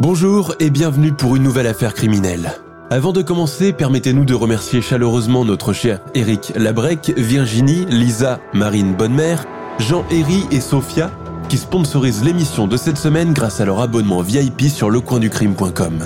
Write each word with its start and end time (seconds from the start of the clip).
Bonjour 0.00 0.54
et 0.60 0.70
bienvenue 0.70 1.12
pour 1.12 1.36
une 1.36 1.42
nouvelle 1.42 1.66
affaire 1.66 1.92
criminelle. 1.92 2.54
Avant 2.88 3.12
de 3.12 3.20
commencer, 3.20 3.74
permettez-nous 3.74 4.24
de 4.24 4.32
remercier 4.32 4.80
chaleureusement 4.80 5.44
notre 5.44 5.74
cher 5.74 6.00
Eric 6.14 6.54
Labrec, 6.56 7.12
Virginie, 7.18 7.84
Lisa, 7.84 8.40
Marine 8.54 8.94
Bonnemère, 8.94 9.44
Jean-Héry 9.78 10.46
et 10.52 10.62
Sophia 10.62 11.10
qui 11.50 11.58
sponsorisent 11.58 12.24
l'émission 12.24 12.66
de 12.66 12.78
cette 12.78 12.96
semaine 12.96 13.34
grâce 13.34 13.60
à 13.60 13.66
leur 13.66 13.78
abonnement 13.78 14.22
VIP 14.22 14.70
sur 14.70 14.88
lecoinducrime.com. 14.88 15.98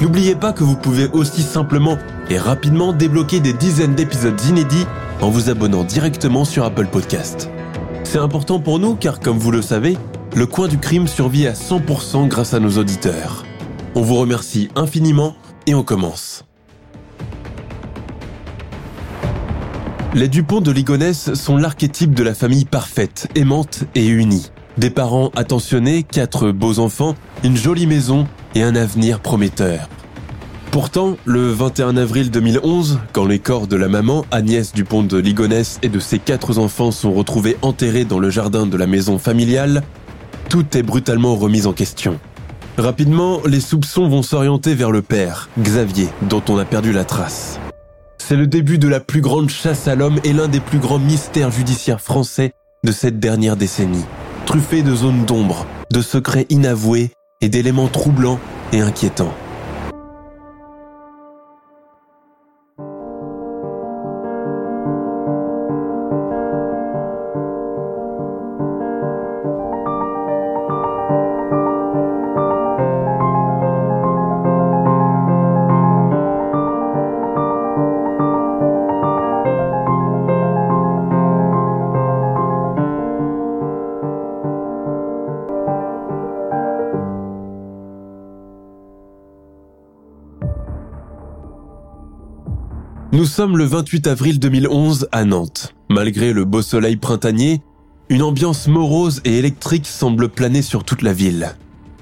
N'oubliez 0.00 0.34
pas 0.34 0.52
que 0.52 0.64
vous 0.64 0.76
pouvez 0.76 1.06
aussi 1.12 1.42
simplement 1.42 1.98
et 2.30 2.38
rapidement 2.38 2.92
débloquer 2.92 3.38
des 3.38 3.52
dizaines 3.52 3.94
d'épisodes 3.94 4.40
inédits 4.48 4.86
en 5.20 5.30
vous 5.30 5.50
abonnant 5.50 5.84
directement 5.84 6.44
sur 6.44 6.64
Apple 6.64 6.86
Podcast. 6.86 7.48
C'est 8.02 8.18
important 8.18 8.58
pour 8.58 8.80
nous 8.80 8.96
car 8.96 9.20
comme 9.20 9.38
vous 9.38 9.52
le 9.52 9.62
savez, 9.62 9.96
le 10.34 10.46
coin 10.46 10.66
du 10.66 10.78
crime 10.78 11.06
survit 11.06 11.46
à 11.46 11.52
100% 11.52 12.26
grâce 12.26 12.54
à 12.54 12.60
nos 12.60 12.78
auditeurs. 12.78 13.44
On 13.94 14.02
vous 14.02 14.16
remercie 14.16 14.68
infiniment 14.74 15.36
et 15.66 15.74
on 15.74 15.84
commence. 15.84 16.44
Les 20.12 20.28
Dupont 20.28 20.60
de 20.60 20.72
Ligonnès 20.72 21.34
sont 21.34 21.56
l'archétype 21.56 22.14
de 22.14 22.22
la 22.22 22.34
famille 22.34 22.64
parfaite, 22.64 23.28
aimante 23.34 23.84
et 23.94 24.06
unie. 24.06 24.50
Des 24.76 24.90
parents 24.90 25.30
attentionnés, 25.36 26.02
quatre 26.02 26.50
beaux 26.50 26.80
enfants, 26.80 27.14
une 27.44 27.56
jolie 27.56 27.86
maison 27.86 28.26
et 28.56 28.62
un 28.62 28.74
avenir 28.74 29.20
prometteur. 29.20 29.88
Pourtant, 30.72 31.16
le 31.24 31.52
21 31.52 31.96
avril 31.96 32.32
2011, 32.32 32.98
quand 33.12 33.26
les 33.26 33.38
corps 33.38 33.68
de 33.68 33.76
la 33.76 33.86
maman, 33.86 34.24
Agnès 34.32 34.72
Dupont 34.72 35.04
de 35.04 35.18
Ligonnès 35.18 35.78
et 35.82 35.88
de 35.88 36.00
ses 36.00 36.18
quatre 36.18 36.58
enfants 36.58 36.90
sont 36.90 37.12
retrouvés 37.12 37.56
enterrés 37.62 38.04
dans 38.04 38.18
le 38.18 38.30
jardin 38.30 38.66
de 38.66 38.76
la 38.76 38.88
maison 38.88 39.18
familiale, 39.18 39.84
tout 40.48 40.76
est 40.76 40.82
brutalement 40.82 41.34
remis 41.34 41.66
en 41.66 41.72
question. 41.72 42.18
Rapidement, 42.76 43.40
les 43.46 43.60
soupçons 43.60 44.08
vont 44.08 44.22
s'orienter 44.22 44.74
vers 44.74 44.90
le 44.90 45.02
père, 45.02 45.48
Xavier, 45.58 46.08
dont 46.22 46.42
on 46.48 46.58
a 46.58 46.64
perdu 46.64 46.92
la 46.92 47.04
trace. 47.04 47.60
C'est 48.18 48.36
le 48.36 48.46
début 48.46 48.78
de 48.78 48.88
la 48.88 49.00
plus 49.00 49.20
grande 49.20 49.50
chasse 49.50 49.86
à 49.86 49.94
l'homme 49.94 50.18
et 50.24 50.32
l'un 50.32 50.48
des 50.48 50.60
plus 50.60 50.78
grands 50.78 50.98
mystères 50.98 51.50
judiciaires 51.50 52.00
français 52.00 52.52
de 52.82 52.90
cette 52.90 53.20
dernière 53.20 53.56
décennie, 53.56 54.04
truffé 54.46 54.82
de 54.82 54.94
zones 54.94 55.24
d'ombre, 55.24 55.66
de 55.92 56.00
secrets 56.00 56.46
inavoués 56.50 57.12
et 57.40 57.48
d'éléments 57.48 57.88
troublants 57.88 58.40
et 58.72 58.80
inquiétants. 58.80 59.34
Nous 93.14 93.26
sommes 93.26 93.56
le 93.56 93.64
28 93.64 94.08
avril 94.08 94.40
2011 94.40 95.06
à 95.12 95.24
Nantes. 95.24 95.72
Malgré 95.88 96.32
le 96.32 96.44
beau 96.44 96.62
soleil 96.62 96.96
printanier, 96.96 97.62
une 98.08 98.22
ambiance 98.22 98.66
morose 98.66 99.20
et 99.24 99.38
électrique 99.38 99.86
semble 99.86 100.28
planer 100.28 100.62
sur 100.62 100.82
toute 100.82 101.02
la 101.02 101.12
ville. 101.12 101.54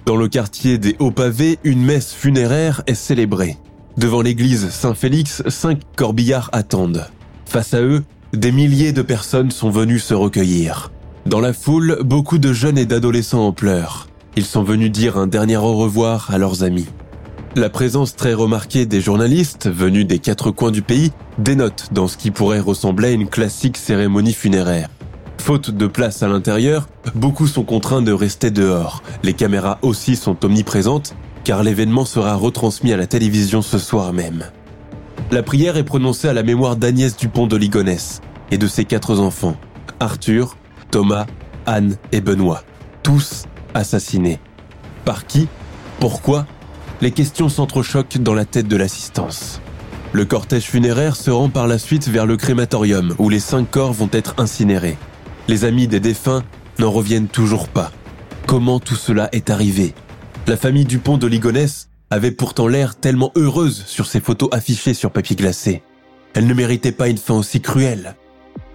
Dans 0.06 0.16
le 0.16 0.26
quartier 0.28 0.78
des 0.78 0.96
Hauts-Pavés, 1.00 1.58
une 1.64 1.82
messe 1.82 2.14
funéraire 2.14 2.82
est 2.86 2.94
célébrée. 2.94 3.58
Devant 3.98 4.22
l'église 4.22 4.70
Saint-Félix, 4.70 5.42
cinq 5.48 5.80
corbillards 5.96 6.48
attendent. 6.54 7.06
Face 7.44 7.74
à 7.74 7.82
eux, 7.82 8.04
des 8.32 8.50
milliers 8.50 8.94
de 8.94 9.02
personnes 9.02 9.50
sont 9.50 9.68
venues 9.68 9.98
se 9.98 10.14
recueillir. 10.14 10.92
Dans 11.26 11.40
la 11.40 11.52
foule, 11.52 11.98
beaucoup 12.02 12.38
de 12.38 12.54
jeunes 12.54 12.78
et 12.78 12.86
d'adolescents 12.86 13.48
en 13.48 13.52
pleurent. 13.52 14.08
Ils 14.36 14.46
sont 14.46 14.62
venus 14.62 14.90
dire 14.90 15.18
un 15.18 15.26
dernier 15.26 15.58
au 15.58 15.76
revoir 15.76 16.30
à 16.30 16.38
leurs 16.38 16.62
amis. 16.62 16.86
La 17.54 17.68
présence 17.68 18.16
très 18.16 18.32
remarquée 18.32 18.86
des 18.86 19.02
journalistes 19.02 19.68
venus 19.70 20.06
des 20.06 20.18
quatre 20.18 20.50
coins 20.50 20.70
du 20.70 20.80
pays 20.80 21.12
dénote 21.36 21.88
dans 21.92 22.08
ce 22.08 22.16
qui 22.16 22.30
pourrait 22.30 22.60
ressembler 22.60 23.08
à 23.08 23.10
une 23.10 23.28
classique 23.28 23.76
cérémonie 23.76 24.32
funéraire. 24.32 24.88
Faute 25.36 25.70
de 25.70 25.86
place 25.86 26.22
à 26.22 26.28
l'intérieur, 26.28 26.88
beaucoup 27.14 27.46
sont 27.46 27.64
contraints 27.64 28.00
de 28.00 28.12
rester 28.12 28.50
dehors. 28.50 29.02
Les 29.22 29.34
caméras 29.34 29.78
aussi 29.82 30.16
sont 30.16 30.42
omniprésentes 30.46 31.14
car 31.44 31.62
l'événement 31.62 32.06
sera 32.06 32.36
retransmis 32.36 32.94
à 32.94 32.96
la 32.96 33.06
télévision 33.06 33.60
ce 33.60 33.78
soir 33.78 34.14
même. 34.14 34.44
La 35.30 35.42
prière 35.42 35.76
est 35.76 35.84
prononcée 35.84 36.28
à 36.28 36.32
la 36.32 36.42
mémoire 36.42 36.76
d'Agnès 36.76 37.14
Dupont 37.18 37.46
de 37.46 37.56
Ligonnès 37.56 38.22
et 38.50 38.56
de 38.56 38.66
ses 38.66 38.86
quatre 38.86 39.20
enfants, 39.20 39.56
Arthur, 40.00 40.56
Thomas, 40.90 41.26
Anne 41.66 41.96
et 42.12 42.22
Benoît, 42.22 42.62
tous 43.02 43.44
assassinés. 43.74 44.38
Par 45.04 45.26
qui? 45.26 45.48
Pourquoi? 46.00 46.46
Les 47.02 47.10
questions 47.10 47.48
s'entrechoquent 47.48 48.18
dans 48.18 48.32
la 48.32 48.44
tête 48.44 48.68
de 48.68 48.76
l'assistance. 48.76 49.60
Le 50.12 50.24
cortège 50.24 50.66
funéraire 50.66 51.16
se 51.16 51.32
rend 51.32 51.48
par 51.48 51.66
la 51.66 51.76
suite 51.76 52.06
vers 52.08 52.26
le 52.26 52.36
crématorium 52.36 53.12
où 53.18 53.28
les 53.28 53.40
cinq 53.40 53.68
corps 53.68 53.92
vont 53.92 54.08
être 54.12 54.34
incinérés. 54.38 54.96
Les 55.48 55.64
amis 55.64 55.88
des 55.88 55.98
défunts 55.98 56.44
n'en 56.78 56.92
reviennent 56.92 57.26
toujours 57.26 57.66
pas. 57.66 57.90
Comment 58.46 58.78
tout 58.78 58.94
cela 58.94 59.28
est 59.32 59.50
arrivé? 59.50 59.94
La 60.46 60.56
famille 60.56 60.84
Dupont 60.84 61.18
de 61.18 61.26
Ligonnès 61.26 61.88
avait 62.10 62.30
pourtant 62.30 62.68
l'air 62.68 62.94
tellement 62.94 63.32
heureuse 63.34 63.82
sur 63.86 64.06
ces 64.06 64.20
photos 64.20 64.50
affichées 64.52 64.94
sur 64.94 65.10
papier 65.10 65.34
glacé. 65.34 65.82
Elle 66.34 66.46
ne 66.46 66.54
méritait 66.54 66.92
pas 66.92 67.08
une 67.08 67.18
fin 67.18 67.34
aussi 67.34 67.60
cruelle. 67.60 68.14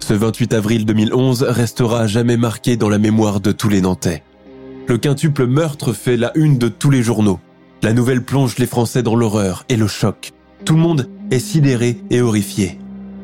Ce 0.00 0.12
28 0.12 0.52
avril 0.52 0.84
2011 0.84 1.44
restera 1.44 2.00
à 2.00 2.06
jamais 2.06 2.36
marqué 2.36 2.76
dans 2.76 2.90
la 2.90 2.98
mémoire 2.98 3.40
de 3.40 3.52
tous 3.52 3.70
les 3.70 3.80
Nantais. 3.80 4.22
Le 4.86 4.98
quintuple 4.98 5.46
meurtre 5.46 5.94
fait 5.94 6.18
la 6.18 6.32
une 6.36 6.58
de 6.58 6.68
tous 6.68 6.90
les 6.90 7.02
journaux. 7.02 7.40
La 7.80 7.92
nouvelle 7.92 8.24
plonge 8.24 8.58
les 8.58 8.66
Français 8.66 9.04
dans 9.04 9.14
l'horreur 9.14 9.64
et 9.68 9.76
le 9.76 9.86
choc. 9.86 10.32
Tout 10.64 10.74
le 10.74 10.80
monde 10.80 11.08
est 11.30 11.38
sidéré 11.38 11.96
et 12.10 12.20
horrifié. 12.20 12.76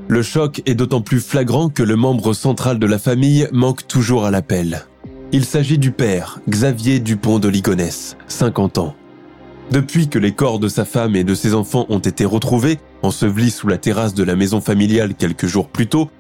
Le 0.07 0.23
choc 0.23 0.63
est 0.65 0.77
d'autant 0.77 1.01
plus 1.01 1.19
flagrant 1.19 1.69
que 1.69 1.83
le 1.83 1.97
membre 1.97 2.35
central 2.35 2.79
de 2.79 2.87
la 2.87 2.99
famille 2.99 3.49
manque 3.53 3.89
toujours 3.89 4.25
à 4.25 4.31
l'appel. 4.31 4.87
Il 5.33 5.45
s'agit 5.45 5.79
du 5.79 5.91
père, 5.91 6.41
Xavier 6.49 7.01
Dupont 7.01 7.41
de 7.41 7.49
Ligonnès, 7.49 8.17
50 8.29 8.79
ans. 8.79 8.95
Depuis 9.73 10.09
que 10.09 10.21
les 10.21 10.33
corps 10.33 10.61
de 10.61 10.69
sa 10.69 10.85
femme 10.85 11.17
et 11.17 11.25
de 11.25 11.35
ses 11.35 11.55
enfants 11.55 11.87
ont 11.89 11.99
été 11.99 12.25
retrouvés, 12.25 12.79
ensevelis 13.03 13.51
sous 13.51 13.67
la 13.67 13.79
terrasse 13.79 14.15
de 14.15 14.23
la 14.23 14.37
maison 14.37 14.61
familiale 14.61 15.15
quelques 15.15 15.47
jours 15.47 15.69
plus 15.69 15.89
tôt, 15.89 16.11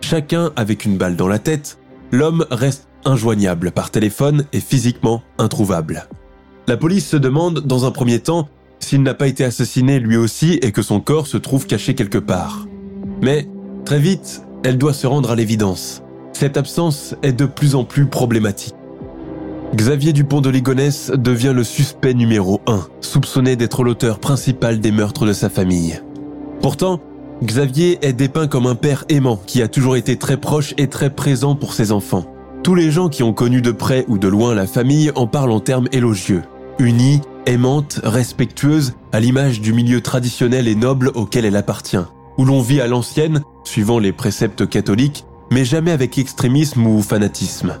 chacun 0.00 0.50
avec 0.56 0.86
une 0.86 0.96
balle 0.96 1.16
dans 1.16 1.28
la 1.28 1.38
tête, 1.38 1.78
l'homme 2.10 2.46
reste 2.50 2.88
injoignable 3.04 3.70
par 3.70 3.90
téléphone 3.90 4.46
et 4.54 4.60
physiquement 4.60 5.22
introuvable. 5.36 6.08
La 6.68 6.76
police 6.76 7.08
se 7.08 7.16
demande, 7.16 7.60
dans 7.60 7.84
un 7.86 7.90
premier 7.90 8.20
temps, 8.20 8.48
s'il 8.78 9.02
n'a 9.02 9.14
pas 9.14 9.26
été 9.26 9.44
assassiné 9.44 9.98
lui 9.98 10.16
aussi 10.16 10.54
et 10.62 10.72
que 10.72 10.82
son 10.82 11.00
corps 11.00 11.26
se 11.26 11.36
trouve 11.36 11.66
caché 11.66 11.94
quelque 11.94 12.18
part. 12.18 12.66
Mais, 13.20 13.48
très 13.84 13.98
vite, 13.98 14.42
elle 14.64 14.78
doit 14.78 14.92
se 14.92 15.06
rendre 15.06 15.30
à 15.30 15.34
l'évidence. 15.34 16.02
Cette 16.32 16.56
absence 16.56 17.14
est 17.22 17.32
de 17.32 17.46
plus 17.46 17.74
en 17.74 17.84
plus 17.84 18.06
problématique. 18.06 18.74
Xavier 19.74 20.12
Dupont 20.12 20.40
de 20.40 20.50
Ligonnès 20.50 21.10
devient 21.10 21.52
le 21.54 21.64
suspect 21.64 22.14
numéro 22.14 22.60
1, 22.66 22.86
soupçonné 23.00 23.56
d'être 23.56 23.82
l'auteur 23.82 24.18
principal 24.18 24.80
des 24.80 24.92
meurtres 24.92 25.26
de 25.26 25.32
sa 25.32 25.48
famille. 25.48 26.00
Pourtant, 26.60 27.00
Xavier 27.42 27.98
est 28.02 28.12
dépeint 28.12 28.46
comme 28.46 28.66
un 28.66 28.74
père 28.76 29.04
aimant 29.08 29.40
qui 29.46 29.62
a 29.62 29.68
toujours 29.68 29.96
été 29.96 30.16
très 30.16 30.36
proche 30.36 30.74
et 30.78 30.88
très 30.88 31.10
présent 31.10 31.56
pour 31.56 31.72
ses 31.72 31.90
enfants. 31.90 32.26
Tous 32.62 32.76
les 32.76 32.92
gens 32.92 33.08
qui 33.08 33.24
ont 33.24 33.32
connu 33.32 33.62
de 33.62 33.72
près 33.72 34.04
ou 34.06 34.18
de 34.18 34.28
loin 34.28 34.54
la 34.54 34.68
famille 34.68 35.10
en 35.16 35.26
parlent 35.26 35.50
en 35.50 35.58
termes 35.58 35.88
élogieux. 35.90 36.42
Unie, 36.78 37.20
aimante, 37.46 38.00
respectueuse, 38.02 38.94
à 39.12 39.20
l'image 39.20 39.60
du 39.60 39.72
milieu 39.72 40.00
traditionnel 40.00 40.68
et 40.68 40.74
noble 40.74 41.10
auquel 41.14 41.44
elle 41.44 41.56
appartient, 41.56 42.04
où 42.38 42.44
l'on 42.44 42.60
vit 42.60 42.80
à 42.80 42.86
l'ancienne, 42.86 43.42
suivant 43.64 43.98
les 43.98 44.12
préceptes 44.12 44.68
catholiques, 44.68 45.24
mais 45.50 45.64
jamais 45.64 45.90
avec 45.90 46.18
extrémisme 46.18 46.86
ou 46.86 47.02
fanatisme. 47.02 47.76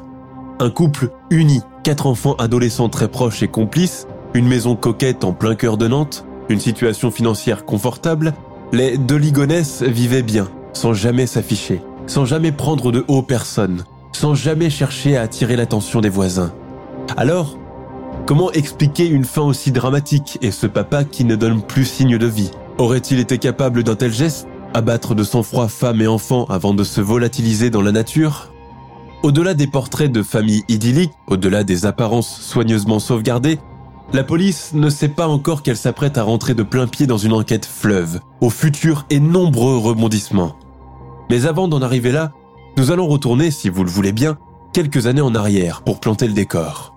Un 0.60 0.70
couple 0.70 1.10
uni, 1.30 1.60
quatre 1.82 2.06
enfants 2.06 2.34
adolescents 2.34 2.88
très 2.88 3.08
proches 3.08 3.42
et 3.42 3.48
complices, 3.48 4.06
une 4.34 4.46
maison 4.46 4.76
coquette 4.76 5.24
en 5.24 5.32
plein 5.32 5.54
cœur 5.54 5.76
de 5.76 5.88
Nantes, 5.88 6.24
une 6.48 6.60
situation 6.60 7.10
financière 7.10 7.64
confortable, 7.64 8.34
les 8.72 8.96
deux 8.96 9.16
Ligonesses 9.16 9.82
vivaient 9.82 10.22
bien, 10.22 10.48
sans 10.72 10.94
jamais 10.94 11.26
s'afficher, 11.26 11.82
sans 12.06 12.24
jamais 12.24 12.52
prendre 12.52 12.92
de 12.92 13.04
haut 13.08 13.22
personne, 13.22 13.84
sans 14.12 14.34
jamais 14.34 14.70
chercher 14.70 15.16
à 15.16 15.22
attirer 15.22 15.56
l'attention 15.56 16.00
des 16.00 16.08
voisins. 16.08 16.52
Alors, 17.16 17.58
comment 18.26 18.52
expliquer 18.52 19.06
une 19.06 19.24
fin 19.24 19.42
aussi 19.42 19.72
dramatique 19.72 20.38
et 20.42 20.50
ce 20.50 20.66
papa 20.66 21.04
qui 21.04 21.24
ne 21.24 21.36
donne 21.36 21.62
plus 21.62 21.84
signe 21.84 22.18
de 22.18 22.26
vie? 22.26 22.50
Aurait-il 22.78 23.18
été 23.18 23.38
capable 23.38 23.82
d'un 23.82 23.94
tel 23.94 24.12
geste? 24.12 24.46
Abattre 24.74 25.14
de 25.14 25.22
sang-froid 25.22 25.68
femme 25.68 26.00
et 26.00 26.06
enfants 26.06 26.46
avant 26.46 26.72
de 26.74 26.84
se 26.84 27.00
volatiliser 27.00 27.70
dans 27.70 27.82
la 27.82 27.92
nature? 27.92 28.52
Au-delà 29.22 29.54
des 29.54 29.66
portraits 29.66 30.10
de 30.10 30.22
familles 30.22 30.64
idylliques, 30.68 31.12
au-delà 31.26 31.62
des 31.62 31.86
apparences 31.86 32.40
soigneusement 32.40 32.98
sauvegardées, 32.98 33.58
la 34.12 34.24
police 34.24 34.72
ne 34.74 34.90
sait 34.90 35.08
pas 35.08 35.28
encore 35.28 35.62
qu'elle 35.62 35.76
s'apprête 35.76 36.18
à 36.18 36.22
rentrer 36.22 36.54
de 36.54 36.62
plein 36.62 36.86
pied 36.86 37.06
dans 37.06 37.18
une 37.18 37.32
enquête 37.32 37.66
fleuve, 37.66 38.20
aux 38.40 38.50
futurs 38.50 39.06
et 39.10 39.20
nombreux 39.20 39.78
rebondissements. 39.78 40.56
Mais 41.30 41.46
avant 41.46 41.68
d'en 41.68 41.82
arriver 41.82 42.12
là, 42.12 42.32
nous 42.76 42.90
allons 42.90 43.06
retourner, 43.06 43.50
si 43.50 43.68
vous 43.68 43.84
le 43.84 43.90
voulez 43.90 44.12
bien, 44.12 44.38
quelques 44.72 45.06
années 45.06 45.20
en 45.20 45.34
arrière 45.34 45.82
pour 45.82 46.00
planter 46.00 46.26
le 46.26 46.34
décor. 46.34 46.94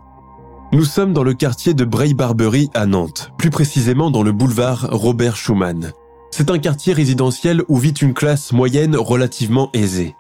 Nous 0.75 0.83
sommes 0.83 1.13
dans 1.13 1.24
le 1.24 1.33
quartier 1.33 1.74
de 1.74 1.86
Bray-Barbery 1.86 2.69
à 2.74 2.86
Nantes, 2.86 3.31
plus 3.38 3.50
précisément 3.50 4.12
dans 4.12 4.24
le 4.24 4.33
boulevard 4.33 4.89
Robert 4.92 5.38
Schumann. 5.38 5.94
C'est 6.31 6.51
un 6.51 6.60
quartier 6.60 6.92
résidentiel 6.92 7.62
où 7.69 7.77
vit 7.77 7.94
une 7.94 8.13
classe 8.13 8.51
moyenne 8.51 8.98
relativement 8.98 9.69
aisée. 9.72 10.18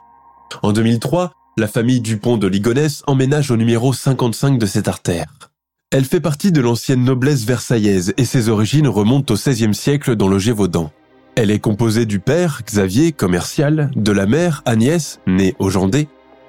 En 0.63 0.71
2003, 0.71 1.33
la 1.57 1.67
famille 1.67 1.99
Dupont 1.99 2.37
de 2.37 2.47
Ligonnès 2.47 3.03
emménage 3.05 3.51
au 3.51 3.57
numéro 3.57 3.91
55 3.91 4.57
de 4.57 4.65
cette 4.65 4.87
artère. 4.87 5.51
Elle 5.91 6.05
fait 6.05 6.21
partie 6.21 6.53
de 6.53 6.61
l'ancienne 6.61 7.03
noblesse 7.03 7.43
versaillaise 7.43 8.13
et 8.15 8.23
ses 8.23 8.47
origines 8.47 8.87
remontent 8.87 9.33
au 9.33 9.37
XVIe 9.37 9.73
siècle 9.73 10.15
dans 10.15 10.29
le 10.29 10.39
Gévaudan. 10.39 10.89
Elle 11.35 11.51
est 11.51 11.59
composée 11.59 12.05
du 12.05 12.21
père, 12.21 12.61
Xavier, 12.65 13.11
commercial, 13.11 13.91
de 13.97 14.11
la 14.13 14.25
mère, 14.25 14.61
Agnès, 14.65 15.19
née 15.27 15.53
au 15.59 15.69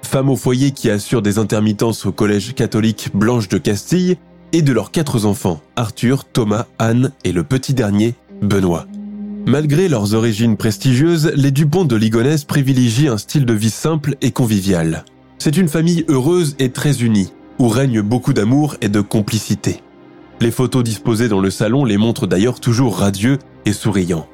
femme 0.03 0.29
au 0.29 0.35
foyer 0.35 0.71
qui 0.71 0.89
assure 0.89 1.21
des 1.21 1.37
intermittences 1.37 2.05
au 2.05 2.11
collège 2.11 2.53
catholique 2.55 3.09
Blanche 3.13 3.49
de 3.49 3.57
Castille, 3.57 4.17
et 4.53 4.61
de 4.61 4.71
leurs 4.71 4.91
quatre 4.91 5.25
enfants, 5.25 5.61
Arthur, 5.75 6.23
Thomas, 6.25 6.65
Anne 6.79 7.11
et 7.23 7.31
le 7.31 7.43
petit 7.43 7.73
dernier, 7.73 8.15
Benoît. 8.41 8.85
Malgré 9.45 9.87
leurs 9.87 10.13
origines 10.13 10.57
prestigieuses, 10.57 11.31
les 11.35 11.51
Dupont 11.51 11.85
de 11.85 11.95
Ligonnès 11.95 12.43
privilégient 12.43 13.09
un 13.09 13.17
style 13.17 13.45
de 13.45 13.53
vie 13.53 13.69
simple 13.69 14.15
et 14.21 14.31
convivial. 14.31 15.05
C'est 15.37 15.57
une 15.57 15.69
famille 15.69 16.05
heureuse 16.07 16.55
et 16.59 16.71
très 16.71 17.01
unie, 17.01 17.33
où 17.59 17.67
règne 17.67 18.01
beaucoup 18.01 18.33
d'amour 18.33 18.75
et 18.81 18.89
de 18.89 19.01
complicité. 19.01 19.81
Les 20.39 20.51
photos 20.51 20.83
disposées 20.83 21.29
dans 21.29 21.39
le 21.39 21.49
salon 21.49 21.85
les 21.85 21.97
montrent 21.97 22.27
d'ailleurs 22.27 22.59
toujours 22.59 22.97
radieux 22.97 23.39
et 23.65 23.73
souriants. 23.73 24.27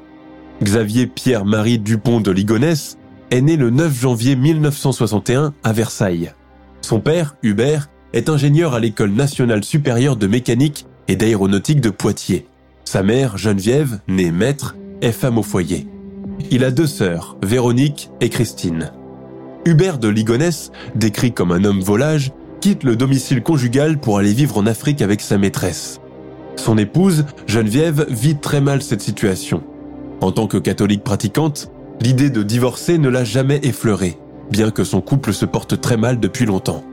Xavier 0.62 1.08
Pierre-Marie 1.08 1.80
Dupont 1.80 2.22
de 2.22 2.32
Ligonnès 2.32 2.98
est 3.34 3.42
né 3.42 3.58
le 3.58 3.72
9 3.72 4.00
janvier 4.00 4.36
1961 4.36 5.56
à 5.64 5.74
Versailles. 5.74 6.34
Son 6.82 7.00
père, 7.00 7.36
Hubert, 7.42 7.90
est 8.14 8.30
ingénieur 8.30 8.76
à 8.76 8.80
l'École 8.80 9.10
nationale 9.10 9.64
supérieure 9.64 10.18
de 10.18 10.28
mécanique 10.28 10.86
et 11.08 11.16
d'aéronautique 11.16 11.82
de 11.82 11.90
Poitiers. 11.90 12.46
Sa 12.86 13.02
mère, 13.02 13.40
Geneviève, 13.40 14.02
née 14.08 14.30
maître, 14.30 14.76
est 15.02 15.12
femme 15.12 15.40
au 15.40 15.44
foyer. 15.44 15.88
Il 16.52 16.64
a 16.64 16.70
deux 16.70 16.86
sœurs, 16.86 17.36
Véronique 17.42 18.12
et 18.22 18.30
Christine. 18.30 18.92
Hubert 19.66 19.98
de 19.98 20.10
Ligonnès, 20.10 20.72
décrit 20.94 21.34
comme 21.34 21.52
un 21.52 21.64
homme 21.64 21.82
volage, 21.82 22.34
quitte 22.62 22.84
le 22.84 22.96
domicile 22.96 23.42
conjugal 23.42 23.98
pour 23.98 24.20
aller 24.20 24.34
vivre 24.34 24.60
en 24.60 24.68
Afrique 24.68 25.02
avec 25.02 25.22
sa 25.22 25.40
maîtresse. 25.40 26.02
Son 26.56 26.78
épouse, 26.78 27.26
Geneviève, 27.48 28.06
vit 28.10 28.36
très 28.36 28.62
mal 28.62 28.84
cette 28.84 29.02
situation. 29.02 29.64
En 30.22 30.32
tant 30.32 30.46
que 30.46 30.58
catholique 30.58 31.04
pratiquante, 31.04 31.72
l'idée 32.04 32.30
de 32.30 32.44
divorcer 32.44 32.98
ne 32.98 33.08
l'a 33.08 33.24
jamais 33.24 33.62
effleurée, 33.64 34.18
bien 34.52 34.72
que 34.72 34.84
son 34.84 35.00
couple 35.00 35.32
se 35.32 35.46
porte 35.46 35.80
très 35.80 35.96
mal 35.96 36.20
depuis 36.20 36.46
longtemps. 36.46 36.84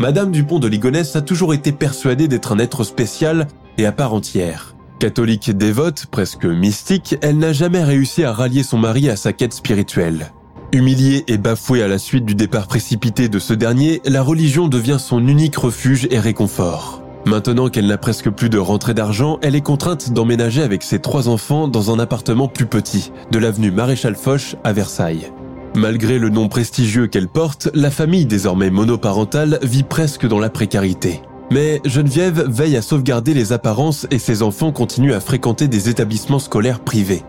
Madame 0.00 0.32
Dupont 0.32 0.58
de 0.58 0.66
Ligonnès 0.66 1.14
a 1.14 1.22
toujours 1.22 1.54
été 1.54 1.70
persuadée 1.70 2.26
d'être 2.26 2.50
un 2.50 2.58
être 2.58 2.82
spécial 2.82 3.46
et 3.78 3.86
à 3.86 3.92
part 3.92 4.14
entière. 4.14 4.74
Catholique 4.98 5.56
dévote, 5.56 6.06
presque 6.06 6.44
mystique, 6.44 7.16
elle 7.22 7.38
n'a 7.38 7.52
jamais 7.52 7.84
réussi 7.84 8.24
à 8.24 8.32
rallier 8.32 8.64
son 8.64 8.78
mari 8.78 9.08
à 9.08 9.14
sa 9.14 9.32
quête 9.32 9.52
spirituelle. 9.52 10.32
Humiliée 10.72 11.22
et 11.28 11.38
bafouée 11.38 11.82
à 11.82 11.88
la 11.88 11.98
suite 11.98 12.24
du 12.24 12.34
départ 12.34 12.66
précipité 12.66 13.28
de 13.28 13.38
ce 13.38 13.54
dernier, 13.54 14.00
la 14.04 14.22
religion 14.22 14.66
devient 14.66 14.98
son 14.98 15.24
unique 15.28 15.56
refuge 15.56 16.08
et 16.10 16.18
réconfort. 16.18 17.01
Maintenant 17.24 17.68
qu'elle 17.68 17.86
n'a 17.86 17.98
presque 17.98 18.30
plus 18.30 18.50
de 18.50 18.58
rentrée 18.58 18.94
d'argent, 18.94 19.38
elle 19.42 19.54
est 19.54 19.60
contrainte 19.60 20.12
d'emménager 20.12 20.62
avec 20.62 20.82
ses 20.82 20.98
trois 20.98 21.28
enfants 21.28 21.68
dans 21.68 21.92
un 21.92 22.00
appartement 22.00 22.48
plus 22.48 22.66
petit, 22.66 23.12
de 23.30 23.38
l'avenue 23.38 23.70
Maréchal 23.70 24.16
Foch 24.16 24.56
à 24.64 24.72
Versailles. 24.72 25.32
Malgré 25.76 26.18
le 26.18 26.30
nom 26.30 26.48
prestigieux 26.48 27.06
qu'elle 27.06 27.28
porte, 27.28 27.70
la 27.74 27.90
famille 27.90 28.26
désormais 28.26 28.70
monoparentale 28.70 29.60
vit 29.62 29.84
presque 29.84 30.26
dans 30.26 30.40
la 30.40 30.50
précarité. 30.50 31.22
Mais 31.52 31.80
Geneviève 31.84 32.44
veille 32.48 32.76
à 32.76 32.82
sauvegarder 32.82 33.34
les 33.34 33.52
apparences 33.52 34.06
et 34.10 34.18
ses 34.18 34.42
enfants 34.42 34.72
continuent 34.72 35.14
à 35.14 35.20
fréquenter 35.20 35.68
des 35.68 35.88
établissements 35.88 36.38
scolaires 36.40 36.80
privés. 36.80 37.22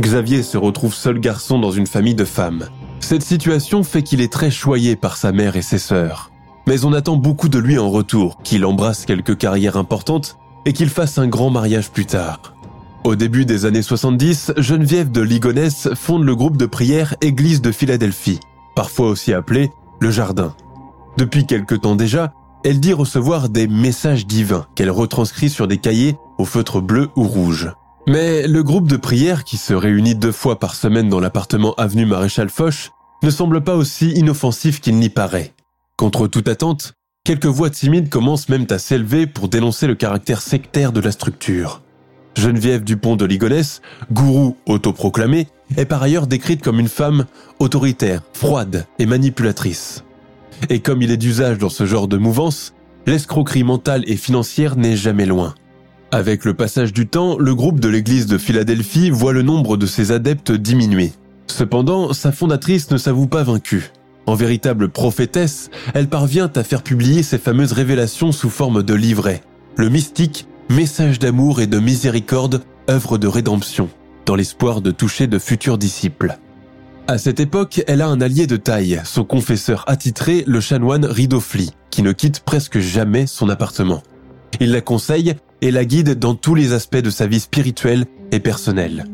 Xavier 0.00 0.42
se 0.42 0.56
retrouve 0.56 0.94
seul 0.94 1.20
garçon 1.20 1.58
dans 1.58 1.72
une 1.72 1.86
famille 1.86 2.14
de 2.14 2.24
femmes. 2.24 2.68
Cette 3.00 3.22
situation 3.22 3.84
fait 3.84 4.02
qu'il 4.02 4.22
est 4.22 4.32
très 4.32 4.50
choyé 4.50 4.96
par 4.96 5.16
sa 5.16 5.32
mère 5.32 5.56
et 5.56 5.62
ses 5.62 5.78
sœurs. 5.78 6.30
Mais 6.68 6.84
on 6.84 6.92
attend 6.92 7.16
beaucoup 7.16 7.48
de 7.48 7.58
lui 7.58 7.78
en 7.78 7.88
retour, 7.88 8.42
qu'il 8.42 8.66
embrasse 8.66 9.06
quelques 9.06 9.38
carrières 9.38 9.78
importantes 9.78 10.36
et 10.66 10.74
qu'il 10.74 10.90
fasse 10.90 11.16
un 11.16 11.26
grand 11.26 11.48
mariage 11.48 11.90
plus 11.90 12.04
tard. 12.04 12.54
Au 13.04 13.16
début 13.16 13.46
des 13.46 13.64
années 13.64 13.80
70, 13.80 14.52
Geneviève 14.58 15.10
de 15.10 15.22
Ligonès 15.22 15.88
fonde 15.94 16.24
le 16.24 16.36
groupe 16.36 16.58
de 16.58 16.66
prière 16.66 17.14
Église 17.22 17.62
de 17.62 17.72
Philadelphie, 17.72 18.38
parfois 18.76 19.08
aussi 19.08 19.32
appelé 19.32 19.70
le 20.00 20.10
Jardin. 20.10 20.54
Depuis 21.16 21.46
quelque 21.46 21.74
temps 21.74 21.96
déjà, 21.96 22.34
elle 22.64 22.80
dit 22.80 22.92
recevoir 22.92 23.48
des 23.48 23.66
messages 23.66 24.26
divins 24.26 24.66
qu'elle 24.74 24.90
retranscrit 24.90 25.48
sur 25.48 25.68
des 25.68 25.78
cahiers 25.78 26.16
au 26.36 26.44
feutre 26.44 26.82
bleu 26.82 27.08
ou 27.16 27.22
rouge. 27.22 27.72
Mais 28.06 28.46
le 28.46 28.62
groupe 28.62 28.88
de 28.88 28.98
prière 28.98 29.44
qui 29.44 29.56
se 29.56 29.72
réunit 29.72 30.16
deux 30.16 30.32
fois 30.32 30.58
par 30.58 30.74
semaine 30.74 31.08
dans 31.08 31.20
l'appartement 31.20 31.72
avenue 31.76 32.04
Maréchal 32.04 32.50
Foch 32.50 32.90
ne 33.22 33.30
semble 33.30 33.64
pas 33.64 33.74
aussi 33.74 34.10
inoffensif 34.10 34.82
qu'il 34.82 34.96
n'y 34.96 35.08
paraît. 35.08 35.54
Contre 35.98 36.28
toute 36.28 36.46
attente, 36.46 36.92
quelques 37.24 37.46
voix 37.46 37.70
timides 37.70 38.08
commencent 38.08 38.48
même 38.48 38.66
à 38.70 38.78
s'élever 38.78 39.26
pour 39.26 39.48
dénoncer 39.48 39.88
le 39.88 39.96
caractère 39.96 40.40
sectaire 40.40 40.92
de 40.92 41.00
la 41.00 41.10
structure. 41.10 41.82
Geneviève 42.36 42.84
Dupont 42.84 43.16
de 43.16 43.24
Ligonnès, 43.24 43.82
gourou 44.12 44.56
autoproclamée, 44.66 45.48
est 45.76 45.86
par 45.86 46.00
ailleurs 46.00 46.28
décrite 46.28 46.62
comme 46.62 46.78
une 46.78 46.86
femme 46.86 47.26
autoritaire, 47.58 48.22
froide 48.32 48.86
et 49.00 49.06
manipulatrice. 49.06 50.04
Et 50.70 50.78
comme 50.78 51.02
il 51.02 51.10
est 51.10 51.16
d'usage 51.16 51.58
dans 51.58 51.68
ce 51.68 51.84
genre 51.84 52.06
de 52.06 52.16
mouvance, 52.16 52.74
l'escroquerie 53.06 53.64
mentale 53.64 54.04
et 54.06 54.16
financière 54.16 54.76
n'est 54.76 54.96
jamais 54.96 55.26
loin. 55.26 55.56
Avec 56.12 56.44
le 56.44 56.54
passage 56.54 56.92
du 56.92 57.08
temps, 57.08 57.36
le 57.36 57.56
groupe 57.56 57.80
de 57.80 57.88
l'église 57.88 58.26
de 58.26 58.38
Philadelphie 58.38 59.10
voit 59.10 59.32
le 59.32 59.42
nombre 59.42 59.76
de 59.76 59.86
ses 59.86 60.12
adeptes 60.12 60.52
diminuer. 60.52 61.10
Cependant, 61.48 62.12
sa 62.12 62.30
fondatrice 62.30 62.92
ne 62.92 62.98
s'avoue 62.98 63.26
pas 63.26 63.42
vaincue. 63.42 63.90
En 64.28 64.34
véritable 64.34 64.90
prophétesse, 64.90 65.70
elle 65.94 66.06
parvient 66.06 66.52
à 66.54 66.62
faire 66.62 66.82
publier 66.82 67.22
ses 67.22 67.38
fameuses 67.38 67.72
révélations 67.72 68.30
sous 68.30 68.50
forme 68.50 68.82
de 68.82 68.92
livrets. 68.92 69.40
Le 69.76 69.88
mystique, 69.88 70.46
message 70.68 71.18
d'amour 71.18 71.62
et 71.62 71.66
de 71.66 71.78
miséricorde, 71.78 72.60
œuvre 72.90 73.16
de 73.16 73.26
rédemption, 73.26 73.88
dans 74.26 74.34
l'espoir 74.34 74.82
de 74.82 74.90
toucher 74.90 75.28
de 75.28 75.38
futurs 75.38 75.78
disciples. 75.78 76.36
À 77.06 77.16
cette 77.16 77.40
époque, 77.40 77.82
elle 77.86 78.02
a 78.02 78.08
un 78.08 78.20
allié 78.20 78.46
de 78.46 78.58
taille, 78.58 79.00
son 79.04 79.24
confesseur 79.24 79.82
attitré, 79.86 80.44
le 80.46 80.60
chanoine 80.60 81.06
Ridofli, 81.06 81.70
qui 81.88 82.02
ne 82.02 82.12
quitte 82.12 82.40
presque 82.40 82.80
jamais 82.80 83.26
son 83.26 83.48
appartement. 83.48 84.02
Il 84.60 84.72
la 84.72 84.82
conseille 84.82 85.36
et 85.62 85.70
la 85.70 85.86
guide 85.86 86.18
dans 86.18 86.34
tous 86.34 86.54
les 86.54 86.74
aspects 86.74 86.98
de 86.98 87.08
sa 87.08 87.26
vie 87.26 87.40
spirituelle 87.40 88.04
et 88.30 88.40
personnelle. 88.40 89.06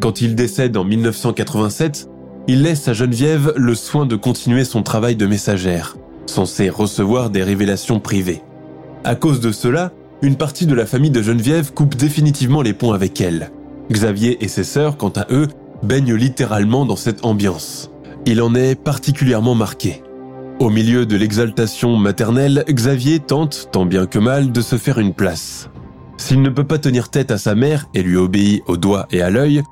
Quand 0.00 0.22
il 0.22 0.34
décède 0.34 0.78
en 0.78 0.84
1987, 0.84 2.08
il 2.48 2.62
laisse 2.62 2.88
à 2.88 2.92
Geneviève 2.92 3.52
le 3.56 3.74
soin 3.74 4.06
de 4.06 4.16
continuer 4.16 4.64
son 4.64 4.82
travail 4.82 5.16
de 5.16 5.26
messagère, 5.26 5.96
censé 6.26 6.70
recevoir 6.70 7.30
des 7.30 7.42
révélations 7.42 8.00
privées. 8.00 8.42
À 9.04 9.14
cause 9.14 9.40
de 9.40 9.52
cela, 9.52 9.92
une 10.22 10.36
partie 10.36 10.66
de 10.66 10.74
la 10.74 10.86
famille 10.86 11.10
de 11.10 11.22
Geneviève 11.22 11.72
coupe 11.72 11.96
définitivement 11.96 12.62
les 12.62 12.72
ponts 12.72 12.92
avec 12.92 13.20
elle. 13.20 13.50
Xavier 13.90 14.42
et 14.44 14.48
ses 14.48 14.64
sœurs, 14.64 14.96
quant 14.96 15.12
à 15.16 15.26
eux, 15.30 15.48
baignent 15.82 16.14
littéralement 16.14 16.86
dans 16.86 16.96
cette 16.96 17.24
ambiance. 17.24 17.90
Il 18.24 18.40
en 18.42 18.54
est 18.54 18.74
particulièrement 18.74 19.54
marqué. 19.54 20.02
Au 20.58 20.70
milieu 20.70 21.04
de 21.04 21.16
l'exaltation 21.16 21.96
maternelle, 21.96 22.64
Xavier 22.68 23.20
tente, 23.20 23.68
tant 23.72 23.84
bien 23.84 24.06
que 24.06 24.18
mal, 24.18 24.52
de 24.52 24.60
se 24.60 24.76
faire 24.76 24.98
une 24.98 25.12
place. 25.12 25.68
S'il 26.16 26.40
ne 26.40 26.48
peut 26.48 26.64
pas 26.64 26.78
tenir 26.78 27.10
tête 27.10 27.30
à 27.30 27.38
sa 27.38 27.54
mère 27.54 27.86
et 27.92 28.02
lui 28.02 28.16
obéit 28.16 28.62
au 28.66 28.76
doigt 28.76 29.06
et 29.10 29.20
à 29.20 29.28
l'œil, 29.28 29.62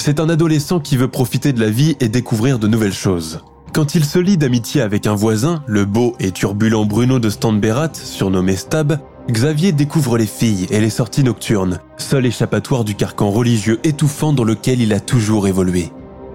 c'est 0.00 0.18
un 0.18 0.30
adolescent 0.30 0.80
qui 0.80 0.96
veut 0.96 1.08
profiter 1.08 1.52
de 1.52 1.60
la 1.60 1.68
vie 1.68 1.94
et 2.00 2.08
découvrir 2.08 2.58
de 2.58 2.66
nouvelles 2.66 2.94
choses. 2.94 3.40
Quand 3.74 3.94
il 3.94 4.04
se 4.04 4.18
lie 4.18 4.38
d'amitié 4.38 4.80
avec 4.80 5.06
un 5.06 5.14
voisin, 5.14 5.62
le 5.66 5.84
beau 5.84 6.16
et 6.18 6.32
turbulent 6.32 6.86
Bruno 6.86 7.18
de 7.18 7.28
Standberat, 7.28 7.92
surnommé 7.92 8.56
Stab, 8.56 8.98
Xavier 9.30 9.72
découvre 9.72 10.16
les 10.16 10.26
filles 10.26 10.66
et 10.70 10.80
les 10.80 10.88
sorties 10.88 11.22
nocturnes, 11.22 11.80
seul 11.98 12.24
échappatoire 12.24 12.84
du 12.84 12.94
carcan 12.94 13.30
religieux 13.30 13.78
étouffant 13.84 14.32
dans 14.32 14.42
lequel 14.42 14.80
il 14.80 14.94
a 14.94 15.00
toujours 15.00 15.46
évolué. 15.46 15.90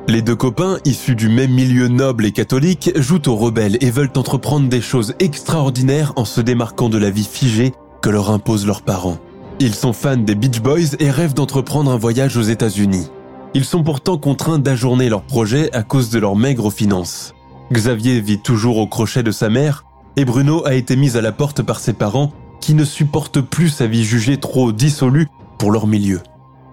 Les 0.07 0.21
deux 0.21 0.35
copains, 0.35 0.77
issus 0.85 1.15
du 1.15 1.27
même 1.27 1.51
milieu 1.51 1.87
noble 1.87 2.27
et 2.27 2.31
catholique, 2.31 2.91
jouent 2.95 3.27
aux 3.27 3.35
rebelles 3.35 3.79
et 3.81 3.89
veulent 3.89 4.11
entreprendre 4.15 4.69
des 4.69 4.81
choses 4.81 5.15
extraordinaires 5.17 6.13
en 6.17 6.25
se 6.25 6.39
démarquant 6.39 6.89
de 6.89 6.99
la 6.99 7.09
vie 7.09 7.27
figée 7.29 7.73
que 8.03 8.11
leur 8.11 8.29
imposent 8.29 8.67
leurs 8.67 8.83
parents. 8.83 9.17
Ils 9.59 9.73
sont 9.73 9.93
fans 9.93 10.17
des 10.17 10.35
Beach 10.35 10.61
Boys 10.61 10.95
et 10.99 11.09
rêvent 11.09 11.33
d'entreprendre 11.33 11.89
un 11.89 11.97
voyage 11.97 12.37
aux 12.37 12.43
États-Unis. 12.43 13.09
Ils 13.55 13.63
sont 13.63 13.83
pourtant 13.83 14.17
contraints 14.17 14.59
d'ajourner 14.59 15.07
leur 15.07 15.21
projet 15.21 15.73
à 15.73 15.81
cause 15.81 16.09
de 16.09 16.19
leurs 16.19 16.35
maigres 16.35 16.73
finances. 16.73 17.33
Xavier 17.71 18.19
vit 18.19 18.39
toujours 18.39 18.77
au 18.77 18.85
crochet 18.85 19.23
de 19.23 19.31
sa 19.31 19.47
mère 19.47 19.85
et 20.17 20.25
Bruno 20.25 20.65
a 20.67 20.73
été 20.73 20.97
mis 20.97 21.15
à 21.15 21.21
la 21.21 21.31
porte 21.31 21.61
par 21.63 21.79
ses 21.79 21.93
parents 21.93 22.33
qui 22.59 22.73
ne 22.73 22.83
supportent 22.83 23.39
plus 23.39 23.69
sa 23.69 23.87
vie 23.87 24.03
jugée 24.03 24.35
trop 24.37 24.73
dissolue 24.73 25.29
pour 25.57 25.71
leur 25.71 25.87
milieu. 25.87 26.19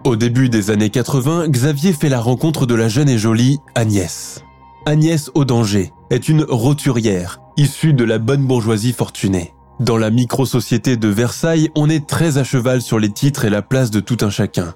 Au 0.02 0.16
début 0.16 0.48
des 0.48 0.72
années 0.72 0.90
80, 0.90 1.46
Xavier 1.50 1.92
fait 1.92 2.08
la 2.08 2.20
rencontre 2.20 2.66
de 2.66 2.74
la 2.74 2.88
jeune 2.88 3.08
et 3.08 3.18
jolie 3.18 3.60
Agnès. 3.76 4.42
Agnès 4.84 5.30
Audanger 5.34 5.92
est 6.10 6.28
une 6.28 6.42
roturière, 6.42 7.38
issue 7.56 7.92
de 7.92 8.02
la 8.02 8.18
bonne 8.18 8.44
bourgeoisie 8.44 8.92
fortunée. 8.92 9.54
Dans 9.78 9.98
la 9.98 10.10
micro-société 10.10 10.96
de 10.96 11.08
Versailles, 11.08 11.70
on 11.76 11.88
est 11.88 12.08
très 12.08 12.38
à 12.38 12.44
cheval 12.44 12.82
sur 12.82 12.98
les 12.98 13.10
titres 13.10 13.44
et 13.44 13.50
la 13.50 13.62
place 13.62 13.92
de 13.92 14.00
tout 14.00 14.18
un 14.22 14.30
chacun. 14.30 14.74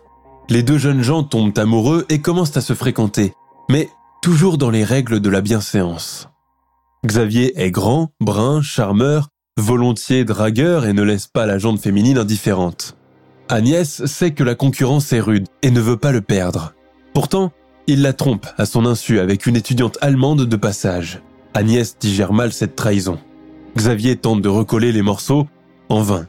Les 0.48 0.62
deux 0.62 0.78
jeunes 0.78 1.02
gens 1.02 1.24
tombent 1.24 1.58
amoureux 1.58 2.06
et 2.08 2.20
commencent 2.20 2.56
à 2.56 2.60
se 2.60 2.74
fréquenter, 2.74 3.32
mais 3.68 3.90
toujours 4.22 4.58
dans 4.58 4.70
les 4.70 4.84
règles 4.84 5.20
de 5.20 5.28
la 5.28 5.40
bienséance. 5.40 6.28
Xavier 7.04 7.60
est 7.60 7.72
grand, 7.72 8.10
brun, 8.20 8.62
charmeur, 8.62 9.28
volontiers 9.58 10.24
dragueur 10.24 10.86
et 10.86 10.92
ne 10.92 11.02
laisse 11.02 11.26
pas 11.26 11.46
la 11.46 11.58
jante 11.58 11.80
féminine 11.80 12.18
indifférente. 12.18 12.96
Agnès 13.48 14.04
sait 14.06 14.32
que 14.32 14.44
la 14.44 14.54
concurrence 14.54 15.12
est 15.12 15.20
rude 15.20 15.48
et 15.62 15.70
ne 15.70 15.80
veut 15.80 15.96
pas 15.96 16.12
le 16.12 16.20
perdre. 16.20 16.74
Pourtant, 17.12 17.52
il 17.88 18.02
la 18.02 18.12
trompe 18.12 18.46
à 18.56 18.66
son 18.66 18.86
insu 18.86 19.18
avec 19.18 19.46
une 19.46 19.56
étudiante 19.56 19.98
allemande 20.00 20.46
de 20.46 20.56
passage. 20.56 21.22
Agnès 21.54 21.98
digère 21.98 22.32
mal 22.32 22.52
cette 22.52 22.76
trahison. 22.76 23.18
Xavier 23.76 24.16
tente 24.16 24.42
de 24.42 24.48
recoller 24.48 24.92
les 24.92 25.02
morceaux, 25.02 25.48
en 25.88 26.02
vain. 26.02 26.26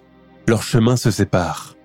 Leurs 0.48 0.64
chemins 0.64 0.98
se 0.98 1.12
séparent. 1.12 1.76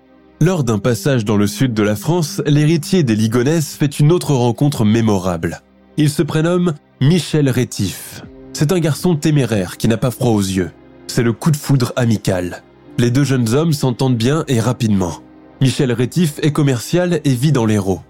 Lors 0.43 0.65
d'un 0.65 0.77
passage 0.77 1.23
dans 1.23 1.37
le 1.37 1.47
sud 1.47 1.73
de 1.73 1.83
la 1.83 1.95
France, 1.95 2.41
l'héritier 2.45 3.03
des 3.03 3.15
Ligonès 3.15 3.75
fait 3.75 4.01
une 4.01 4.11
autre 4.11 4.33
rencontre 4.33 4.83
mémorable. 4.83 5.61
Il 5.95 6.09
se 6.09 6.21
prénomme 6.21 6.73
Michel 6.99 7.49
Rétif. 7.49 8.23
C'est 8.51 8.73
un 8.73 8.79
garçon 8.81 9.15
téméraire 9.15 9.77
qui 9.77 9.87
n'a 9.87 9.95
pas 9.95 10.11
froid 10.11 10.31
aux 10.31 10.41
yeux. 10.41 10.71
C'est 11.07 11.23
le 11.23 11.31
coup 11.31 11.49
de 11.49 11.55
foudre 11.55 11.93
amical. 11.95 12.61
Les 12.97 13.09
deux 13.09 13.23
jeunes 13.23 13.53
hommes 13.53 13.71
s'entendent 13.71 14.17
bien 14.17 14.43
et 14.49 14.59
rapidement. 14.59 15.21
Michel 15.61 15.93
Rétif 15.93 16.39
est 16.41 16.51
commercial 16.51 17.21
et 17.23 17.33
vit 17.35 17.53
dans 17.53 17.65
l'Hérault. 17.65 18.01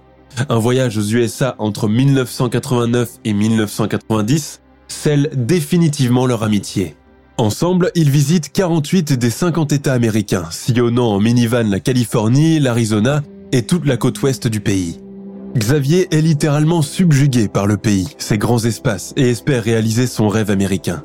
Un 0.49 0.57
voyage 0.57 0.97
aux 0.97 1.05
USA 1.05 1.53
entre 1.59 1.87
1989 1.87 3.19
et 3.25 3.33
1990 3.33 4.61
scelle 4.87 5.29
définitivement 5.35 6.25
leur 6.25 6.41
amitié. 6.41 6.95
Ensemble, 7.37 7.91
ils 7.95 8.11
visitent 8.11 8.51
48 8.51 9.13
des 9.13 9.31
50 9.31 9.71
États 9.73 9.93
américains, 9.93 10.45
sillonnant 10.51 11.13
en 11.13 11.19
minivan 11.19 11.67
la 11.67 11.79
Californie, 11.79 12.59
l'Arizona 12.59 13.23
et 13.51 13.63
toute 13.63 13.87
la 13.87 13.97
côte 13.97 14.21
ouest 14.21 14.47
du 14.47 14.59
pays. 14.59 14.99
Xavier 15.57 16.13
est 16.15 16.21
littéralement 16.21 16.83
subjugué 16.83 17.47
par 17.47 17.65
le 17.65 17.77
pays, 17.77 18.07
ses 18.19 18.37
grands 18.37 18.63
espaces, 18.63 19.13
et 19.17 19.29
espère 19.29 19.63
réaliser 19.63 20.05
son 20.05 20.27
rêve 20.27 20.51
américain. 20.51 21.03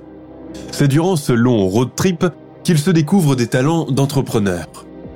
C'est 0.70 0.88
durant 0.88 1.16
ce 1.16 1.32
long 1.32 1.66
road 1.66 1.90
trip 1.96 2.26
qu'il 2.62 2.78
se 2.78 2.90
découvre 2.90 3.34
des 3.34 3.46
talents 3.46 3.90
d'entrepreneur. 3.90 4.66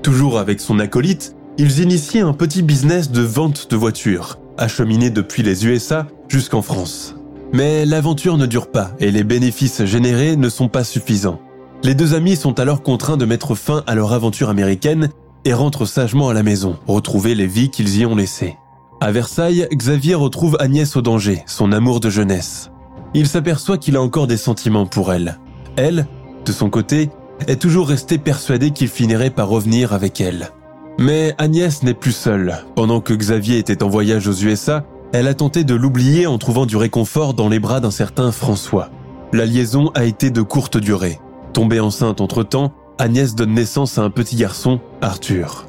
Toujours 0.03 0.39
avec 0.39 0.61
son 0.61 0.79
acolyte, 0.79 1.37
ils 1.59 1.81
initient 1.81 2.27
un 2.27 2.33
petit 2.33 2.63
business 2.63 3.11
de 3.11 3.23
vente 3.23 3.71
de 3.71 3.77
voitures, 3.77 4.39
acheminé 4.57 5.11
depuis 5.11 5.43
les 5.43 5.67
USA 5.67 6.07
jusqu'en 6.29 6.63
France. 6.63 7.15
Mais 7.53 7.85
l'aventure 7.85 8.39
ne 8.39 8.47
dure 8.47 8.71
pas 8.71 8.93
et 8.99 9.11
les 9.11 9.25
bénéfices 9.25 9.85
générés 9.85 10.37
ne 10.37 10.49
sont 10.49 10.69
pas 10.69 10.85
suffisants. 10.85 11.41
Les 11.83 11.95
deux 11.95 12.15
amis 12.15 12.37
sont 12.37 12.59
alors 12.61 12.83
contraints 12.83 13.17
de 13.17 13.25
mettre 13.25 13.55
fin 13.55 13.83
à 13.87 13.95
leur 13.95 14.13
aventure 14.13 14.49
américaine 14.49 15.11
et 15.45 15.53
rentrent 15.53 15.85
sagement 15.85 16.29
à 16.29 16.35
la 16.35 16.43
maison, 16.43 16.79
retrouver 16.87 17.35
les 17.35 17.47
vies 17.47 17.71
qu'ils 17.71 17.99
y 17.99 18.07
ont 18.07 18.15
laissées. 18.15 18.57
À 19.01 19.11
Versailles, 19.11 19.67
Xavier 19.73 20.15
retrouve 20.15 20.57
Agnès 20.61 20.97
au 20.97 21.03
danger, 21.03 21.43
son 21.47 21.73
amour 21.73 22.01
de 22.01 22.09
jeunesse. 22.09 22.71
Il 23.15 23.27
s'aperçoit 23.27 23.79
qu'il 23.79 23.97
a 23.97 24.03
encore 24.03 24.29
des 24.29 24.37
sentiments 24.37 24.87
pour 24.87 25.13
elle. 25.13 25.39
Elle, 25.77 26.07
de 26.47 26.53
son 26.53 26.71
côté, 26.71 27.11
est 27.49 27.61
toujours 27.61 27.89
resté 27.89 28.17
persuadé 28.17 28.71
qu'il 28.71 28.89
finirait 28.89 29.31
par 29.31 29.49
revenir 29.49 29.93
avec 29.93 30.21
elle. 30.21 30.51
Mais 30.99 31.35
Agnès 31.39 31.83
n'est 31.83 31.95
plus 31.95 32.13
seule. 32.13 32.65
Pendant 32.77 33.01
que 33.01 33.13
Xavier 33.13 33.59
était 33.59 33.83
en 33.83 33.89
voyage 33.89 34.29
aux 34.29 34.35
USA, 34.35 34.85
elle 35.13 35.29
a 35.29 35.35
tenté 35.35 35.65
de 35.65 35.75
l'oublier 35.75 36.27
en 36.27 36.39
trouvant 36.39 36.67
du 36.67 36.77
réconfort 36.77 37.35
dans 37.35 37.49
les 37.49 37.61
bras 37.61 37.81
d'un 37.81 37.91
certain 37.91 38.33
François. 38.33 38.91
La 39.33 39.45
liaison 39.45 39.91
a 39.95 40.05
été 40.05 40.31
de 40.31 40.43
courte 40.43 40.79
durée. 40.79 41.21
Tombée 41.53 41.81
enceinte 41.81 42.21
entre-temps, 42.21 42.73
Agnès 42.99 43.35
donne 43.35 43.53
naissance 43.53 43.99
à 43.99 44.03
un 44.03 44.11
petit 44.11 44.37
garçon, 44.37 44.81
Arthur. 45.03 45.67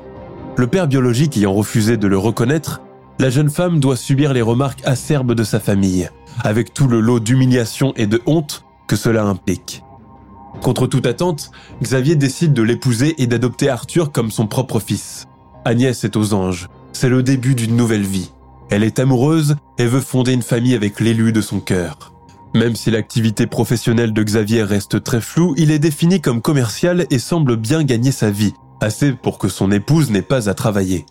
Le 0.55 0.67
père 0.67 0.87
biologique 0.87 1.35
ayant 1.37 1.53
refusé 1.53 1.97
de 1.97 2.07
le 2.07 2.17
reconnaître, 2.17 2.81
la 3.19 3.29
jeune 3.29 3.49
femme 3.49 3.79
doit 3.79 3.95
subir 3.95 4.33
les 4.33 4.41
remarques 4.41 4.81
acerbes 4.85 5.33
de 5.33 5.43
sa 5.43 5.59
famille, 5.59 6.09
avec 6.43 6.73
tout 6.73 6.87
le 6.87 6.99
lot 6.99 7.19
d'humiliation 7.19 7.93
et 7.95 8.07
de 8.07 8.21
honte 8.25 8.63
que 8.87 8.95
cela 8.95 9.23
implique. 9.23 9.83
Contre 10.61 10.87
toute 10.87 11.05
attente, 11.05 11.51
Xavier 11.81 12.15
décide 12.15 12.53
de 12.53 12.61
l'épouser 12.61 13.15
et 13.21 13.27
d'adopter 13.27 13.69
Arthur 13.69 14.11
comme 14.11 14.31
son 14.31 14.47
propre 14.47 14.79
fils. 14.79 15.27
Agnès 15.65 16.03
est 16.03 16.15
aux 16.15 16.33
anges. 16.33 16.69
C'est 16.93 17.09
le 17.09 17.23
début 17.23 17.55
d'une 17.55 17.75
nouvelle 17.75 18.03
vie. 18.03 18.31
Elle 18.69 18.83
est 18.83 18.99
amoureuse 18.99 19.55
et 19.77 19.85
veut 19.85 19.99
fonder 19.99 20.33
une 20.33 20.41
famille 20.41 20.75
avec 20.75 20.99
l'élu 20.99 21.31
de 21.31 21.41
son 21.41 21.59
cœur. 21.59 22.13
Même 22.55 22.75
si 22.75 22.91
l'activité 22.91 23.47
professionnelle 23.47 24.13
de 24.13 24.23
Xavier 24.23 24.63
reste 24.63 25.03
très 25.03 25.21
floue, 25.21 25.55
il 25.57 25.71
est 25.71 25.79
défini 25.79 26.21
comme 26.21 26.41
commercial 26.41 27.07
et 27.09 27.19
semble 27.19 27.55
bien 27.55 27.83
gagner 27.83 28.11
sa 28.11 28.29
vie, 28.29 28.53
assez 28.79 29.13
pour 29.13 29.39
que 29.39 29.49
son 29.49 29.71
épouse 29.71 30.11
n'ait 30.11 30.21
pas 30.21 30.49
à 30.49 30.53
travailler. 30.53 31.05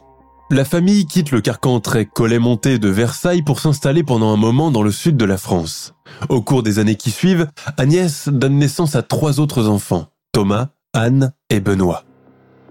La 0.50 0.64
famille 0.64 1.06
quitte 1.06 1.30
le 1.30 1.40
carcan 1.40 1.80
très 1.80 2.04
collet-monté 2.04 2.78
de 2.78 2.88
Versailles 2.88 3.42
pour 3.42 3.58
s'installer 3.58 4.02
pendant 4.02 4.32
un 4.32 4.36
moment 4.36 4.70
dans 4.70 4.82
le 4.82 4.92
sud 4.92 5.16
de 5.16 5.24
la 5.24 5.38
France. 5.38 5.94
Au 6.28 6.42
cours 6.42 6.62
des 6.62 6.78
années 6.78 6.96
qui 6.96 7.10
suivent, 7.10 7.48
Agnès 7.78 8.28
donne 8.28 8.58
naissance 8.58 8.94
à 8.94 9.02
trois 9.02 9.40
autres 9.40 9.66
enfants, 9.66 10.08
Thomas, 10.32 10.68
Anne 10.92 11.32
et 11.48 11.60
Benoît. 11.60 12.04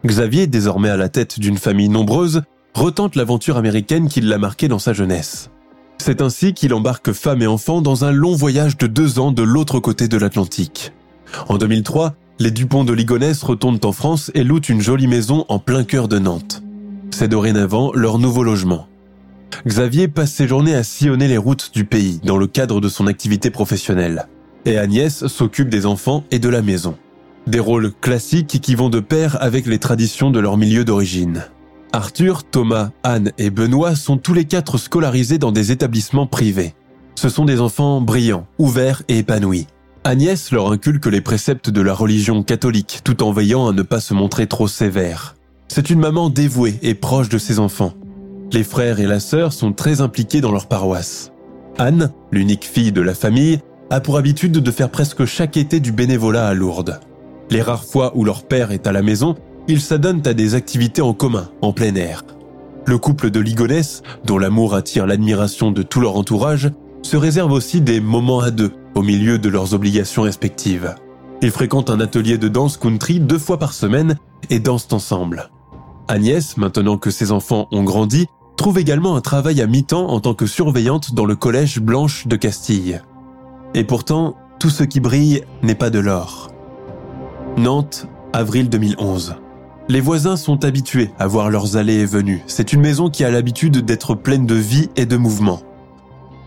Xavier, 0.05 0.47
désormais 0.47 0.89
à 0.89 0.97
la 0.97 1.09
tête 1.09 1.39
d'une 1.39 1.57
famille 1.57 1.89
nombreuse, 1.89 2.43
retente 2.73 3.15
l'aventure 3.15 3.57
américaine 3.57 4.07
qui 4.07 4.21
l'a 4.21 4.37
marqué 4.37 4.67
dans 4.67 4.79
sa 4.79 4.93
jeunesse. 4.93 5.49
C'est 5.97 6.21
ainsi 6.21 6.53
qu'il 6.53 6.73
embarque 6.73 7.11
femme 7.11 7.41
et 7.41 7.47
enfants 7.47 7.81
dans 7.81 8.05
un 8.05 8.11
long 8.11 8.35
voyage 8.35 8.77
de 8.77 8.87
deux 8.87 9.19
ans 9.19 9.31
de 9.31 9.43
l'autre 9.43 9.79
côté 9.79 10.07
de 10.07 10.17
l'Atlantique. 10.17 10.93
En 11.47 11.57
2003, 11.57 12.15
les 12.39 12.49
Dupont 12.49 12.83
de 12.83 12.93
Ligonnès 12.93 13.41
retournent 13.43 13.79
en 13.83 13.91
France 13.91 14.31
et 14.33 14.43
louent 14.43 14.59
une 14.59 14.81
jolie 14.81 15.07
maison 15.07 15.45
en 15.47 15.59
plein 15.59 15.83
cœur 15.83 16.07
de 16.07 16.17
Nantes. 16.17 16.63
C'est 17.11 17.27
dorénavant 17.27 17.91
leur 17.93 18.17
nouveau 18.17 18.43
logement. 18.43 18.87
Xavier 19.67 20.07
passe 20.07 20.31
ses 20.31 20.47
journées 20.47 20.73
à 20.73 20.81
sillonner 20.81 21.27
les 21.27 21.37
routes 21.37 21.71
du 21.73 21.85
pays 21.85 22.19
dans 22.23 22.37
le 22.37 22.47
cadre 22.47 22.81
de 22.81 22.89
son 22.89 23.05
activité 23.05 23.51
professionnelle. 23.51 24.27
Et 24.65 24.77
Agnès 24.77 25.27
s'occupe 25.27 25.69
des 25.69 25.85
enfants 25.85 26.23
et 26.31 26.39
de 26.39 26.49
la 26.49 26.63
maison. 26.63 26.97
Des 27.45 27.59
rôles 27.59 27.91
classiques 28.01 28.59
qui 28.61 28.75
vont 28.75 28.89
de 28.89 28.99
pair 28.99 29.37
avec 29.41 29.67
les 29.67 29.79
traditions 29.79 30.31
de 30.31 30.39
leur 30.39 30.57
milieu 30.57 30.83
d'origine. 30.83 31.43
Arthur, 31.93 32.43
Thomas, 32.45 32.91
Anne 33.03 33.31
et 33.37 33.49
Benoît 33.49 33.95
sont 33.95 34.17
tous 34.17 34.33
les 34.33 34.45
quatre 34.45 34.77
scolarisés 34.77 35.37
dans 35.37 35.51
des 35.51 35.73
établissements 35.73 36.25
privés. 36.25 36.73
Ce 37.15 37.27
sont 37.27 37.43
des 37.43 37.59
enfants 37.59 37.99
brillants, 37.99 38.47
ouverts 38.57 39.03
et 39.09 39.17
épanouis. 39.17 39.67
Agnès 40.05 40.51
leur 40.51 40.71
inculque 40.71 41.07
les 41.07 41.19
préceptes 41.19 41.69
de 41.69 41.81
la 41.81 41.93
religion 41.93 42.43
catholique 42.43 43.01
tout 43.03 43.21
en 43.23 43.33
veillant 43.33 43.67
à 43.67 43.73
ne 43.73 43.81
pas 43.81 43.99
se 43.99 44.13
montrer 44.13 44.47
trop 44.47 44.69
sévère. 44.69 45.35
C'est 45.67 45.89
une 45.89 45.99
maman 45.99 46.29
dévouée 46.29 46.79
et 46.81 46.93
proche 46.93 47.27
de 47.27 47.37
ses 47.37 47.59
enfants. 47.59 47.93
Les 48.53 48.63
frères 48.63 49.01
et 49.01 49.05
la 49.05 49.19
sœur 49.19 49.51
sont 49.51 49.73
très 49.73 49.99
impliqués 49.99 50.39
dans 50.39 50.51
leur 50.51 50.67
paroisse. 50.67 51.33
Anne, 51.77 52.11
l'unique 52.31 52.65
fille 52.65 52.93
de 52.93 53.01
la 53.01 53.13
famille, 53.13 53.59
a 53.89 53.99
pour 53.99 54.17
habitude 54.17 54.53
de 54.53 54.71
faire 54.71 54.89
presque 54.89 55.25
chaque 55.25 55.57
été 55.57 55.81
du 55.81 55.91
bénévolat 55.91 56.47
à 56.47 56.53
Lourdes. 56.53 57.01
Les 57.49 57.61
rares 57.61 57.83
fois 57.83 58.13
où 58.15 58.23
leur 58.23 58.43
père 58.43 58.71
est 58.71 58.87
à 58.87 58.93
la 58.93 59.01
maison, 59.01 59.35
ils 59.67 59.81
s'adonnent 59.81 60.25
à 60.25 60.33
des 60.33 60.55
activités 60.55 61.01
en 61.01 61.13
commun, 61.13 61.49
en 61.61 61.73
plein 61.73 61.95
air. 61.95 62.23
Le 62.85 62.97
couple 62.97 63.29
de 63.29 63.39
Ligonès, 63.39 64.01
dont 64.25 64.37
l'amour 64.37 64.73
attire 64.73 65.05
l'admiration 65.05 65.71
de 65.71 65.83
tout 65.83 66.01
leur 66.01 66.15
entourage, 66.15 66.71
se 67.03 67.17
réserve 67.17 67.51
aussi 67.51 67.81
des 67.81 67.99
moments 67.99 68.39
à 68.39 68.51
deux, 68.51 68.71
au 68.95 69.01
milieu 69.01 69.37
de 69.37 69.49
leurs 69.49 69.73
obligations 69.73 70.23
respectives. 70.23 70.95
Ils 71.41 71.51
fréquentent 71.51 71.89
un 71.89 71.99
atelier 71.99 72.37
de 72.37 72.47
danse 72.47 72.77
country 72.77 73.19
deux 73.19 73.39
fois 73.39 73.57
par 73.57 73.73
semaine 73.73 74.17
et 74.49 74.59
dansent 74.59 74.91
ensemble. 74.91 75.49
Agnès, 76.07 76.57
maintenant 76.57 76.97
que 76.97 77.09
ses 77.09 77.31
enfants 77.31 77.67
ont 77.71 77.83
grandi, 77.83 78.27
trouve 78.57 78.79
également 78.79 79.15
un 79.15 79.21
travail 79.21 79.61
à 79.61 79.67
mi-temps 79.67 80.09
en 80.09 80.19
tant 80.19 80.33
que 80.33 80.45
surveillante 80.45 81.13
dans 81.13 81.25
le 81.25 81.35
collège 81.35 81.79
Blanche 81.79 82.27
de 82.27 82.35
Castille. 82.35 83.01
Et 83.73 83.83
pourtant, 83.83 84.35
tout 84.59 84.69
ce 84.69 84.83
qui 84.83 84.99
brille 84.99 85.43
n'est 85.63 85.75
pas 85.75 85.89
de 85.89 85.99
l'or. 85.99 86.51
Nantes, 87.57 88.07
avril 88.33 88.69
2011. 88.69 89.35
Les 89.91 89.99
voisins 89.99 90.37
sont 90.37 90.63
habitués 90.63 91.09
à 91.19 91.27
voir 91.27 91.49
leurs 91.49 91.75
allées 91.75 91.99
et 91.99 92.05
venues. 92.05 92.41
C'est 92.47 92.71
une 92.71 92.79
maison 92.79 93.09
qui 93.09 93.25
a 93.25 93.29
l'habitude 93.29 93.79
d'être 93.79 94.15
pleine 94.15 94.45
de 94.45 94.55
vie 94.55 94.87
et 94.95 95.05
de 95.05 95.17
mouvement. 95.17 95.59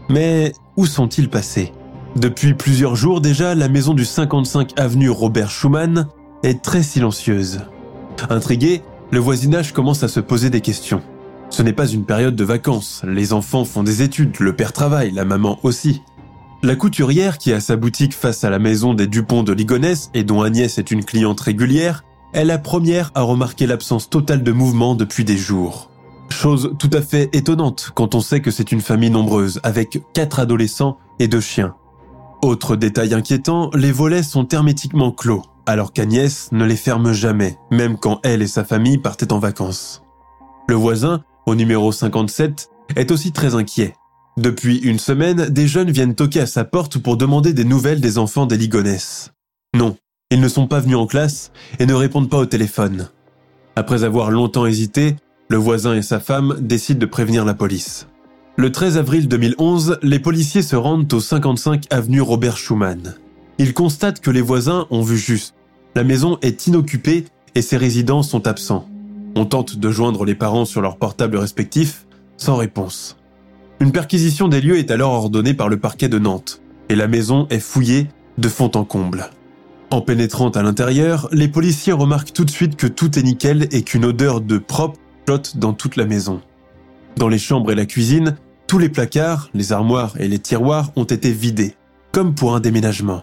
Mais 0.09 0.55
où 0.79 0.87
sont-ils 0.87 1.29
passés? 1.29 1.71
Depuis 2.17 2.55
plusieurs 2.55 2.97
jours 2.97 3.21
déjà, 3.21 3.55
la 3.55 3.69
maison 3.69 3.93
du 3.93 4.07
55 4.07 4.81
avenue 4.81 5.11
Robert 5.11 5.51
Schumann 5.51 6.09
est 6.43 6.63
très 6.63 6.83
silencieuse. 6.83 7.61
Intrigué, 8.31 8.81
le 9.11 9.19
voisinage 9.19 9.75
commence 9.75 10.03
à 10.03 10.09
se 10.09 10.21
poser 10.21 10.49
des 10.49 10.63
questions. 10.63 11.03
Ce 11.51 11.63
n'est 11.63 11.75
pas 11.75 11.87
une 11.87 12.07
période 12.07 12.37
de 12.37 12.45
vacances, 12.45 13.03
les 13.07 13.35
enfants 13.35 13.67
font 13.67 13.83
des 13.83 14.01
études, 14.01 14.41
le 14.41 14.57
père 14.57 14.73
travaille, 14.73 15.11
la 15.11 15.27
maman 15.27 15.59
aussi. 15.65 16.01
La 16.63 16.77
couturière 16.77 17.37
qui 17.37 17.53
a 17.53 17.61
sa 17.61 17.77
boutique 17.77 18.15
face 18.15 18.43
à 18.43 18.49
la 18.49 18.59
maison 18.59 18.95
des 18.95 19.07
Dupont 19.07 19.43
de 19.43 19.53
Ligonnès 19.53 20.09
et 20.15 20.25
dont 20.25 20.41
Agnès 20.41 20.79
est 20.79 20.91
une 20.91 21.05
cliente 21.05 21.43
régulière, 21.43 22.05
est 22.35 22.45
la 22.45 22.59
première 22.59 23.11
à 23.15 23.23
remarquer 23.23 23.67
l'absence 23.67 24.11
totale 24.11 24.43
de 24.43 24.53
mouvement 24.53 24.95
depuis 24.95 25.25
des 25.25 25.39
jours. 25.39 25.91
Chose 26.31 26.75
tout 26.79 26.91
à 26.93 27.01
fait 27.01 27.31
étonnante 27.33 27.93
quand 27.95 28.15
on 28.15 28.21
sait 28.21 28.41
que 28.41 28.51
c'est 28.51 28.73
une 28.73 28.81
famille 28.81 29.11
nombreuse, 29.11 29.61
avec 29.63 30.01
quatre 30.13 30.41
adolescents 30.41 30.99
et 31.19 31.29
deux 31.29 31.41
chiens. 31.41 31.75
Autre 32.43 32.77
détail 32.77 33.15
inquiétant, 33.15 33.71
les 33.75 33.93
volets 33.93 34.23
sont 34.23 34.49
hermétiquement 34.49 35.13
clos, 35.13 35.43
alors 35.65 35.93
qu'Agnès 35.93 36.51
ne 36.53 36.65
les 36.65 36.77
ferme 36.77 37.13
jamais, 37.13 37.57
même 37.71 37.97
quand 37.97 38.21
elle 38.23 38.43
et 38.43 38.49
sa 38.49 38.65
famille 38.65 38.99
partaient 38.99 39.33
en 39.33 39.39
vacances. 39.39 40.03
Le 40.69 40.75
voisin, 40.75 41.23
au 41.47 41.55
numéro 41.55 41.93
57, 41.93 42.69
est 42.97 43.11
aussi 43.11 43.33
très 43.33 43.55
inquiet. 43.55 43.95
Depuis 44.37 44.79
une 44.79 44.99
semaine, 44.99 45.49
des 45.49 45.69
jeunes 45.69 45.91
viennent 45.91 46.17
toquer 46.17 46.41
à 46.41 46.47
sa 46.47 46.65
porte 46.65 46.99
pour 46.99 47.17
demander 47.17 47.53
des 47.53 47.65
nouvelles 47.65 48.01
des 48.01 48.19
enfants 48.19 48.47
des 48.47 48.57
Ligonès. 48.57 49.33
Non, 49.75 49.97
ils 50.35 50.41
ne 50.41 50.49
sont 50.49 50.67
pas 50.67 50.81
venus 50.81 50.97
en 50.97 51.07
classe 51.07 51.53
et 51.79 51.87
ne 51.87 51.95
répondent 51.95 52.29
pas 52.29 52.39
au 52.39 52.45
téléphone. 52.45 53.09
Après 53.77 54.03
avoir 54.03 54.33
longtemps 54.33 54.67
hésité, 54.67 55.15
le 55.49 55.57
voisin 55.57 55.95
et 55.95 56.03
sa 56.03 56.19
femme 56.19 56.57
décident 56.59 56.99
de 56.99 57.07
prévenir 57.07 57.45
la 57.45 57.55
police. 57.55 58.09
Le 58.57 58.73
13 58.73 58.99
avril 58.99 59.29
2011, 59.29 60.01
les 60.03 60.19
policiers 60.19 60.63
se 60.63 60.75
rendent 60.75 61.13
au 61.13 61.21
55 61.21 61.85
avenue 61.91 62.21
Robert 62.21 62.57
Schumann. 62.57 63.15
Ils 63.59 63.75
constatent 63.75 64.19
que 64.19 64.33
les 64.33 64.41
voisins 64.41 64.89
ont 64.91 65.03
vu 65.03 65.19
juste. 65.19 65.55
La 65.95 66.03
maison 66.03 66.37
est 66.43 66.67
inoccupée 66.67 67.27
et 67.55 67.63
ses 67.63 67.77
résidents 67.77 68.25
sont 68.25 68.49
absents. 68.49 68.89
On 69.37 69.45
tente 69.45 69.79
de 69.79 69.91
joindre 69.93 70.25
les 70.25 70.35
parents 70.35 70.65
sur 70.65 70.81
leurs 70.81 70.97
portables 70.97 71.37
respectifs, 71.37 72.07
sans 72.39 72.57
réponse. 72.57 73.17
Une 73.79 73.93
perquisition 73.93 74.49
des 74.49 74.61
lieux 74.61 74.79
est 74.79 74.91
alors 74.91 75.13
ordonnée 75.13 75.55
par 75.55 75.69
le 75.69 75.79
parquet 75.79 76.09
de 76.09 76.19
Nantes, 76.19 76.61
et 76.89 76.97
la 76.97 77.07
maison 77.07 77.47
est 77.51 77.61
fouillée 77.61 78.09
de 78.37 78.49
fond 78.49 78.73
en 78.75 78.83
comble. 78.83 79.31
En 79.91 80.01
pénétrant 80.01 80.51
à 80.51 80.63
l'intérieur, 80.63 81.29
les 81.33 81.49
policiers 81.49 81.93
remarquent 81.93 82.33
tout 82.33 82.45
de 82.45 82.51
suite 82.51 82.77
que 82.77 82.87
tout 82.87 83.19
est 83.19 83.23
nickel 83.23 83.69
et 83.71 83.83
qu'une 83.83 84.05
odeur 84.05 84.41
de 84.41 84.59
propre 84.59 84.99
flotte 85.27 85.57
dans 85.57 85.73
toute 85.73 85.97
la 85.97 86.05
maison. 86.05 86.41
Dans 87.17 87.29
les 87.29 87.39
chambres 87.39 87.71
et 87.71 87.77
la 87.77 87.87
cuisine, 87.87 88.37
tous 88.67 88.79
les 88.79 88.89
placards, 88.89 89.51
les 89.55 89.73
armoires 89.73 90.15
et 90.19 90.27
les 90.27 90.39
tiroirs 90.39 90.91
ont 90.97 91.05
été 91.05 91.31
vidés, 91.31 91.77
comme 92.13 92.35
pour 92.35 92.55
un 92.55 92.61
déménagement. 92.61 93.23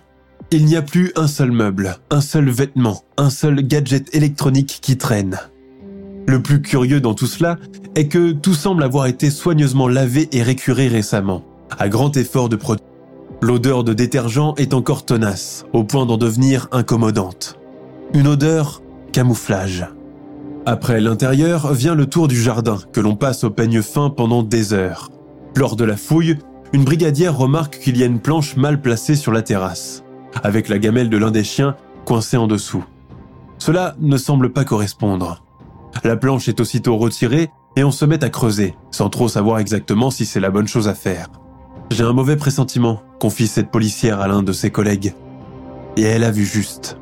Il 0.51 0.65
n'y 0.65 0.75
a 0.75 0.81
plus 0.81 1.11
un 1.15 1.27
seul 1.27 1.51
meuble, 1.51 1.97
un 2.09 2.21
seul 2.21 2.49
vêtement, 2.49 3.03
un 3.17 3.29
seul 3.29 3.61
gadget 3.61 4.13
électronique 4.13 4.79
qui 4.81 4.97
traîne. 4.97 5.39
Le 6.27 6.41
plus 6.41 6.61
curieux 6.61 7.01
dans 7.01 7.13
tout 7.13 7.27
cela 7.27 7.57
est 7.95 8.07
que 8.07 8.31
tout 8.31 8.53
semble 8.53 8.83
avoir 8.83 9.07
été 9.07 9.29
soigneusement 9.29 9.87
lavé 9.87 10.29
et 10.31 10.43
récuré 10.43 10.87
récemment, 10.87 11.43
à 11.77 11.89
grand 11.89 12.15
effort 12.17 12.49
de 12.49 12.55
production. 12.55 12.90
L'odeur 13.43 13.83
de 13.83 13.93
détergent 13.93 14.53
est 14.57 14.75
encore 14.75 15.03
tenace, 15.03 15.65
au 15.73 15.83
point 15.83 16.05
d'en 16.05 16.17
devenir 16.17 16.67
incommodante. 16.71 17.57
Une 18.13 18.27
odeur 18.27 18.83
camouflage. 19.11 19.87
Après 20.67 21.01
l'intérieur 21.01 21.73
vient 21.73 21.95
le 21.95 22.05
tour 22.05 22.27
du 22.27 22.39
jardin, 22.39 22.77
que 22.93 22.99
l'on 22.99 23.15
passe 23.15 23.43
au 23.43 23.49
peigne 23.49 23.81
fin 23.81 24.11
pendant 24.11 24.43
des 24.43 24.73
heures. 24.73 25.09
Lors 25.55 25.75
de 25.75 25.83
la 25.83 25.97
fouille, 25.97 26.37
une 26.71 26.83
brigadière 26.83 27.35
remarque 27.35 27.79
qu'il 27.79 27.97
y 27.97 28.03
a 28.03 28.05
une 28.05 28.19
planche 28.19 28.57
mal 28.57 28.79
placée 28.79 29.15
sur 29.15 29.31
la 29.31 29.41
terrasse, 29.41 30.03
avec 30.43 30.69
la 30.69 30.77
gamelle 30.77 31.09
de 31.09 31.17
l'un 31.17 31.31
des 31.31 31.43
chiens 31.43 31.75
coincée 32.05 32.37
en 32.37 32.45
dessous. 32.45 32.85
Cela 33.57 33.95
ne 33.99 34.17
semble 34.17 34.53
pas 34.53 34.65
correspondre. 34.65 35.43
La 36.03 36.15
planche 36.15 36.47
est 36.47 36.59
aussitôt 36.59 36.95
retirée 36.97 37.49
et 37.75 37.83
on 37.83 37.91
se 37.91 38.05
met 38.05 38.23
à 38.23 38.29
creuser, 38.29 38.75
sans 38.91 39.09
trop 39.09 39.27
savoir 39.27 39.57
exactement 39.57 40.11
si 40.11 40.27
c'est 40.27 40.39
la 40.39 40.51
bonne 40.51 40.67
chose 40.67 40.87
à 40.87 40.93
faire. 40.93 41.29
J'ai 41.91 42.05
un 42.05 42.13
mauvais 42.13 42.37
pressentiment, 42.37 43.01
confie 43.19 43.47
cette 43.47 43.69
policière 43.69 44.21
à 44.21 44.27
l'un 44.29 44.43
de 44.43 44.53
ses 44.53 44.71
collègues. 44.71 45.13
Et 45.97 46.03
elle 46.03 46.23
a 46.23 46.31
vu 46.31 46.45
juste. 46.45 46.97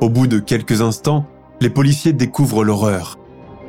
Au 0.00 0.08
bout 0.08 0.26
de 0.26 0.40
quelques 0.40 0.80
instants, 0.80 1.24
les 1.60 1.70
policiers 1.70 2.12
découvrent 2.12 2.64
l'horreur. 2.64 3.16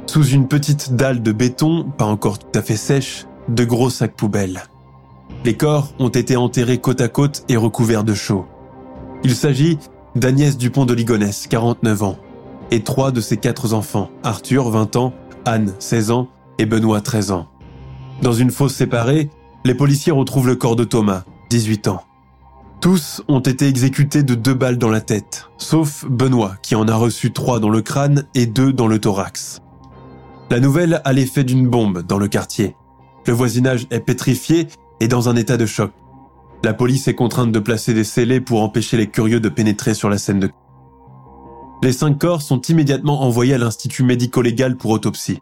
Sous 0.07 0.25
une 0.25 0.47
petite 0.47 0.95
dalle 0.95 1.21
de 1.21 1.31
béton, 1.31 1.85
pas 1.99 2.05
encore 2.05 2.39
tout 2.39 2.47
à 2.57 2.63
fait 2.63 2.77
sèche, 2.77 3.27
de 3.47 3.63
gros 3.63 3.91
sacs 3.91 4.15
poubelles. 4.15 4.63
Les 5.43 5.55
corps 5.55 5.93
ont 5.99 6.09
été 6.09 6.35
enterrés 6.35 6.79
côte 6.79 7.01
à 7.01 7.09
côte 7.09 7.43
et 7.47 7.57
recouverts 7.57 8.03
de 8.03 8.15
chaux. 8.15 8.47
Il 9.23 9.35
s'agit 9.35 9.77
d'Agnès 10.15 10.57
Dupont 10.57 10.85
de 10.85 10.95
Ligonnès, 10.95 11.45
49 11.45 12.01
ans, 12.01 12.17
et 12.71 12.81
trois 12.81 13.11
de 13.11 13.21
ses 13.21 13.37
quatre 13.37 13.75
enfants, 13.75 14.09
Arthur, 14.23 14.71
20 14.71 14.95
ans, 14.95 15.13
Anne, 15.45 15.75
16 15.77 16.09
ans, 16.09 16.27
et 16.57 16.65
Benoît, 16.65 17.01
13 17.01 17.29
ans. 17.29 17.45
Dans 18.23 18.33
une 18.33 18.49
fosse 18.49 18.73
séparée, 18.73 19.29
les 19.65 19.73
policiers 19.73 20.11
retrouvent 20.11 20.47
le 20.47 20.55
corps 20.55 20.75
de 20.75 20.83
Thomas, 20.83 21.23
18 21.49 21.87
ans. 21.87 22.03
Tous 22.81 23.23
ont 23.27 23.39
été 23.39 23.67
exécutés 23.67 24.21
de 24.21 24.35
deux 24.35 24.53
balles 24.53 24.77
dans 24.77 24.91
la 24.91 25.01
tête, 25.01 25.49
sauf 25.57 26.05
Benoît 26.07 26.55
qui 26.61 26.75
en 26.75 26.87
a 26.87 26.95
reçu 26.95 27.33
trois 27.33 27.59
dans 27.59 27.71
le 27.71 27.81
crâne 27.81 28.27
et 28.35 28.45
deux 28.45 28.71
dans 28.71 28.85
le 28.85 28.99
thorax. 28.99 29.61
La 30.51 30.59
nouvelle 30.59 31.01
a 31.03 31.13
l'effet 31.13 31.43
d'une 31.43 31.67
bombe 31.67 32.03
dans 32.03 32.19
le 32.19 32.27
quartier. 32.27 32.75
Le 33.25 33.33
voisinage 33.33 33.87
est 33.89 34.01
pétrifié 34.01 34.67
et 34.99 35.07
dans 35.07 35.29
un 35.29 35.35
état 35.35 35.57
de 35.57 35.65
choc. 35.65 35.91
La 36.63 36.75
police 36.75 37.07
est 37.07 37.15
contrainte 37.15 37.51
de 37.51 37.59
placer 37.59 37.95
des 37.95 38.03
scellés 38.03 38.41
pour 38.41 38.61
empêcher 38.61 38.97
les 38.97 39.07
curieux 39.07 39.39
de 39.39 39.49
pénétrer 39.49 39.95
sur 39.95 40.11
la 40.11 40.19
scène 40.19 40.39
de 40.39 40.51
Les 41.81 41.91
cinq 41.91 42.19
corps 42.19 42.43
sont 42.43 42.61
immédiatement 42.61 43.23
envoyés 43.23 43.55
à 43.55 43.57
l'Institut 43.57 44.03
médico-légal 44.03 44.77
pour 44.77 44.91
autopsie. 44.91 45.39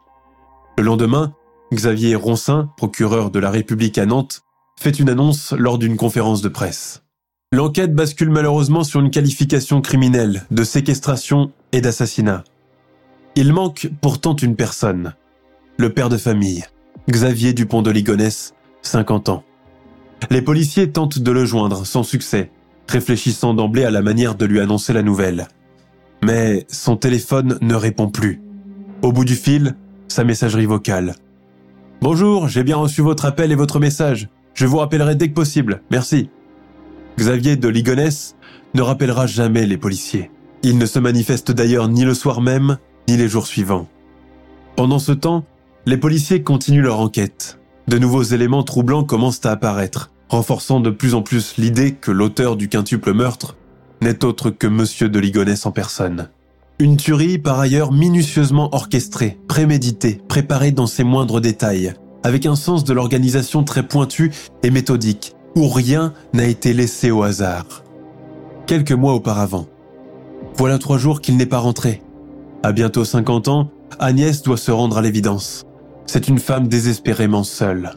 Le 0.78 0.86
lendemain, 0.86 1.34
Xavier 1.74 2.16
Roncin, 2.16 2.70
procureur 2.78 3.32
de 3.32 3.40
la 3.40 3.52
République 3.52 3.98
à 3.98 4.06
Nantes, 4.06 4.44
fait 4.80 5.00
une 5.00 5.10
annonce 5.10 5.54
lors 5.54 5.78
d'une 5.78 5.98
conférence 5.98 6.42
de 6.42 6.50
presse. 6.50 7.04
L'enquête 7.52 7.94
bascule 7.94 8.30
malheureusement 8.30 8.84
sur 8.84 9.00
une 9.00 9.12
qualification 9.12 9.82
criminelle 9.82 10.46
de 10.50 10.64
séquestration 10.64 11.52
et 11.72 11.82
d'assassinat. 11.82 12.44
Il 13.36 13.54
manque 13.54 13.90
pourtant 14.02 14.36
une 14.36 14.56
personne, 14.56 15.14
le 15.78 15.94
père 15.94 16.10
de 16.10 16.18
famille, 16.18 16.66
Xavier 17.10 17.54
Dupont 17.54 17.82
de 17.82 17.92
Ligonnès, 17.92 18.54
50 18.82 19.30
ans. 19.30 19.44
Les 20.30 20.42
policiers 20.42 20.92
tentent 20.92 21.20
de 21.20 21.32
le 21.32 21.46
joindre 21.46 21.86
sans 21.86 22.04
succès, 22.04 22.52
réfléchissant 22.88 23.54
d'emblée 23.54 23.86
à 23.86 23.92
la 23.92 24.02
manière 24.02 24.36
de 24.36 24.46
lui 24.46 24.60
annoncer 24.60 24.94
la 24.94 25.04
nouvelle. 25.04 25.48
Mais 26.24 26.66
son 26.70 26.96
téléphone 26.96 27.58
ne 27.62 27.76
répond 27.76 28.10
plus. 28.10 28.42
Au 29.02 29.12
bout 29.12 29.26
du 29.26 29.36
fil, 29.36 29.76
sa 30.08 30.24
messagerie 30.24 30.66
vocale. 30.66 31.16
Bonjour, 32.04 32.50
j'ai 32.50 32.66
bien 32.66 32.76
reçu 32.76 33.02
votre 33.02 33.24
appel 33.24 33.54
et 33.54 33.56
votre 33.56 33.80
message. 33.80 34.28
Je 34.56 34.66
vous 34.66 34.76
rappellerai 34.76 35.16
dès 35.16 35.30
que 35.30 35.34
possible. 35.34 35.82
Merci. 35.90 36.30
Xavier 37.18 37.56
de 37.56 37.70
Ligonnès 37.70 38.36
ne 38.74 38.82
rappellera 38.82 39.26
jamais 39.26 39.66
les 39.66 39.78
policiers. 39.78 40.30
Il 40.64 40.78
ne 40.78 40.86
se 40.86 41.00
manifeste 41.00 41.54
d'ailleurs 41.54 41.88
ni 41.88 42.04
le 42.04 42.14
soir 42.14 42.42
même, 42.42 42.78
ni 43.08 43.16
les 43.16 43.30
jours 43.30 43.48
suivants. 43.48 43.88
Pendant 44.76 45.00
ce 45.00 45.14
temps, 45.14 45.46
les 45.86 45.96
policiers 45.96 46.44
continuent 46.44 46.84
leur 46.84 47.00
enquête. 47.00 47.58
De 47.88 47.98
nouveaux 47.98 48.24
éléments 48.24 48.64
troublants 48.64 49.06
commencent 49.06 49.46
à 49.46 49.52
apparaître, 49.52 50.12
renforçant 50.28 50.82
de 50.82 50.90
plus 50.90 51.14
en 51.14 51.22
plus 51.22 51.56
l'idée 51.58 51.94
que 51.94 52.12
l'auteur 52.12 52.58
du 52.58 52.68
quintuple 52.68 53.14
meurtre 53.14 53.56
n'est 54.02 54.26
autre 54.26 54.50
que 54.50 54.68
Monsieur 54.68 55.08
de 55.08 55.20
Ligonnès 55.20 55.66
en 55.66 55.72
personne. 55.72 56.28
Une 56.80 56.98
tuerie 56.98 57.38
par 57.38 57.60
ailleurs 57.60 57.92
minutieusement 57.92 58.70
orchestrée, 58.74 59.38
préméditée, 59.48 60.20
préparée 60.28 60.72
dans 60.72 60.88
ses 60.88 61.04
moindres 61.04 61.40
détails, 61.40 61.94
avec 62.24 62.48
un 62.48 62.56
sens 62.56 62.84
de 62.84 62.94
l'organisation 62.94 63.64
très 63.64 63.84
pointu 63.84 64.32
et 64.64 64.72
méthodique, 64.72 65.36
où 65.56 65.68
rien 65.68 66.14
n'a 66.34 66.46
été 66.46 66.74
laissé 66.74 67.12
au 67.12 67.22
hasard. 67.22 67.84
Quelques 68.66 68.92
mois 68.92 69.14
auparavant. 69.14 69.68
Voilà 70.58 70.80
trois 70.80 70.98
jours 70.98 71.22
qu'il 71.22 71.38
n'est 71.38 71.46
pas 71.46 71.60
rentré. 71.60 72.02
À 72.64 72.72
bientôt 72.72 73.06
50 73.06 73.50
ans, 73.50 73.70
Agnès 74.00 74.42
doit 74.42 74.58
se 74.58 74.72
rendre 74.72 74.98
à 74.98 75.02
l'évidence. 75.02 75.64
C'est 76.08 76.28
une 76.28 76.40
femme 76.40 76.68
désespérément 76.68 77.44
seule. 77.44 77.94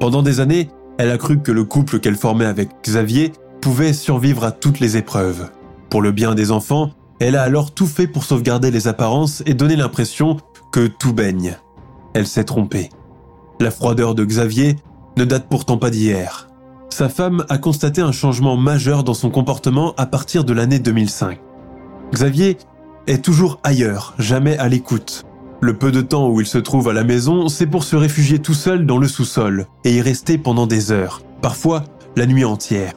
Pendant 0.00 0.22
des 0.22 0.40
années, 0.40 0.70
elle 0.96 1.10
a 1.10 1.18
cru 1.18 1.40
que 1.40 1.52
le 1.52 1.64
couple 1.64 2.00
qu'elle 2.00 2.16
formait 2.16 2.46
avec 2.46 2.70
Xavier 2.82 3.32
pouvait 3.60 3.92
survivre 3.92 4.44
à 4.44 4.52
toutes 4.52 4.80
les 4.80 4.96
épreuves. 4.96 5.50
Pour 5.90 6.00
le 6.00 6.10
bien 6.10 6.34
des 6.34 6.50
enfants, 6.50 6.90
elle 7.20 7.36
a 7.36 7.42
alors 7.42 7.72
tout 7.72 7.86
fait 7.86 8.06
pour 8.06 8.24
sauvegarder 8.24 8.70
les 8.70 8.88
apparences 8.88 9.42
et 9.46 9.54
donner 9.54 9.76
l'impression 9.76 10.36
que 10.72 10.86
tout 10.86 11.12
baigne. 11.12 11.56
Elle 12.14 12.26
s'est 12.26 12.44
trompée. 12.44 12.90
La 13.60 13.70
froideur 13.70 14.14
de 14.14 14.24
Xavier 14.24 14.76
ne 15.16 15.24
date 15.24 15.48
pourtant 15.48 15.78
pas 15.78 15.90
d'hier. 15.90 16.48
Sa 16.90 17.08
femme 17.08 17.44
a 17.48 17.58
constaté 17.58 18.00
un 18.00 18.12
changement 18.12 18.56
majeur 18.56 19.04
dans 19.04 19.14
son 19.14 19.30
comportement 19.30 19.94
à 19.96 20.06
partir 20.06 20.44
de 20.44 20.52
l'année 20.52 20.78
2005. 20.78 21.38
Xavier 22.12 22.56
est 23.06 23.24
toujours 23.24 23.60
ailleurs, 23.64 24.14
jamais 24.18 24.56
à 24.58 24.68
l'écoute. 24.68 25.24
Le 25.60 25.76
peu 25.76 25.90
de 25.90 26.00
temps 26.00 26.28
où 26.28 26.40
il 26.40 26.46
se 26.46 26.58
trouve 26.58 26.88
à 26.88 26.92
la 26.92 27.04
maison, 27.04 27.48
c'est 27.48 27.66
pour 27.66 27.82
se 27.82 27.96
réfugier 27.96 28.38
tout 28.38 28.54
seul 28.54 28.86
dans 28.86 28.98
le 28.98 29.08
sous-sol 29.08 29.66
et 29.84 29.96
y 29.96 30.00
rester 30.00 30.38
pendant 30.38 30.68
des 30.68 30.92
heures, 30.92 31.22
parfois 31.42 31.84
la 32.16 32.26
nuit 32.26 32.44
entière. 32.44 32.94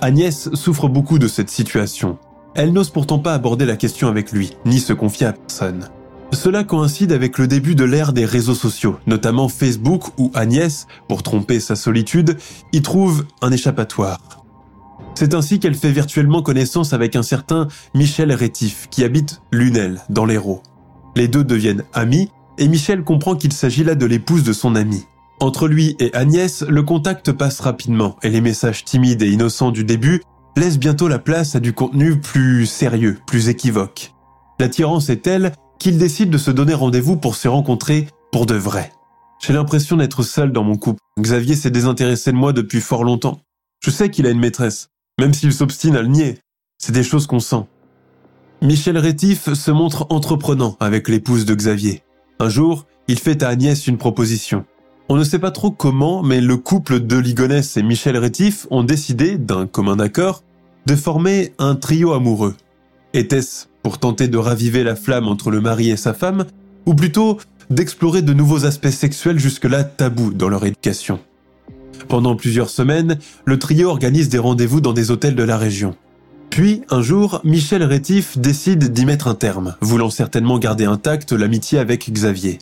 Agnès 0.00 0.50
souffre 0.54 0.88
beaucoup 0.88 1.18
de 1.18 1.28
cette 1.28 1.50
situation. 1.50 2.18
Elle 2.54 2.72
n'ose 2.72 2.90
pourtant 2.90 3.18
pas 3.18 3.34
aborder 3.34 3.66
la 3.66 3.76
question 3.76 4.08
avec 4.08 4.32
lui, 4.32 4.56
ni 4.64 4.80
se 4.80 4.92
confier 4.92 5.26
à 5.26 5.32
personne. 5.32 5.88
Cela 6.32 6.62
coïncide 6.62 7.12
avec 7.12 7.38
le 7.38 7.46
début 7.46 7.74
de 7.74 7.84
l'ère 7.84 8.12
des 8.12 8.26
réseaux 8.26 8.54
sociaux, 8.54 8.98
notamment 9.06 9.48
Facebook 9.48 10.04
où 10.18 10.30
Agnès, 10.34 10.86
pour 11.08 11.22
tromper 11.22 11.58
sa 11.58 11.74
solitude, 11.74 12.36
y 12.72 12.82
trouve 12.82 13.24
un 13.40 13.50
échappatoire. 13.50 14.18
C'est 15.14 15.34
ainsi 15.34 15.58
qu'elle 15.58 15.74
fait 15.74 15.90
virtuellement 15.90 16.42
connaissance 16.42 16.92
avec 16.92 17.16
un 17.16 17.22
certain 17.22 17.66
Michel 17.94 18.32
Rétif 18.32 18.88
qui 18.90 19.04
habite 19.04 19.40
Lunel, 19.50 20.02
dans 20.10 20.26
l'Hérault. 20.26 20.62
Les 21.16 21.28
deux 21.28 21.44
deviennent 21.44 21.84
amis 21.94 22.28
et 22.58 22.68
Michel 22.68 23.02
comprend 23.04 23.34
qu'il 23.34 23.52
s'agit 23.52 23.84
là 23.84 23.94
de 23.94 24.06
l'épouse 24.06 24.44
de 24.44 24.52
son 24.52 24.74
ami. 24.74 25.06
Entre 25.40 25.66
lui 25.66 25.96
et 25.98 26.12
Agnès, 26.14 26.62
le 26.68 26.82
contact 26.82 27.32
passe 27.32 27.60
rapidement 27.60 28.16
et 28.22 28.28
les 28.28 28.40
messages 28.40 28.84
timides 28.84 29.22
et 29.22 29.30
innocents 29.30 29.70
du 29.70 29.84
début 29.84 30.20
laissent 30.56 30.78
bientôt 30.78 31.08
la 31.08 31.18
place 31.18 31.54
à 31.54 31.60
du 31.60 31.72
contenu 31.72 32.20
plus 32.20 32.66
sérieux, 32.66 33.18
plus 33.26 33.48
équivoque. 33.48 34.12
L'attirance 34.58 35.08
est 35.08 35.22
telle 35.22 35.52
qu'ils 35.78 35.98
décident 35.98 36.30
de 36.30 36.38
se 36.38 36.50
donner 36.50 36.74
rendez-vous 36.74 37.16
pour 37.16 37.36
se 37.36 37.48
rencontrer 37.48 38.08
pour 38.32 38.46
de 38.46 38.54
vrai. 38.54 38.92
J'ai 39.40 39.52
l'impression 39.52 39.96
d'être 39.96 40.22
seul 40.22 40.52
dans 40.52 40.64
mon 40.64 40.76
couple. 40.76 41.00
Xavier 41.20 41.54
s'est 41.54 41.70
désintéressé 41.70 42.32
de 42.32 42.36
moi 42.36 42.52
depuis 42.52 42.80
fort 42.80 43.04
longtemps. 43.04 43.40
Je 43.80 43.90
sais 43.90 44.10
qu'il 44.10 44.26
a 44.26 44.30
une 44.30 44.40
maîtresse, 44.40 44.88
même 45.20 45.32
s'il 45.32 45.52
s'obstine 45.52 45.96
à 45.96 46.02
le 46.02 46.08
nier. 46.08 46.38
C'est 46.78 46.92
des 46.92 47.04
choses 47.04 47.26
qu'on 47.26 47.40
sent. 47.40 47.64
Michel 48.60 48.98
Rétif 48.98 49.52
se 49.52 49.70
montre 49.70 50.06
entreprenant 50.10 50.76
avec 50.80 51.08
l'épouse 51.08 51.44
de 51.44 51.54
Xavier. 51.54 52.02
Un 52.40 52.48
jour, 52.48 52.86
il 53.06 53.18
fait 53.18 53.42
à 53.42 53.48
Agnès 53.48 53.86
une 53.86 53.98
proposition. 53.98 54.64
On 55.10 55.16
ne 55.16 55.24
sait 55.24 55.38
pas 55.38 55.50
trop 55.50 55.70
comment, 55.70 56.22
mais 56.22 56.42
le 56.42 56.58
couple 56.58 57.00
de 57.00 57.16
Ligonès 57.16 57.78
et 57.78 57.82
Michel 57.82 58.18
Rétif 58.18 58.66
ont 58.70 58.82
décidé, 58.82 59.38
d'un 59.38 59.66
commun 59.66 59.98
accord, 60.00 60.42
de 60.84 60.94
former 60.94 61.54
un 61.58 61.76
trio 61.76 62.12
amoureux. 62.12 62.54
Était-ce 63.14 63.68
pour 63.82 63.98
tenter 63.98 64.28
de 64.28 64.36
raviver 64.36 64.84
la 64.84 64.96
flamme 64.96 65.26
entre 65.26 65.50
le 65.50 65.62
mari 65.62 65.88
et 65.88 65.96
sa 65.96 66.12
femme, 66.12 66.44
ou 66.84 66.94
plutôt 66.94 67.38
d'explorer 67.70 68.20
de 68.20 68.34
nouveaux 68.34 68.66
aspects 68.66 68.90
sexuels 68.90 69.38
jusque-là 69.38 69.82
tabous 69.82 70.34
dans 70.34 70.50
leur 70.50 70.66
éducation? 70.66 71.20
Pendant 72.08 72.36
plusieurs 72.36 72.68
semaines, 72.68 73.18
le 73.46 73.58
trio 73.58 73.88
organise 73.88 74.28
des 74.28 74.38
rendez-vous 74.38 74.82
dans 74.82 74.92
des 74.92 75.10
hôtels 75.10 75.36
de 75.36 75.42
la 75.42 75.56
région. 75.56 75.96
Puis, 76.50 76.82
un 76.90 77.00
jour, 77.00 77.40
Michel 77.44 77.82
Rétif 77.82 78.36
décide 78.36 78.92
d'y 78.92 79.06
mettre 79.06 79.28
un 79.28 79.34
terme, 79.34 79.74
voulant 79.80 80.10
certainement 80.10 80.58
garder 80.58 80.84
intacte 80.84 81.32
l'amitié 81.32 81.78
avec 81.78 82.10
Xavier. 82.12 82.58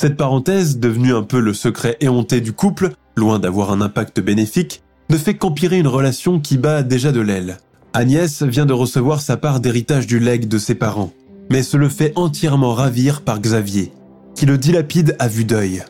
Cette 0.00 0.16
parenthèse, 0.16 0.78
devenue 0.78 1.12
un 1.12 1.24
peu 1.24 1.40
le 1.40 1.52
secret 1.52 1.96
éhonté 2.00 2.40
du 2.40 2.52
couple, 2.52 2.92
loin 3.16 3.40
d'avoir 3.40 3.72
un 3.72 3.80
impact 3.80 4.20
bénéfique, 4.20 4.84
ne 5.10 5.16
fait 5.16 5.34
qu'empirer 5.34 5.76
une 5.76 5.88
relation 5.88 6.38
qui 6.38 6.56
bat 6.56 6.84
déjà 6.84 7.10
de 7.10 7.18
l'aile. 7.18 7.58
Agnès 7.94 8.44
vient 8.44 8.64
de 8.64 8.72
recevoir 8.72 9.20
sa 9.20 9.36
part 9.36 9.58
d'héritage 9.58 10.06
du 10.06 10.20
legs 10.20 10.46
de 10.46 10.58
ses 10.58 10.76
parents, 10.76 11.10
mais 11.50 11.64
se 11.64 11.76
le 11.76 11.88
fait 11.88 12.12
entièrement 12.14 12.74
ravir 12.74 13.22
par 13.22 13.40
Xavier, 13.40 13.90
qui 14.36 14.46
le 14.46 14.56
dilapide 14.56 15.16
à 15.18 15.26
vue 15.26 15.44
d'œil. 15.44 15.82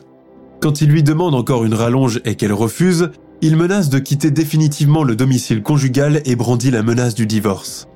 Quand 0.59 0.81
il 0.81 0.89
lui 0.89 1.03
demande 1.03 1.35
encore 1.35 1.63
une 1.63 1.75
rallonge 1.75 2.19
et 2.25 2.33
qu'elle 2.33 2.51
refuse, 2.51 3.11
il 3.43 3.57
menace 3.57 3.89
de 3.89 3.99
quitter 3.99 4.31
définitivement 4.31 5.03
le 5.03 5.15
domicile 5.15 5.61
conjugal 5.61 6.23
et 6.25 6.35
brandit 6.35 6.71
la 6.71 6.81
menace 6.81 7.13
du 7.13 7.27
divorce. 7.27 7.87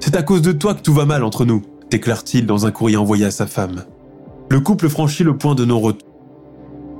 C'est 0.00 0.16
à 0.16 0.22
cause 0.22 0.40
de 0.40 0.52
toi 0.52 0.74
que 0.74 0.80
tout 0.80 0.94
va 0.94 1.04
mal 1.04 1.24
entre 1.24 1.44
nous, 1.44 1.60
déclare-t-il 1.90 2.46
dans 2.46 2.64
un 2.64 2.70
courrier 2.70 2.96
envoyé 2.96 3.26
à 3.26 3.30
sa 3.30 3.46
femme. 3.46 3.84
Le 4.50 4.60
couple 4.60 4.88
franchit 4.88 5.24
le 5.24 5.36
point 5.36 5.54
de 5.54 5.64
non-retour. 5.64 6.08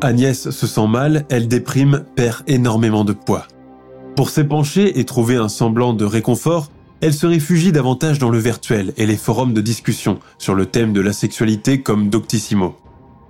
Agnès 0.01 0.51
se 0.51 0.67
sent 0.67 0.87
mal, 0.87 1.25
elle 1.31 1.49
déprime, 1.49 2.05
perd 2.15 2.43
énormément 2.47 3.05
de 3.05 3.13
poids. 3.13 3.47
Pour 4.17 4.31
s'épancher 4.31 5.01
et 5.01 5.05
trouver 5.05 5.37
un 5.37 5.49
semblant 5.49 5.95
de 5.95 6.05
réconfort, 6.05 6.71
elle 7.01 7.15
se 7.15 7.27
réfugie 7.27 7.73
davantage 7.73 8.19
dans 8.19 8.31
le 8.31 8.39
virtuel 8.39 8.93
et 8.97 9.07
les 9.07 9.17
forums 9.17 9.55
de 9.55 9.61
discussion 9.61 10.19
sur 10.39 10.55
le 10.55 10.67
thème 10.67 10.93
de 10.93 11.01
la 11.01 11.13
sexualité 11.13 11.81
comme 11.81 12.11
Doctissimo. 12.11 12.77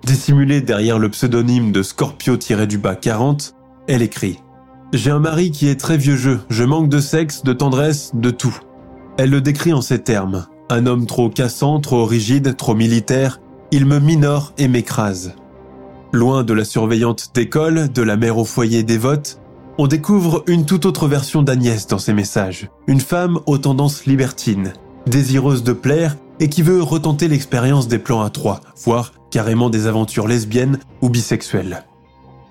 Dissimulée 0.04 0.62
derrière 0.62 0.98
le 0.98 1.11
pseudonyme 1.11 1.70
de 1.70 1.83
Scorpio-du-bas 1.83 2.96
40, 2.96 3.54
elle 3.87 4.02
écrit 4.02 4.40
J'ai 4.92 5.11
un 5.11 5.20
mari 5.20 5.50
qui 5.50 5.68
est 5.68 5.78
très 5.78 5.96
vieux 5.96 6.16
jeu, 6.16 6.40
je 6.48 6.64
manque 6.64 6.88
de 6.88 7.00
sexe, 7.00 7.44
de 7.44 7.52
tendresse, 7.52 8.12
de 8.14 8.31
tout. 8.31 8.59
Elle 9.16 9.31
le 9.31 9.40
décrit 9.40 9.72
en 9.72 9.83
ces 9.83 9.98
termes. 10.00 10.46
Un 10.70 10.87
homme 10.87 11.07
trop 11.07 11.28
cassant, 11.28 11.81
trop 11.81 12.04
rigide, 12.04 12.57
trop 12.57 12.74
militaire, 12.74 13.40
il 13.70 13.85
me 13.85 13.98
minore 13.98 14.52
et 14.57 14.68
m'écrase. 14.68 15.35
Loin 16.12 16.42
de 16.42 16.54
la 16.54 16.64
surveillante 16.64 17.33
d'école, 17.35 17.92
de 17.92 18.02
la 18.02 18.16
mère 18.16 18.38
au 18.38 18.44
foyer 18.44 18.83
dévote, 18.83 19.40
on 19.76 19.87
découvre 19.87 20.42
une 20.46 20.64
toute 20.64 20.87
autre 20.87 21.07
version 21.07 21.42
d'Agnès 21.42 21.87
dans 21.87 21.98
ses 21.98 22.14
messages. 22.14 22.70
Une 22.87 23.00
femme 23.00 23.38
aux 23.46 23.59
tendances 23.59 24.07
libertines, 24.07 24.72
désireuse 25.07 25.62
de 25.62 25.72
plaire 25.72 26.16
et 26.40 26.48
qui 26.48 26.62
veut 26.62 26.83
retenter 26.83 27.28
l'expérience 27.28 27.88
des 27.88 27.98
plans 27.98 28.22
à 28.22 28.31
trois, 28.31 28.61
voire 28.85 29.12
carrément 29.31 29.70
des 29.70 29.87
aventures 29.87 30.26
lesbiennes 30.26 30.78
ou 31.02 31.11
bisexuelles. 31.11 31.85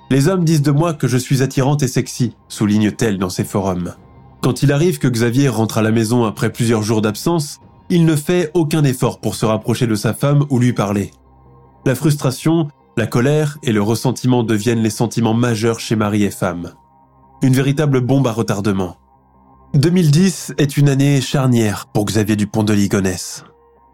Les 0.10 0.28
hommes 0.28 0.46
disent 0.46 0.62
de 0.62 0.72
moi 0.72 0.94
que 0.94 1.08
je 1.08 1.18
suis 1.18 1.42
attirante 1.42 1.84
et 1.84 1.88
sexy, 1.88 2.34
souligne-t-elle 2.48 3.18
dans 3.18 3.30
ses 3.30 3.44
forums. 3.44 3.94
Quand 4.42 4.62
il 4.62 4.72
arrive 4.72 5.00
que 5.00 5.08
Xavier 5.08 5.50
rentre 5.50 5.80
à 5.80 5.82
la 5.82 5.92
maison 5.92 6.24
après 6.26 6.52
plusieurs 6.52 6.84
jours 6.84 7.02
d'absence, 7.02 7.60
il 7.90 8.06
ne 8.06 8.16
fait 8.16 8.52
aucun 8.54 8.84
effort 8.84 9.20
pour 9.20 9.36
se 9.36 9.46
rapprocher 9.46 9.88
de 9.88 9.96
sa 9.96 10.14
femme 10.14 10.46
ou 10.50 10.60
lui 10.60 10.74
parler. 10.74 11.12
La 11.86 11.96
frustration, 11.96 12.68
la 12.98 13.08
colère 13.08 13.58
et 13.64 13.72
le 13.72 13.82
ressentiment 13.82 14.44
deviennent 14.44 14.82
les 14.82 14.90
sentiments 14.90 15.34
majeurs 15.34 15.80
chez 15.80 15.96
mari 15.96 16.24
et 16.24 16.32
femme 16.32 16.74
une 17.42 17.54
véritable 17.54 18.02
bombe 18.02 18.28
à 18.28 18.32
retardement. 18.32 18.98
2010 19.74 20.54
est 20.58 20.78
une 20.78 20.90
année 20.90 21.22
charnière 21.22 21.88
pour 21.94 22.06
Xavier 22.06 22.36
Dupont 22.36 22.64
de 22.64 22.74
Ligonnès. 22.74 23.44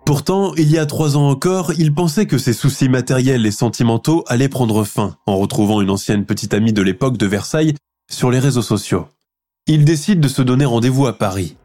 Pourtant, 0.05 0.53
il 0.55 0.69
y 0.69 0.77
a 0.77 0.85
trois 0.85 1.17
ans 1.17 1.29
encore, 1.29 1.73
il 1.77 1.93
pensait 1.93 2.25
que 2.25 2.37
ses 2.37 2.53
soucis 2.53 2.89
matériels 2.89 3.45
et 3.45 3.51
sentimentaux 3.51 4.23
allaient 4.27 4.49
prendre 4.49 4.83
fin 4.83 5.15
en 5.25 5.37
retrouvant 5.37 5.81
une 5.81 5.89
ancienne 5.89 6.25
petite 6.25 6.53
amie 6.53 6.73
de 6.73 6.81
l'époque 6.81 7.17
de 7.17 7.25
Versailles 7.25 7.73
sur 8.11 8.29
les 8.29 8.39
réseaux 8.39 8.61
sociaux. 8.61 9.07
Il 9.65 9.85
décide 9.85 10.19
de 10.19 10.27
se 10.27 10.41
donner 10.41 10.65
rendez-vous 10.65 11.07
à 11.07 11.17
Paris. 11.17 11.57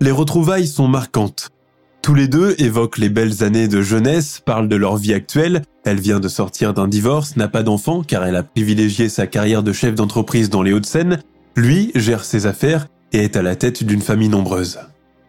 Les 0.00 0.12
retrouvailles 0.12 0.68
sont 0.68 0.88
marquantes. 0.88 1.50
Tous 2.02 2.14
les 2.16 2.26
deux 2.26 2.56
évoquent 2.58 2.98
les 2.98 3.08
belles 3.08 3.44
années 3.44 3.68
de 3.68 3.80
jeunesse, 3.80 4.42
parlent 4.44 4.66
de 4.66 4.74
leur 4.74 4.96
vie 4.96 5.14
actuelle. 5.14 5.62
Elle 5.84 6.00
vient 6.00 6.18
de 6.18 6.26
sortir 6.26 6.74
d'un 6.74 6.88
divorce, 6.88 7.36
n'a 7.36 7.46
pas 7.46 7.62
d'enfant 7.62 8.02
car 8.02 8.24
elle 8.24 8.34
a 8.34 8.42
privilégié 8.42 9.08
sa 9.08 9.28
carrière 9.28 9.62
de 9.62 9.72
chef 9.72 9.94
d'entreprise 9.94 10.50
dans 10.50 10.62
les 10.62 10.72
Hauts-de-Seine. 10.72 11.22
Lui 11.54 11.92
gère 11.94 12.24
ses 12.24 12.46
affaires 12.46 12.88
et 13.12 13.18
est 13.18 13.36
à 13.36 13.42
la 13.42 13.54
tête 13.54 13.84
d'une 13.84 14.00
famille 14.00 14.28
nombreuse. 14.28 14.80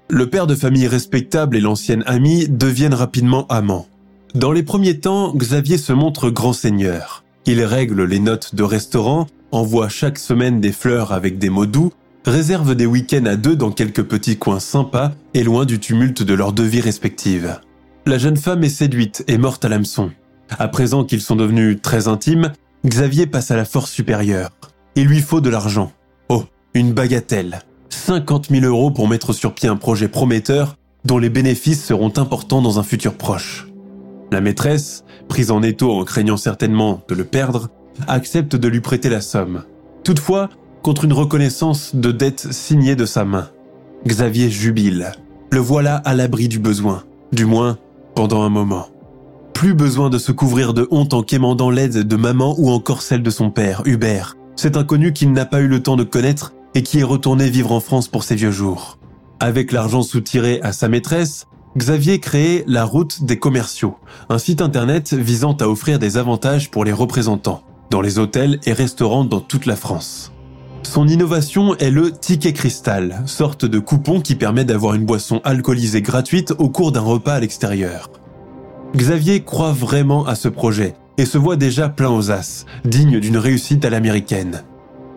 Le 0.09 0.27
père 0.31 0.47
de 0.47 0.55
famille 0.55 0.87
respectable 0.87 1.55
et 1.57 1.61
l'ancienne 1.61 2.03
amie 2.07 2.47
deviennent 2.49 2.95
rapidement 2.95 3.45
amants. 3.49 3.87
Dans 4.33 4.51
les 4.51 4.63
premiers 4.63 4.99
temps, 4.99 5.31
Xavier 5.35 5.77
se 5.77 5.93
montre 5.93 6.31
grand 6.31 6.53
seigneur. 6.53 7.23
Il 7.45 7.63
règle 7.63 8.03
les 8.03 8.19
notes 8.19 8.55
de 8.55 8.63
restaurant, 8.63 9.27
envoie 9.51 9.89
chaque 9.89 10.17
semaine 10.17 10.59
des 10.59 10.71
fleurs 10.71 11.11
avec 11.11 11.37
des 11.37 11.51
mots 11.51 11.67
doux 11.67 11.93
réserve 12.25 12.75
des 12.75 12.85
week-ends 12.85 13.25
à 13.25 13.35
deux 13.35 13.55
dans 13.55 13.71
quelques 13.71 14.03
petits 14.03 14.37
coins 14.37 14.59
sympas 14.59 15.11
et 15.33 15.43
loin 15.43 15.65
du 15.65 15.79
tumulte 15.79 16.23
de 16.23 16.33
leurs 16.33 16.53
deux 16.53 16.65
vies 16.65 16.81
respectives. 16.81 17.59
La 18.05 18.17
jeune 18.17 18.37
femme 18.37 18.63
est 18.63 18.69
séduite 18.69 19.23
et 19.27 19.37
morte 19.37 19.65
à 19.65 19.69
l'hameçon. 19.69 20.11
À 20.57 20.67
présent 20.67 21.03
qu'ils 21.03 21.21
sont 21.21 21.35
devenus 21.35 21.81
très 21.81 22.07
intimes, 22.07 22.53
Xavier 22.85 23.27
passe 23.27 23.51
à 23.51 23.55
la 23.55 23.65
force 23.65 23.91
supérieure. 23.91 24.51
Il 24.95 25.07
lui 25.07 25.21
faut 25.21 25.41
de 25.41 25.49
l'argent. 25.49 25.91
Oh, 26.29 26.43
une 26.73 26.93
bagatelle. 26.93 27.61
50 27.89 28.49
000 28.49 28.65
euros 28.65 28.91
pour 28.91 29.07
mettre 29.07 29.33
sur 29.33 29.53
pied 29.53 29.69
un 29.69 29.75
projet 29.75 30.07
prometteur 30.07 30.75
dont 31.05 31.17
les 31.17 31.29
bénéfices 31.29 31.83
seront 31.83 32.13
importants 32.17 32.61
dans 32.61 32.79
un 32.79 32.83
futur 32.83 33.15
proche. 33.15 33.67
La 34.31 34.41
maîtresse, 34.41 35.03
prise 35.27 35.51
en 35.51 35.61
étau 35.61 35.91
en 35.91 36.03
craignant 36.03 36.37
certainement 36.37 37.01
de 37.07 37.15
le 37.15 37.23
perdre, 37.23 37.69
accepte 38.07 38.55
de 38.55 38.67
lui 38.67 38.81
prêter 38.81 39.09
la 39.09 39.21
somme. 39.21 39.63
Toutefois, 40.03 40.49
contre 40.83 41.05
une 41.05 41.13
reconnaissance 41.13 41.95
de 41.95 42.11
dette 42.11 42.51
signée 42.51 42.95
de 42.95 43.05
sa 43.05 43.23
main. 43.23 43.49
Xavier 44.05 44.49
jubile. 44.49 45.13
Le 45.49 45.59
voilà 45.59 45.95
à 45.95 46.13
l'abri 46.13 46.49
du 46.49 46.59
besoin, 46.59 47.03
du 47.31 47.45
moins 47.45 47.77
pendant 48.15 48.43
un 48.43 48.49
moment. 48.49 48.87
Plus 49.53 49.73
besoin 49.73 50.09
de 50.09 50.17
se 50.17 50.31
couvrir 50.31 50.73
de 50.73 50.87
honte 50.91 51.13
en 51.13 51.23
quémandant 51.23 51.69
l'aide 51.69 52.05
de 52.05 52.15
maman 52.17 52.53
ou 52.57 52.69
encore 52.69 53.01
celle 53.01 53.23
de 53.23 53.29
son 53.29 53.49
père, 53.49 53.81
Hubert, 53.85 54.35
cet 54.57 54.75
inconnu 54.75 55.13
qu'il 55.13 55.31
n'a 55.31 55.45
pas 55.45 55.61
eu 55.61 55.67
le 55.67 55.81
temps 55.81 55.95
de 55.95 56.03
connaître 56.03 56.53
et 56.75 56.83
qui 56.83 56.99
est 56.99 57.03
retourné 57.03 57.49
vivre 57.49 57.71
en 57.71 57.79
France 57.79 58.09
pour 58.09 58.23
ses 58.23 58.35
vieux 58.35 58.51
jours. 58.51 58.97
Avec 59.39 59.71
l'argent 59.71 60.03
soutiré 60.03 60.59
à 60.63 60.73
sa 60.73 60.89
maîtresse, 60.89 61.47
Xavier 61.77 62.19
créait 62.19 62.65
la 62.67 62.83
route 62.83 63.23
des 63.23 63.39
commerciaux, 63.39 63.95
un 64.29 64.37
site 64.37 64.61
internet 64.61 65.13
visant 65.13 65.53
à 65.53 65.67
offrir 65.67 65.97
des 65.97 66.17
avantages 66.17 66.69
pour 66.69 66.83
les 66.83 66.91
représentants, 66.91 67.63
dans 67.89 68.01
les 68.01 68.19
hôtels 68.19 68.59
et 68.65 68.73
restaurants 68.73 69.23
dans 69.23 69.39
toute 69.39 69.65
la 69.65 69.75
France. 69.75 70.32
Son 70.83 71.07
innovation 71.07 71.75
est 71.77 71.89
le 71.89 72.11
ticket 72.11 72.53
cristal, 72.53 73.23
sorte 73.25 73.65
de 73.65 73.79
coupon 73.79 74.21
qui 74.21 74.35
permet 74.35 74.65
d'avoir 74.65 74.93
une 74.93 75.05
boisson 75.05 75.41
alcoolisée 75.43 76.01
gratuite 76.01 76.53
au 76.59 76.69
cours 76.69 76.91
d'un 76.91 77.01
repas 77.01 77.35
à 77.35 77.39
l'extérieur. 77.39 78.09
Xavier 78.95 79.43
croit 79.43 79.71
vraiment 79.71 80.25
à 80.25 80.35
ce 80.35 80.49
projet 80.49 80.93
et 81.17 81.25
se 81.25 81.37
voit 81.37 81.55
déjà 81.55 81.89
plein 81.89 82.09
aux 82.09 82.31
as, 82.31 82.65
digne 82.85 83.19
d'une 83.19 83.37
réussite 83.37 83.85
à 83.85 83.89
l'américaine. 83.89 84.63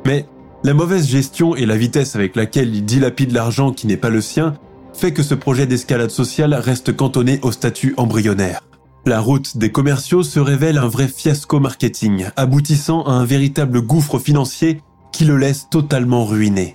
Mais 0.06 0.26
la 0.64 0.72
mauvaise 0.72 1.08
gestion 1.08 1.54
et 1.56 1.66
la 1.66 1.76
vitesse 1.76 2.16
avec 2.16 2.36
laquelle 2.36 2.74
il 2.74 2.84
dilapide 2.84 3.32
l'argent 3.32 3.72
qui 3.72 3.86
n'est 3.86 3.96
pas 3.96 4.08
le 4.08 4.20
sien 4.20 4.54
fait 4.94 5.12
que 5.12 5.22
ce 5.22 5.34
projet 5.34 5.66
d'escalade 5.66 6.10
sociale 6.10 6.54
reste 6.54 6.96
cantonné 6.96 7.38
au 7.42 7.52
statut 7.52 7.92
embryonnaire. 7.98 8.62
La 9.04 9.20
route 9.20 9.56
des 9.56 9.70
commerciaux 9.70 10.22
se 10.22 10.40
révèle 10.40 10.78
un 10.78 10.88
vrai 10.88 11.06
fiasco 11.06 11.60
marketing, 11.60 12.26
aboutissant 12.34 13.04
à 13.04 13.12
un 13.12 13.24
véritable 13.24 13.82
gouffre 13.82 14.18
financier 14.18 14.80
qui 15.16 15.24
le 15.24 15.38
laisse 15.38 15.70
totalement 15.70 16.26
ruiné. 16.26 16.74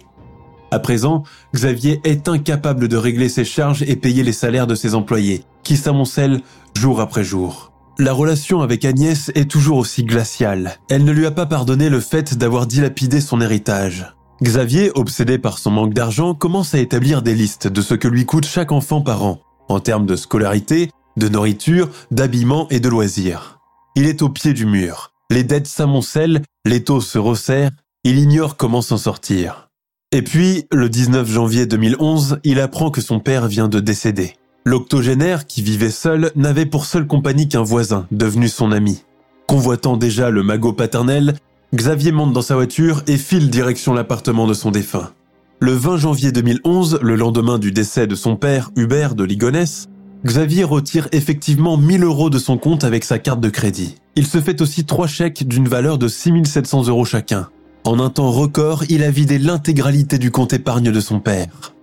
À 0.71 0.79
présent, 0.79 1.21
Xavier 1.53 2.01
est 2.03 2.27
incapable 2.27 2.87
de 2.87 2.97
régler 2.97 3.29
ses 3.29 3.45
charges 3.45 3.83
et 3.83 3.95
payer 3.95 4.23
les 4.23 4.33
salaires 4.33 4.65
de 4.65 4.73
ses 4.73 4.95
employés, 4.95 5.43
qui 5.61 5.77
s'amoncellent 5.77 6.41
jour 6.75 7.01
après 7.01 7.23
jour. 7.23 7.71
La 7.99 8.13
relation 8.13 8.61
avec 8.61 8.83
Agnès 8.83 9.29
est 9.35 9.47
toujours 9.47 9.77
aussi 9.77 10.03
glaciale. 10.03 10.79
Elle 10.89 11.03
ne 11.03 11.11
lui 11.11 11.27
a 11.27 11.31
pas 11.31 11.45
pardonné 11.45 11.87
le 11.87 11.99
fait 11.99 12.35
d'avoir 12.35 12.65
dilapidé 12.65 13.21
son 13.21 13.41
héritage. 13.41 14.11
Xavier, 14.41 14.89
obsédé 14.95 15.37
par 15.37 15.59
son 15.59 15.69
manque 15.69 15.93
d'argent, 15.93 16.33
commence 16.33 16.73
à 16.73 16.79
établir 16.79 17.21
des 17.21 17.35
listes 17.35 17.67
de 17.67 17.81
ce 17.83 17.93
que 17.93 18.07
lui 18.07 18.25
coûte 18.25 18.47
chaque 18.47 18.71
enfant 18.71 19.01
par 19.01 19.23
an, 19.23 19.39
en 19.69 19.79
termes 19.79 20.07
de 20.07 20.15
scolarité, 20.15 20.89
de 21.15 21.29
nourriture, 21.29 21.89
d'habillement 22.09 22.67
et 22.71 22.79
de 22.79 22.89
loisirs. 22.89 23.59
Il 23.95 24.07
est 24.07 24.23
au 24.23 24.29
pied 24.29 24.53
du 24.53 24.65
mur. 24.65 25.11
Les 25.29 25.43
dettes 25.43 25.67
s'amoncellent, 25.67 26.41
les 26.65 26.83
taux 26.83 27.01
se 27.01 27.19
resserrent, 27.19 27.71
il 28.03 28.17
ignore 28.17 28.57
comment 28.57 28.81
s'en 28.81 28.97
sortir. 28.97 29.69
Et 30.11 30.23
puis, 30.23 30.65
le 30.71 30.89
19 30.89 31.29
janvier 31.29 31.67
2011, 31.67 32.39
il 32.43 32.59
apprend 32.59 32.89
que 32.89 32.99
son 32.99 33.19
père 33.19 33.47
vient 33.47 33.67
de 33.67 33.79
décéder. 33.79 34.33
L'octogénaire, 34.65 35.45
qui 35.45 35.61
vivait 35.61 35.91
seul, 35.91 36.31
n'avait 36.35 36.65
pour 36.65 36.85
seule 36.85 37.05
compagnie 37.05 37.47
qu'un 37.47 37.61
voisin, 37.61 38.07
devenu 38.11 38.49
son 38.49 38.71
ami. 38.71 39.03
Convoitant 39.47 39.97
déjà 39.97 40.31
le 40.31 40.41
magot 40.41 40.73
paternel, 40.73 41.35
Xavier 41.75 42.11
monte 42.11 42.33
dans 42.33 42.41
sa 42.41 42.55
voiture 42.55 43.03
et 43.07 43.17
file 43.17 43.49
direction 43.49 43.93
l'appartement 43.93 44.47
de 44.47 44.53
son 44.53 44.71
défunt. 44.71 45.11
Le 45.59 45.73
20 45.73 45.97
janvier 45.97 46.31
2011, 46.31 46.99
le 47.01 47.15
lendemain 47.15 47.59
du 47.59 47.71
décès 47.71 48.07
de 48.07 48.15
son 48.15 48.35
père, 48.35 48.71
Hubert 48.75 49.13
de 49.13 49.23
Ligonesse, 49.23 49.89
Xavier 50.25 50.63
retire 50.63 51.07
effectivement 51.11 51.77
1000 51.77 52.03
euros 52.03 52.29
de 52.31 52.39
son 52.39 52.57
compte 52.57 52.83
avec 52.83 53.03
sa 53.03 53.19
carte 53.19 53.41
de 53.41 53.49
crédit. 53.49 53.95
Il 54.15 54.25
se 54.25 54.41
fait 54.41 54.61
aussi 54.61 54.85
trois 54.85 55.07
chèques 55.07 55.47
d'une 55.47 55.67
valeur 55.67 55.97
de 55.97 56.07
6700 56.07 56.87
euros 56.87 57.05
chacun. 57.05 57.49
En 57.83 57.99
un 57.99 58.09
temps 58.09 58.31
record, 58.31 58.83
il 58.89 59.03
a 59.03 59.09
vidé 59.09 59.39
l'intégralité 59.39 60.19
du 60.19 60.29
compte 60.29 60.53
épargne 60.53 60.91
de 60.91 60.99
son 60.99 61.19
père. 61.19 61.73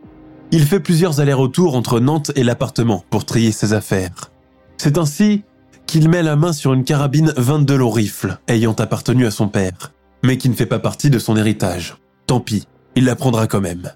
Il 0.52 0.64
fait 0.64 0.80
plusieurs 0.80 1.20
allers-retours 1.20 1.74
entre 1.74 1.98
Nantes 1.98 2.30
et 2.36 2.44
l'appartement 2.44 3.04
pour 3.10 3.24
trier 3.24 3.52
ses 3.52 3.72
affaires. 3.72 4.30
C'est 4.76 4.96
ainsi 4.96 5.42
qu'il 5.86 6.08
met 6.08 6.22
la 6.22 6.36
main 6.36 6.52
sur 6.52 6.72
une 6.72 6.84
carabine 6.84 7.32
22 7.36 7.76
long 7.76 7.90
rifle 7.90 8.38
ayant 8.46 8.74
appartenu 8.74 9.26
à 9.26 9.30
son 9.30 9.48
père, 9.48 9.92
mais 10.22 10.38
qui 10.38 10.48
ne 10.48 10.54
fait 10.54 10.66
pas 10.66 10.78
partie 10.78 11.10
de 11.10 11.18
son 11.18 11.36
héritage. 11.36 11.96
Tant 12.26 12.40
pis, 12.40 12.66
il 12.94 13.04
la 13.04 13.16
prendra 13.16 13.46
quand 13.46 13.60
même. 13.60 13.90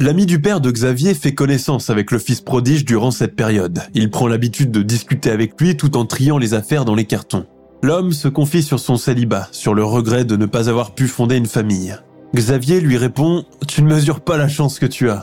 L'ami 0.00 0.26
du 0.26 0.40
père 0.40 0.60
de 0.60 0.70
Xavier 0.70 1.14
fait 1.14 1.34
connaissance 1.34 1.90
avec 1.90 2.10
le 2.10 2.18
fils 2.18 2.40
prodige 2.40 2.84
durant 2.84 3.10
cette 3.10 3.34
période. 3.36 3.80
Il 3.94 4.10
prend 4.10 4.26
l'habitude 4.26 4.70
de 4.70 4.82
discuter 4.82 5.30
avec 5.30 5.60
lui 5.60 5.76
tout 5.76 5.96
en 5.96 6.06
triant 6.06 6.38
les 6.38 6.54
affaires 6.54 6.84
dans 6.84 6.94
les 6.94 7.06
cartons. 7.06 7.46
L'homme 7.86 8.10
se 8.10 8.26
confie 8.26 8.64
sur 8.64 8.80
son 8.80 8.96
célibat, 8.96 9.46
sur 9.52 9.72
le 9.72 9.84
regret 9.84 10.24
de 10.24 10.34
ne 10.34 10.46
pas 10.46 10.68
avoir 10.68 10.92
pu 10.92 11.06
fonder 11.06 11.36
une 11.36 11.46
famille. 11.46 11.96
Xavier 12.34 12.80
lui 12.80 12.96
répond⁇ 12.96 13.44
Tu 13.68 13.80
ne 13.80 13.86
mesures 13.86 14.22
pas 14.22 14.36
la 14.36 14.48
chance 14.48 14.80
que 14.80 14.86
tu 14.86 15.08
as⁇ 15.08 15.18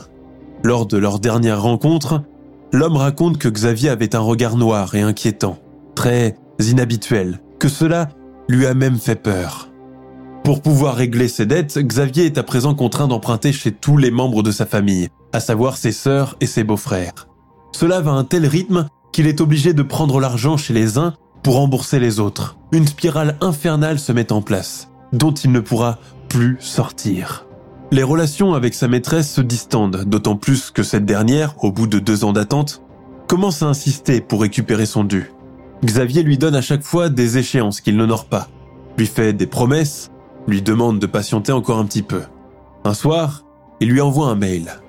Lors 0.62 0.86
de 0.86 0.96
leur 0.96 1.18
dernière 1.18 1.60
rencontre, 1.60 2.22
l'homme 2.72 2.96
raconte 2.96 3.36
que 3.36 3.50
Xavier 3.50 3.90
avait 3.90 4.16
un 4.16 4.20
regard 4.20 4.56
noir 4.56 4.94
et 4.94 5.02
inquiétant 5.02 5.58
très 5.94 6.36
inhabituel, 6.58 7.42
que 7.58 7.68
cela 7.68 8.08
lui 8.48 8.64
a 8.64 8.72
même 8.72 8.96
fait 8.96 9.22
peur. 9.22 9.68
Pour 10.42 10.62
pouvoir 10.62 10.94
régler 10.94 11.28
ses 11.28 11.44
dettes, 11.44 11.78
Xavier 11.78 12.24
est 12.24 12.38
à 12.38 12.42
présent 12.44 12.74
contraint 12.74 13.08
d'emprunter 13.08 13.52
chez 13.52 13.72
tous 13.72 13.98
les 13.98 14.10
membres 14.10 14.42
de 14.42 14.50
sa 14.50 14.64
famille, 14.64 15.08
à 15.34 15.40
savoir 15.40 15.76
ses 15.76 15.92
sœurs 15.92 16.34
et 16.40 16.46
ses 16.46 16.64
beaux-frères. 16.64 17.28
Cela 17.72 18.00
va 18.00 18.12
à 18.12 18.14
un 18.14 18.24
tel 18.24 18.46
rythme 18.46 18.88
qu'il 19.12 19.26
est 19.26 19.42
obligé 19.42 19.74
de 19.74 19.82
prendre 19.82 20.18
l'argent 20.18 20.56
chez 20.56 20.72
les 20.72 20.96
uns 20.96 21.12
pour 21.44 21.56
rembourser 21.56 22.00
les 22.00 22.18
autres. 22.18 22.56
Une 22.72 22.88
spirale 22.88 23.36
infernale 23.40 24.00
se 24.00 24.10
met 24.10 24.32
en 24.32 24.42
place, 24.42 24.88
dont 25.12 25.32
il 25.32 25.52
ne 25.52 25.60
pourra 25.60 25.98
plus 26.28 26.56
sortir. 26.58 27.46
Les 27.92 28.02
relations 28.02 28.54
avec 28.54 28.74
sa 28.74 28.88
maîtresse 28.88 29.32
se 29.32 29.42
distendent, 29.42 30.04
d'autant 30.06 30.36
plus 30.36 30.70
que 30.70 30.82
cette 30.82 31.04
dernière, 31.04 31.62
au 31.62 31.70
bout 31.70 31.86
de 31.86 31.98
deux 31.98 32.24
ans 32.24 32.32
d'attente, 32.32 32.82
commence 33.28 33.62
à 33.62 33.66
insister 33.66 34.22
pour 34.22 34.40
récupérer 34.40 34.86
son 34.86 35.04
dû. 35.04 35.30
Xavier 35.84 36.22
lui 36.22 36.38
donne 36.38 36.56
à 36.56 36.62
chaque 36.62 36.82
fois 36.82 37.10
des 37.10 37.36
échéances 37.36 37.82
qu'il 37.82 37.96
n'honore 37.96 38.24
pas, 38.24 38.48
lui 38.96 39.06
fait 39.06 39.34
des 39.34 39.46
promesses, 39.46 40.10
lui 40.48 40.62
demande 40.62 40.98
de 40.98 41.06
patienter 41.06 41.52
encore 41.52 41.78
un 41.78 41.84
petit 41.84 42.02
peu. 42.02 42.22
Un 42.84 42.94
soir, 42.94 43.44
il 43.80 43.90
lui 43.90 44.00
envoie 44.00 44.28
un 44.28 44.34
mail. 44.34 44.80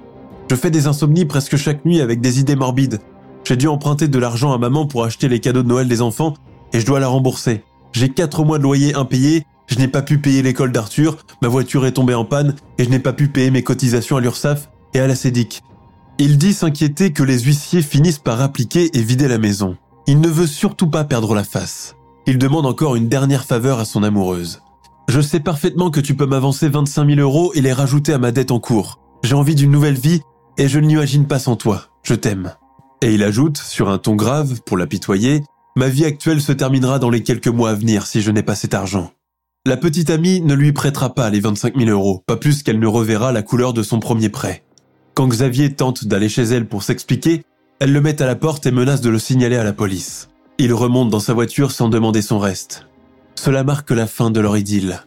Je 0.49 0.55
fais 0.55 0.71
des 0.71 0.87
insomnies 0.87 1.25
presque 1.25 1.57
chaque 1.57 1.83
nuit 1.83 1.99
avec 1.99 2.21
des 2.21 2.39
idées 2.39 2.55
morbides. 2.55 3.01
J'ai 3.43 3.57
dû 3.57 3.67
emprunter 3.67 4.07
de 4.07 4.19
l'argent 4.19 4.53
à 4.53 4.57
maman 4.57 4.87
pour 4.87 5.03
acheter 5.03 5.27
les 5.27 5.39
cadeaux 5.39 5.63
de 5.63 5.67
Noël 5.67 5.87
des 5.87 6.01
enfants 6.01 6.33
et 6.75 6.81
je 6.81 6.85
dois 6.85 6.99
la 6.99 7.07
rembourser. 7.07 7.63
J'ai 7.93 8.09
quatre 8.09 8.43
mois 8.43 8.57
de 8.57 8.63
loyer 8.63 8.95
impayés, 8.95 9.45
je 9.67 9.77
n'ai 9.77 9.87
pas 9.87 10.01
pu 10.01 10.17
payer 10.17 10.41
l'école 10.41 10.73
d'Arthur, 10.73 11.15
ma 11.41 11.47
voiture 11.47 11.85
est 11.85 11.93
tombée 11.93 12.13
en 12.13 12.25
panne 12.25 12.53
et 12.77 12.83
je 12.83 12.89
n'ai 12.89 12.99
pas 12.99 13.13
pu 13.13 13.29
payer 13.29 13.49
mes 13.49 13.63
cotisations 13.63 14.17
à 14.17 14.21
l'URSSAF 14.21 14.69
et 14.93 14.99
à 14.99 15.07
la 15.07 15.15
CEDIC. 15.15 15.63
Il 16.17 16.37
dit 16.37 16.51
s'inquiéter 16.51 17.13
que 17.13 17.23
les 17.23 17.39
huissiers 17.39 17.81
finissent 17.81 18.19
par 18.19 18.41
appliquer 18.41 18.89
et 18.97 19.01
vider 19.01 19.29
la 19.29 19.37
maison. 19.37 19.77
Il 20.05 20.19
ne 20.19 20.27
veut 20.27 20.47
surtout 20.47 20.87
pas 20.87 21.05
perdre 21.05 21.33
la 21.33 21.45
face. 21.45 21.95
Il 22.27 22.37
demande 22.37 22.65
encore 22.65 22.97
une 22.97 23.07
dernière 23.07 23.45
faveur 23.45 23.79
à 23.79 23.85
son 23.85 24.03
amoureuse. 24.03 24.61
Je 25.07 25.21
sais 25.21 25.39
parfaitement 25.39 25.91
que 25.91 26.01
tu 26.01 26.13
peux 26.13 26.25
m'avancer 26.25 26.67
25 26.67 27.07
000 27.07 27.21
euros 27.21 27.53
et 27.53 27.61
les 27.61 27.73
rajouter 27.73 28.11
à 28.11 28.17
ma 28.17 28.33
dette 28.33 28.51
en 28.51 28.59
cours. 28.59 28.99
J'ai 29.23 29.35
envie 29.35 29.55
d'une 29.55 29.71
nouvelle 29.71 29.97
vie 29.97 30.23
et 30.57 30.67
je 30.67 30.79
ne 30.79 30.87
l'imagine 30.87 31.25
pas 31.25 31.39
sans 31.39 31.55
toi. 31.55 31.83
Je 32.03 32.15
t'aime. 32.15 32.53
Et 33.01 33.13
il 33.13 33.23
ajoute, 33.23 33.57
sur 33.57 33.89
un 33.89 33.97
ton 33.97 34.15
grave, 34.15 34.61
pour 34.65 34.75
l'apitoyer, 34.77 35.43
Ma 35.77 35.89
vie 35.89 36.05
actuelle 36.05 36.39
se 36.39 36.53
terminera 36.53 36.99
dans 36.99 37.09
les 37.09 37.21
quelques 37.21 37.49
mois 37.49 37.71
à 37.71 37.73
venir 37.73 38.07
si 38.07 38.21
je 38.21 38.31
n'ai 38.31 38.43
pas 38.43 38.55
cet 38.55 38.73
argent. 38.73 39.11
La 39.65 39.75
petite 39.75 40.09
amie 40.09 40.39
ne 40.39 40.53
lui 40.53 40.71
prêtera 40.71 41.13
pas 41.13 41.29
les 41.29 41.41
25 41.41 41.75
000 41.75 41.89
euros, 41.89 42.23
pas 42.25 42.37
plus 42.37 42.63
qu'elle 42.63 42.79
ne 42.79 42.87
reverra 42.87 43.33
la 43.33 43.41
couleur 43.41 43.73
de 43.73 43.83
son 43.83 43.99
premier 43.99 44.29
prêt. 44.29 44.63
Quand 45.15 45.27
Xavier 45.27 45.73
tente 45.73 46.05
d'aller 46.05 46.29
chez 46.29 46.43
elle 46.43 46.65
pour 46.65 46.83
s'expliquer, 46.83 47.43
elle 47.79 47.91
le 47.91 47.99
met 47.99 48.21
à 48.21 48.25
la 48.25 48.37
porte 48.37 48.65
et 48.65 48.71
menace 48.71 49.01
de 49.01 49.09
le 49.09 49.19
signaler 49.19 49.57
à 49.57 49.65
la 49.65 49.73
police. 49.73 50.29
Il 50.59 50.73
remonte 50.73 51.09
dans 51.09 51.19
sa 51.19 51.33
voiture 51.33 51.71
sans 51.71 51.89
demander 51.89 52.21
son 52.21 52.39
reste. 52.39 52.87
Cela 53.35 53.65
marque 53.65 53.91
la 53.91 54.07
fin 54.07 54.31
de 54.31 54.39
leur 54.39 54.55
idylle. 54.55 55.01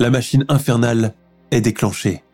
La 0.00 0.10
machine 0.10 0.44
infernale 0.48 1.14
est 1.52 1.60
déclenchée. 1.60 2.24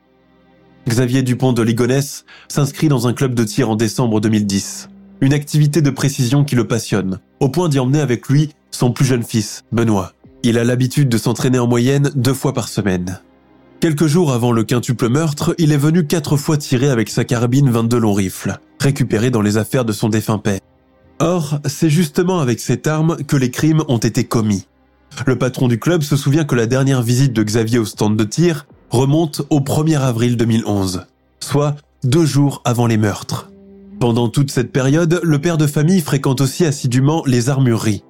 Xavier 0.89 1.23
Dupont 1.23 1.53
de 1.53 1.61
Ligonnès 1.61 2.25
s'inscrit 2.49 2.89
dans 2.89 3.09
un 3.09 3.13
club 3.13 3.35
de 3.35 3.45
tir 3.45 3.69
en 3.69 3.77
décembre 3.77 4.23
2010. 4.23 4.89
Une 5.21 5.35
activité 5.35 5.83
de 5.83 5.91
précision 5.91 6.45
qui 6.45 6.55
le 6.55 6.67
passionne, 6.67 7.21
au 7.45 7.51
point 7.51 7.69
d'y 7.69 7.79
emmener 7.79 8.01
avec 8.01 8.31
lui 8.31 8.55
son 8.71 8.91
plus 8.91 9.05
jeune 9.05 9.23
fils, 9.23 9.65
Benoît. 9.71 10.15
Il 10.43 10.57
a 10.57 10.65
l'habitude 10.65 11.11
de 11.11 11.19
s'entraîner 11.19 11.59
en 11.59 11.67
moyenne 11.67 12.11
deux 12.15 12.33
fois 12.33 12.55
par 12.55 12.69
semaine. 12.69 13.21
Quelques 13.81 14.07
jours 14.07 14.33
avant 14.33 14.51
le 14.51 14.65
quintuple 14.65 15.11
meurtre, 15.11 15.55
il 15.59 15.71
est 15.71 15.77
venu 15.77 16.07
quatre 16.07 16.39
fois 16.39 16.57
tirer 16.57 16.89
avec 16.89 17.11
sa 17.11 17.25
carabine 17.25 17.71
22 17.71 17.99
long 17.99 18.15
rifles, 18.15 18.57
récupérée 18.81 19.31
dans 19.31 19.43
les 19.43 19.59
affaires 19.59 19.85
de 19.85 19.93
son 19.93 20.09
défunt 20.09 20.39
père. 20.39 20.61
Or, 21.19 21.59
c'est 21.67 21.91
justement 21.91 22.41
avec 22.41 22.61
cette 22.61 22.87
arme 22.87 23.19
que 23.19 23.37
les 23.37 23.51
crimes 23.51 23.85
ont 23.89 23.99
été 23.99 24.25
commis. 24.25 24.67
Le 25.27 25.37
patron 25.37 25.69
du 25.69 25.79
club 25.79 26.03
se 26.03 26.17
souvient 26.17 26.47
que 26.47 26.55
la 26.55 26.65
dernière 26.65 27.03
visite 27.03 27.35
de 27.35 27.43
Xavier 27.43 27.79
au 27.79 27.85
stand 27.85 28.17
de 28.17 28.25
tir 28.25 28.67
remonte 28.89 29.43
au 29.51 29.61
1er 29.61 29.99
avril 29.99 30.39
2011, 30.39 31.05
soit 31.41 31.77
deux 32.05 32.25
jours 32.25 32.63
avant 32.65 32.87
les 32.87 32.97
meurtres. 32.97 33.51
Pendant 34.01 34.29
toute 34.29 34.51
cette 34.51 34.73
période, 34.73 35.21
le 35.23 35.39
père 35.39 35.57
de 35.57 35.67
famille 35.67 36.01
fréquente 36.01 36.41
aussi 36.41 36.65
assidûment 36.65 37.23
les 37.27 37.49
armureries, 37.49 38.05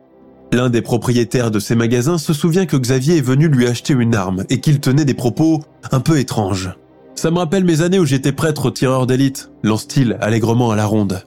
L'un 0.55 0.71
des 0.71 0.83
propriétaires 0.83 1.51
de 1.51 1.59
ces 1.59 1.75
magasins 1.75 2.17
se 2.17 2.33
souvient 2.33 2.65
que 2.65 2.77
Xavier 2.77 3.17
est 3.17 3.27
venu 3.27 3.49
lui 3.49 3.67
acheter 3.67 3.93
une 3.93 4.15
arme 4.15 4.45
et 4.51 4.61
qu'il 4.61 4.79
tenait 4.79 5.05
des 5.05 5.13
propos 5.13 5.65
un 5.91 5.99
peu 5.99 6.21
étranges. 6.21 6.71
Ça 7.17 7.33
me 7.33 7.39
rappelle 7.39 7.65
mes 7.65 7.81
années 7.81 7.99
où 7.99 8.05
j'étais 8.05 8.31
prêtre 8.31 8.71
tireur 8.71 9.09
d'élite, 9.09 9.51
lance-t-il 9.65 10.17
allègrement 10.21 10.71
à 10.71 10.77
la 10.77 10.87
ronde. 10.87 11.25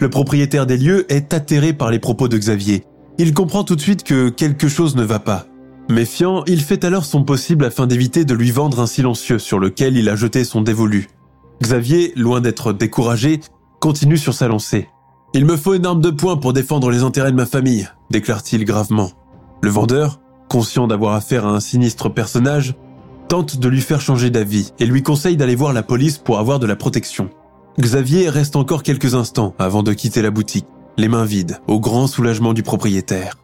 Le 0.00 0.10
propriétaire 0.10 0.66
des 0.66 0.76
lieux 0.76 1.10
est 1.10 1.32
atterré 1.32 1.72
par 1.72 1.90
les 1.90 1.98
propos 1.98 2.28
de 2.28 2.36
Xavier. 2.36 2.84
Il 3.16 3.32
comprend 3.32 3.64
tout 3.64 3.74
de 3.74 3.80
suite 3.80 4.04
que 4.04 4.28
quelque 4.28 4.68
chose 4.68 4.96
ne 4.96 5.02
va 5.02 5.18
pas. 5.18 5.46
Méfiant, 5.88 6.44
il 6.46 6.60
fait 6.60 6.84
alors 6.84 7.06
son 7.06 7.24
possible 7.24 7.64
afin 7.64 7.86
d'éviter 7.86 8.26
de 8.26 8.34
lui 8.34 8.50
vendre 8.50 8.80
un 8.80 8.86
silencieux 8.86 9.38
sur 9.38 9.58
lequel 9.58 9.96
il 9.96 10.10
a 10.10 10.16
jeté 10.16 10.44
son 10.44 10.60
dévolu. 10.60 11.08
Xavier, 11.62 12.12
loin 12.16 12.42
d'être 12.42 12.74
découragé, 12.74 13.40
continue 13.80 14.16
sur 14.16 14.34
sa 14.34 14.48
lancée. 14.48 14.88
Il 15.34 15.44
me 15.44 15.56
faut 15.56 15.74
une 15.74 15.86
arme 15.86 16.00
de 16.00 16.10
poing 16.10 16.36
pour 16.36 16.52
défendre 16.52 16.90
les 16.90 17.02
intérêts 17.02 17.32
de 17.32 17.36
ma 17.36 17.46
famille, 17.46 17.88
déclare-t-il 18.10 18.64
gravement. 18.64 19.10
Le 19.60 19.70
vendeur, 19.70 20.20
conscient 20.48 20.86
d'avoir 20.86 21.14
affaire 21.14 21.46
à 21.46 21.50
un 21.50 21.60
sinistre 21.60 22.08
personnage, 22.08 22.74
tente 23.28 23.58
de 23.58 23.68
lui 23.68 23.82
faire 23.82 24.00
changer 24.00 24.30
d'avis 24.30 24.72
et 24.78 24.86
lui 24.86 25.02
conseille 25.02 25.36
d'aller 25.36 25.54
voir 25.54 25.72
la 25.72 25.82
police 25.82 26.18
pour 26.18 26.38
avoir 26.38 26.58
de 26.58 26.66
la 26.66 26.76
protection. 26.76 27.28
Xavier 27.78 28.28
reste 28.28 28.56
encore 28.56 28.82
quelques 28.82 29.14
instants 29.14 29.54
avant 29.58 29.82
de 29.82 29.92
quitter 29.92 30.22
la 30.22 30.30
boutique, 30.30 30.66
les 30.96 31.08
mains 31.08 31.24
vides, 31.24 31.60
au 31.68 31.78
grand 31.78 32.06
soulagement 32.06 32.54
du 32.54 32.62
propriétaire. 32.62 33.36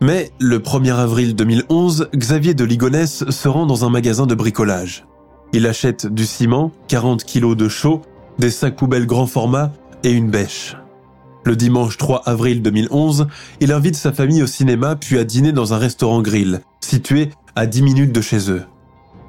Mais 0.00 0.30
le 0.38 0.58
1er 0.58 0.94
avril 0.94 1.34
2011, 1.34 2.10
Xavier 2.14 2.54
de 2.54 2.64
Ligonès 2.64 3.28
se 3.28 3.48
rend 3.48 3.64
dans 3.64 3.84
un 3.84 3.90
magasin 3.90 4.26
de 4.26 4.34
bricolage. 4.34 5.06
Il 5.52 5.66
achète 5.66 6.06
du 6.06 6.26
ciment, 6.26 6.72
40 6.88 7.24
kilos 7.24 7.56
de 7.56 7.68
chaux, 7.68 8.02
des 8.38 8.50
sacs 8.50 8.76
poubelles 8.76 9.06
grand 9.06 9.26
format 9.26 9.72
et 10.02 10.10
une 10.10 10.30
bêche. 10.30 10.76
Le 11.44 11.56
dimanche 11.56 11.98
3 11.98 12.22
avril 12.24 12.62
2011, 12.62 13.26
il 13.60 13.72
invite 13.72 13.96
sa 13.96 14.12
famille 14.12 14.42
au 14.42 14.46
cinéma 14.46 14.96
puis 14.96 15.18
à 15.18 15.24
dîner 15.24 15.52
dans 15.52 15.74
un 15.74 15.78
restaurant 15.78 16.22
grill, 16.22 16.60
situé 16.80 17.30
à 17.54 17.66
10 17.66 17.82
minutes 17.82 18.12
de 18.12 18.20
chez 18.20 18.50
eux. 18.50 18.62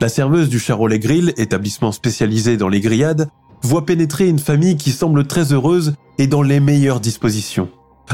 La 0.01 0.09
serveuse 0.09 0.49
du 0.49 0.59
Charolais 0.59 0.99
Grill, 0.99 1.33
établissement 1.37 1.91
spécialisé 1.91 2.57
dans 2.57 2.69
les 2.69 2.81
grillades, 2.81 3.29
voit 3.61 3.85
pénétrer 3.85 4.27
une 4.27 4.39
famille 4.39 4.77
qui 4.77 4.91
semble 4.91 5.25
très 5.25 5.53
heureuse 5.53 5.95
et 6.17 6.27
dans 6.27 6.41
les 6.41 6.59
meilleures 6.59 6.99
dispositions. 6.99 7.69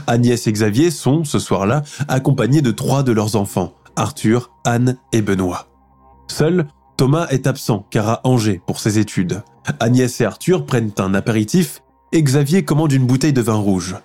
Agnès 0.07 0.47
et 0.47 0.51
Xavier 0.51 0.91
sont, 0.91 1.23
ce 1.23 1.39
soir-là, 1.39 1.83
accompagnés 2.07 2.61
de 2.61 2.71
trois 2.71 3.03
de 3.03 3.11
leurs 3.11 3.35
enfants, 3.35 3.73
Arthur, 3.95 4.51
Anne 4.63 4.97
et 5.11 5.21
Benoît. 5.21 5.67
Seul, 6.27 6.67
Thomas 7.01 7.25
est 7.31 7.47
absent 7.47 7.87
car 7.89 8.07
à 8.07 8.21
Angers 8.25 8.61
pour 8.67 8.79
ses 8.79 8.99
études. 8.99 9.41
Agnès 9.79 10.21
et 10.21 10.23
Arthur 10.23 10.67
prennent 10.67 10.91
un 10.99 11.15
apéritif 11.15 11.81
et 12.11 12.21
Xavier 12.21 12.63
commande 12.63 12.91
une 12.91 13.07
bouteille 13.07 13.33
de 13.33 13.41
vin 13.41 13.55
rouge. 13.55 13.95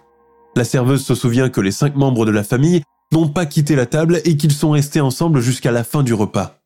La 0.56 0.64
serveuse 0.64 1.04
se 1.04 1.14
souvient 1.14 1.50
que 1.50 1.60
les 1.60 1.72
cinq 1.72 1.94
membres 1.94 2.24
de 2.24 2.30
la 2.30 2.42
famille 2.42 2.80
n'ont 3.12 3.28
pas 3.28 3.44
quitté 3.44 3.76
la 3.76 3.84
table 3.84 4.22
et 4.24 4.38
qu'ils 4.38 4.54
sont 4.54 4.70
restés 4.70 5.02
ensemble 5.02 5.40
jusqu'à 5.40 5.72
la 5.72 5.84
fin 5.84 6.02
du 6.02 6.14
repas. 6.14 6.56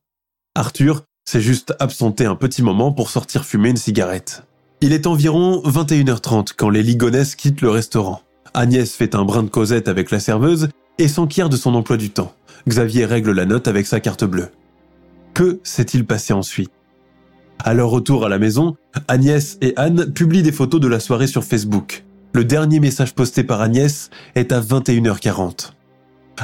Arthur 0.54 1.02
s'est 1.28 1.40
juste 1.40 1.74
absenté 1.80 2.26
un 2.26 2.36
petit 2.36 2.62
moment 2.62 2.92
pour 2.92 3.10
sortir 3.10 3.44
fumer 3.44 3.70
une 3.70 3.76
cigarette. 3.76 4.44
Il 4.82 4.92
est 4.92 5.08
environ 5.08 5.60
21h30 5.64 6.50
quand 6.56 6.70
les 6.70 6.84
Ligonès 6.84 7.34
quittent 7.34 7.60
le 7.60 7.70
restaurant. 7.70 8.22
Agnès 8.54 8.94
fait 8.94 9.16
un 9.16 9.24
brin 9.24 9.42
de 9.42 9.50
causette 9.50 9.88
avec 9.88 10.12
la 10.12 10.20
serveuse 10.20 10.68
et 10.98 11.08
s'enquiert 11.08 11.48
de 11.48 11.56
son 11.56 11.74
emploi 11.74 11.96
du 11.96 12.10
temps. 12.10 12.32
Xavier 12.68 13.04
règle 13.04 13.32
la 13.32 13.46
note 13.46 13.66
avec 13.66 13.88
sa 13.88 13.98
carte 13.98 14.22
bleue. 14.22 14.50
Que 15.40 15.58
s'est-il 15.62 16.04
passé 16.04 16.34
ensuite? 16.34 16.70
À 17.60 17.72
leur 17.72 17.88
retour 17.88 18.26
à 18.26 18.28
la 18.28 18.38
maison, 18.38 18.76
Agnès 19.08 19.56
et 19.62 19.72
Anne 19.76 20.12
publient 20.12 20.42
des 20.42 20.52
photos 20.52 20.82
de 20.82 20.86
la 20.86 21.00
soirée 21.00 21.26
sur 21.26 21.44
Facebook. 21.44 22.04
Le 22.34 22.44
dernier 22.44 22.78
message 22.78 23.14
posté 23.14 23.42
par 23.42 23.62
Agnès 23.62 24.10
est 24.34 24.52
à 24.52 24.60
21h40. 24.60 25.70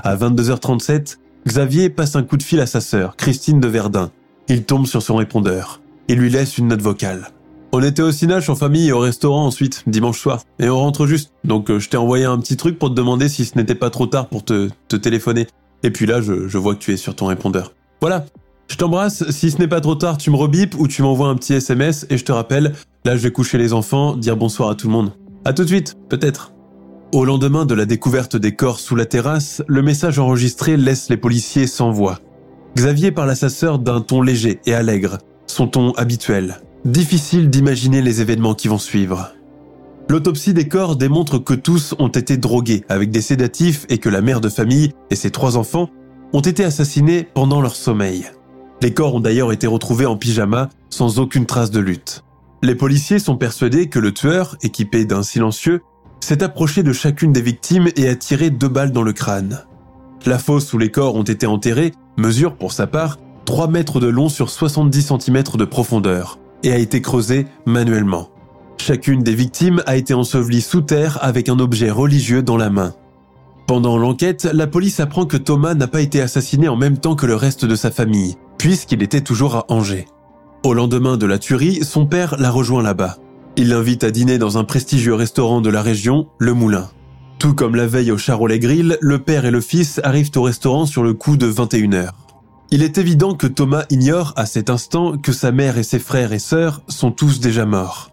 À 0.03 0.17
22h37, 0.17 1.19
Xavier 1.47 1.91
passe 1.91 2.17
un 2.17 2.23
coup 2.23 2.39
de 2.39 2.43
fil 2.43 2.59
à 2.59 2.65
sa 2.65 2.81
sœur, 2.81 3.17
Christine 3.17 3.61
de 3.61 3.69
Verdun. 3.69 4.11
Il 4.49 4.65
tombe 4.65 4.87
sur 4.87 5.03
son 5.03 5.17
répondeur 5.17 5.83
et 6.09 6.15
lui 6.15 6.31
laisse 6.31 6.57
une 6.57 6.69
note 6.69 6.81
vocale. 6.81 7.29
On 7.73 7.83
était 7.83 8.01
au 8.01 8.13
Cinache 8.13 8.49
en 8.49 8.57
famille 8.57 8.89
et 8.89 8.93
au 8.93 9.01
restaurant 9.01 9.45
ensuite, 9.45 9.83
dimanche 9.87 10.19
soir. 10.19 10.41
Et 10.59 10.71
on 10.71 10.79
rentre 10.79 11.07
juste. 11.07 11.35
Donc 11.45 11.69
euh, 11.69 11.81
je 11.81 11.91
t'ai 11.91 11.99
envoyé 11.99 12.25
un 12.25 12.39
petit 12.39 12.57
truc 12.57 12.79
pour 12.79 12.89
te 12.89 12.95
demander 12.95 13.29
si 13.29 13.45
ce 13.45 13.59
n'était 13.59 13.75
pas 13.75 13.91
trop 13.91 14.07
tard 14.07 14.29
pour 14.31 14.43
te, 14.43 14.71
te 14.89 14.97
téléphoner. 14.97 15.49
Et 15.83 15.91
puis 15.91 16.07
là, 16.07 16.23
je, 16.23 16.49
je 16.49 16.57
vois 16.57 16.75
que 16.75 16.81
tu 16.81 16.95
es 16.95 16.97
sur 16.97 17.15
ton 17.15 17.27
répondeur. 17.27 17.75
Voilà, 18.01 18.25
je 18.69 18.77
t'embrasse, 18.77 19.31
si 19.31 19.51
ce 19.51 19.59
n'est 19.59 19.69
pas 19.69 19.81
trop 19.81 19.95
tard, 19.95 20.19
tu 20.19 20.31
me 20.31 20.37
rebipes 20.37 20.75
ou 20.79 20.89
tu 20.89 21.03
m'envoies 21.03 21.29
un 21.29 21.37
petit 21.37 21.55
SMS 21.55 22.07
et 22.11 22.19
je 22.19 22.25
te 22.25 22.33
rappelle, 22.33 22.73
là 23.05 23.17
je 23.17 23.23
vais 23.23 23.31
coucher 23.31 23.59
les 23.59 23.73
enfants, 23.73 24.17
dire 24.17 24.37
bonsoir 24.37 24.71
à 24.71 24.75
tout 24.75 24.89
le 24.89 24.93
monde. 24.93 25.13
À 25.45 25.53
tout 25.53 25.63
de 25.63 25.69
suite, 25.69 25.95
peut-être. 26.09 26.53
Au 27.15 27.25
lendemain 27.25 27.65
de 27.65 27.75
la 27.75 27.87
découverte 27.87 28.37
des 28.37 28.57
corps 28.57 28.81
sous 28.81 28.97
la 28.97 29.07
terrasse, 29.07 29.63
le 29.69 29.81
message 29.81 30.19
enregistré 30.19 30.77
laisse 30.77 31.09
les 31.09 31.17
policiers 31.17 31.69
sans 31.69 31.93
voix. 31.93 32.19
Xavier 32.75 33.13
parle 33.13 33.31
à 33.31 33.37
sa 33.37 33.49
sœur 33.49 33.79
d'un 33.79 34.01
ton 34.01 34.21
léger 34.21 34.61
et 34.67 34.75
allègre, 34.75 35.19
son 35.47 35.69
ton 35.69 35.93
habituel. 35.93 36.61
Difficile 36.85 37.49
d'imaginer 37.49 38.03
les 38.03 38.21
événements 38.21 38.55
qui 38.55 38.69
vont 38.69 38.79
suivre. 38.79 39.33
L'autopsie 40.09 40.55
des 40.55 40.69
corps 40.69 40.97
démontre 40.97 41.39
que 41.39 41.55
tous 41.55 41.95
ont 41.99 42.09
été 42.09 42.37
drogués 42.37 42.85
avec 42.89 43.11
des 43.11 43.23
sédatifs 43.23 43.87
et 43.89 43.99
que 43.99 44.09
la 44.09 44.21
mère 44.21 44.41
de 44.41 44.49
famille 44.49 44.93
et 45.11 45.17
ses 45.17 45.31
trois 45.31 45.57
enfants 45.57 45.89
ont 46.33 46.41
été 46.41 46.65
assassinés 46.65 47.27
pendant 47.35 47.61
leur 47.61 47.77
sommeil. 47.77 48.27
Les 48.83 48.93
corps 48.93 49.15
ont 49.15 49.21
d'ailleurs 49.21 49.53
été 49.53 49.67
retrouvés 49.67 50.07
en 50.07 50.17
pyjama, 50.17 50.69
sans 50.91 51.19
aucune 51.19 51.47
trace 51.47 51.71
de 51.71 51.81
lutte. 51.81 52.25
Les 52.63 52.75
policiers 52.75 53.19
sont 53.19 53.37
persuadés 53.37 53.89
que 53.89 53.99
le 53.99 54.13
tueur, 54.13 54.57
équipé 54.63 55.05
d'un 55.05 55.23
silencieux, 55.23 55.83
s'est 56.21 56.43
approché 56.43 56.83
de 56.83 56.93
chacune 56.93 57.33
des 57.33 57.43
victimes 57.43 57.89
et 57.97 58.09
a 58.09 58.17
tiré 58.17 58.51
deux 58.51 58.69
balles 58.69 58.93
dans 58.93 59.03
le 59.03 59.13
crâne. 59.13 59.65
La 60.25 60.39
fosse 60.39 60.73
où 60.73 60.79
les 60.79 60.91
corps 60.91 61.15
ont 61.15 61.23
été 61.23 61.47
enterrés 61.47 61.93
mesure, 62.17 62.57
pour 62.57 62.73
sa 62.73 62.87
part, 62.87 63.19
3 63.45 63.69
mètres 63.69 64.01
de 64.01 64.09
long 64.09 64.29
sur 64.29 64.51
70 64.51 65.13
cm 65.21 65.43
de 65.55 65.65
profondeur 65.65 66.39
et 66.63 66.73
a 66.73 66.79
été 66.79 67.01
creusée 67.01 67.47
manuellement. 67.65 68.31
Chacune 68.79 69.23
des 69.23 69.35
victimes 69.35 69.83
a 69.87 69.97
été 69.97 70.15
ensevelie 70.15 70.61
sous 70.61 70.81
terre 70.81 71.19
avec 71.23 71.49
un 71.49 71.59
objet 71.59 71.91
religieux 71.91 72.43
dans 72.43 72.57
la 72.57 72.71
main. 72.71 72.95
Pendant 73.67 73.99
l'enquête, 73.99 74.49
la 74.53 74.67
police 74.67 75.01
apprend 75.01 75.27
que 75.27 75.37
Thomas 75.37 75.75
n'a 75.75 75.89
pas 75.89 76.01
été 76.01 76.21
assassiné 76.21 76.69
en 76.69 76.77
même 76.77 76.99
temps 76.99 77.17
que 77.17 77.27
le 77.27 77.35
reste 77.35 77.65
de 77.65 77.75
sa 77.75 77.91
famille, 77.91 78.37
puisqu'il 78.59 79.03
était 79.03 79.21
toujours 79.21 79.57
à 79.57 79.65
Angers. 79.69 80.07
Au 80.65 80.75
lendemain 80.75 81.17
de 81.17 81.27
la 81.27 81.39
tuerie, 81.39 81.85
son 81.85 82.07
père 82.07 82.37
l'a 82.39 82.51
rejoint 82.51 82.83
là-bas. 82.83 83.19
Il 83.57 83.69
l'invite 83.69 84.05
à 84.05 84.11
dîner 84.11 84.39
dans 84.39 84.59
un 84.59 84.65
prestigieux 84.65 85.15
restaurant 85.15 85.61
de 85.61 85.71
la 85.71 85.83
région, 85.83 86.29
Le 86.39 86.53
Moulin. 86.53 86.91
Tout 87.39 87.55
comme 87.55 87.77
la 87.77 87.87
veille 87.87 88.11
au 88.11 88.19
Charolais 88.19 88.59
Grill, 88.59 88.99
le 89.01 89.19
père 89.19 89.45
et 89.45 89.51
le 89.51 89.61
fils 89.61 90.01
arrivent 90.05 90.33
au 90.37 90.43
restaurant 90.43 90.87
sur 90.87 91.03
le 91.03 91.15
coup 91.15 91.37
de 91.37 91.51
21h. 91.51 92.11
Il 92.71 92.83
est 92.83 92.99
évident 92.99 93.35
que 93.35 93.47
Thomas 93.47 93.85
ignore 93.91 94.33
à 94.37 94.45
cet 94.45 94.71
instant 94.71 95.17
que 95.17 95.33
sa 95.33 95.53
mère 95.53 95.79
et 95.79 95.85
ses 95.85 95.99
frères 95.99 96.33
et 96.33 96.39
sœurs 96.39 96.83
sont 96.89 97.13
tous 97.13 97.39
déjà 97.39 97.65
morts. 97.65 98.11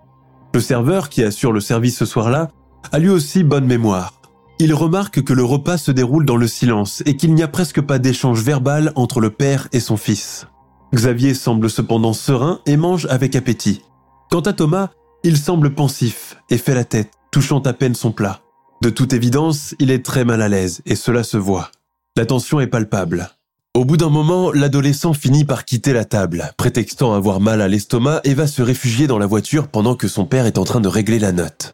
Le 0.53 0.59
serveur 0.59 1.09
qui 1.09 1.23
assure 1.23 1.51
le 1.51 1.59
service 1.59 1.97
ce 1.97 2.05
soir-là 2.05 2.51
a 2.91 2.99
lui 2.99 3.09
aussi 3.09 3.43
bonne 3.43 3.65
mémoire. 3.65 4.13
Il 4.59 4.73
remarque 4.73 5.23
que 5.23 5.33
le 5.33 5.43
repas 5.43 5.77
se 5.77 5.91
déroule 5.91 6.25
dans 6.25 6.37
le 6.37 6.47
silence 6.47 7.01
et 7.05 7.17
qu'il 7.17 7.33
n'y 7.33 7.43
a 7.43 7.47
presque 7.47 7.81
pas 7.81 7.99
d'échange 7.99 8.41
verbal 8.41 8.91
entre 8.95 9.19
le 9.19 9.29
père 9.29 9.67
et 9.71 9.79
son 9.79 9.97
fils. 9.97 10.47
Xavier 10.93 11.33
semble 11.33 11.69
cependant 11.69 12.13
serein 12.13 12.59
et 12.65 12.77
mange 12.77 13.07
avec 13.09 13.35
appétit. 13.35 13.81
Quant 14.29 14.41
à 14.41 14.53
Thomas, 14.53 14.89
il 15.23 15.37
semble 15.37 15.73
pensif 15.73 16.37
et 16.49 16.57
fait 16.57 16.75
la 16.75 16.83
tête, 16.83 17.11
touchant 17.31 17.59
à 17.59 17.73
peine 17.73 17.95
son 17.95 18.11
plat. 18.11 18.41
De 18.81 18.89
toute 18.89 19.13
évidence, 19.13 19.73
il 19.79 19.89
est 19.89 20.05
très 20.05 20.23
mal 20.23 20.41
à 20.41 20.49
l'aise 20.49 20.81
et 20.85 20.95
cela 20.95 21.23
se 21.23 21.37
voit. 21.37 21.71
La 22.15 22.25
tension 22.25 22.59
est 22.59 22.67
palpable. 22.67 23.29
Au 23.73 23.85
bout 23.85 23.97
d'un 23.97 24.09
moment, 24.09 24.51
l'adolescent 24.51 25.13
finit 25.13 25.45
par 25.45 25.65
quitter 25.65 25.93
la 25.93 26.05
table, 26.05 26.53
prétextant 26.57 27.15
avoir 27.15 27.39
mal 27.39 27.59
à 27.59 27.67
l'estomac 27.67 28.21
et 28.23 28.35
va 28.35 28.45
se 28.45 28.61
réfugier 28.61 29.07
dans 29.07 29.17
la 29.17 29.25
voiture 29.25 29.67
pendant 29.67 29.95
que 29.95 30.07
son 30.07 30.25
père 30.25 30.45
est 30.45 30.59
en 30.59 30.63
train 30.63 30.79
de 30.79 30.87
régler 30.87 31.17
la 31.17 31.31
note. 31.31 31.73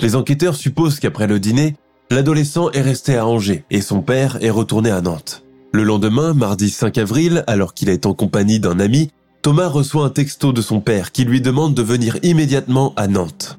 Les 0.00 0.14
enquêteurs 0.14 0.54
supposent 0.54 1.00
qu'après 1.00 1.26
le 1.26 1.40
dîner, 1.40 1.74
L'adolescent 2.10 2.70
est 2.70 2.82
resté 2.82 3.16
à 3.16 3.26
Angers 3.26 3.64
et 3.70 3.80
son 3.80 4.00
père 4.00 4.38
est 4.40 4.50
retourné 4.50 4.90
à 4.90 5.00
Nantes. 5.00 5.42
Le 5.72 5.82
lendemain, 5.82 6.34
mardi 6.34 6.70
5 6.70 6.98
avril, 6.98 7.42
alors 7.48 7.74
qu'il 7.74 7.88
est 7.88 8.06
en 8.06 8.14
compagnie 8.14 8.60
d'un 8.60 8.78
ami, 8.78 9.10
Thomas 9.42 9.66
reçoit 9.66 10.04
un 10.04 10.10
texto 10.10 10.52
de 10.52 10.62
son 10.62 10.80
père 10.80 11.10
qui 11.10 11.24
lui 11.24 11.40
demande 11.40 11.74
de 11.74 11.82
venir 11.82 12.18
immédiatement 12.22 12.92
à 12.96 13.08
Nantes. 13.08 13.58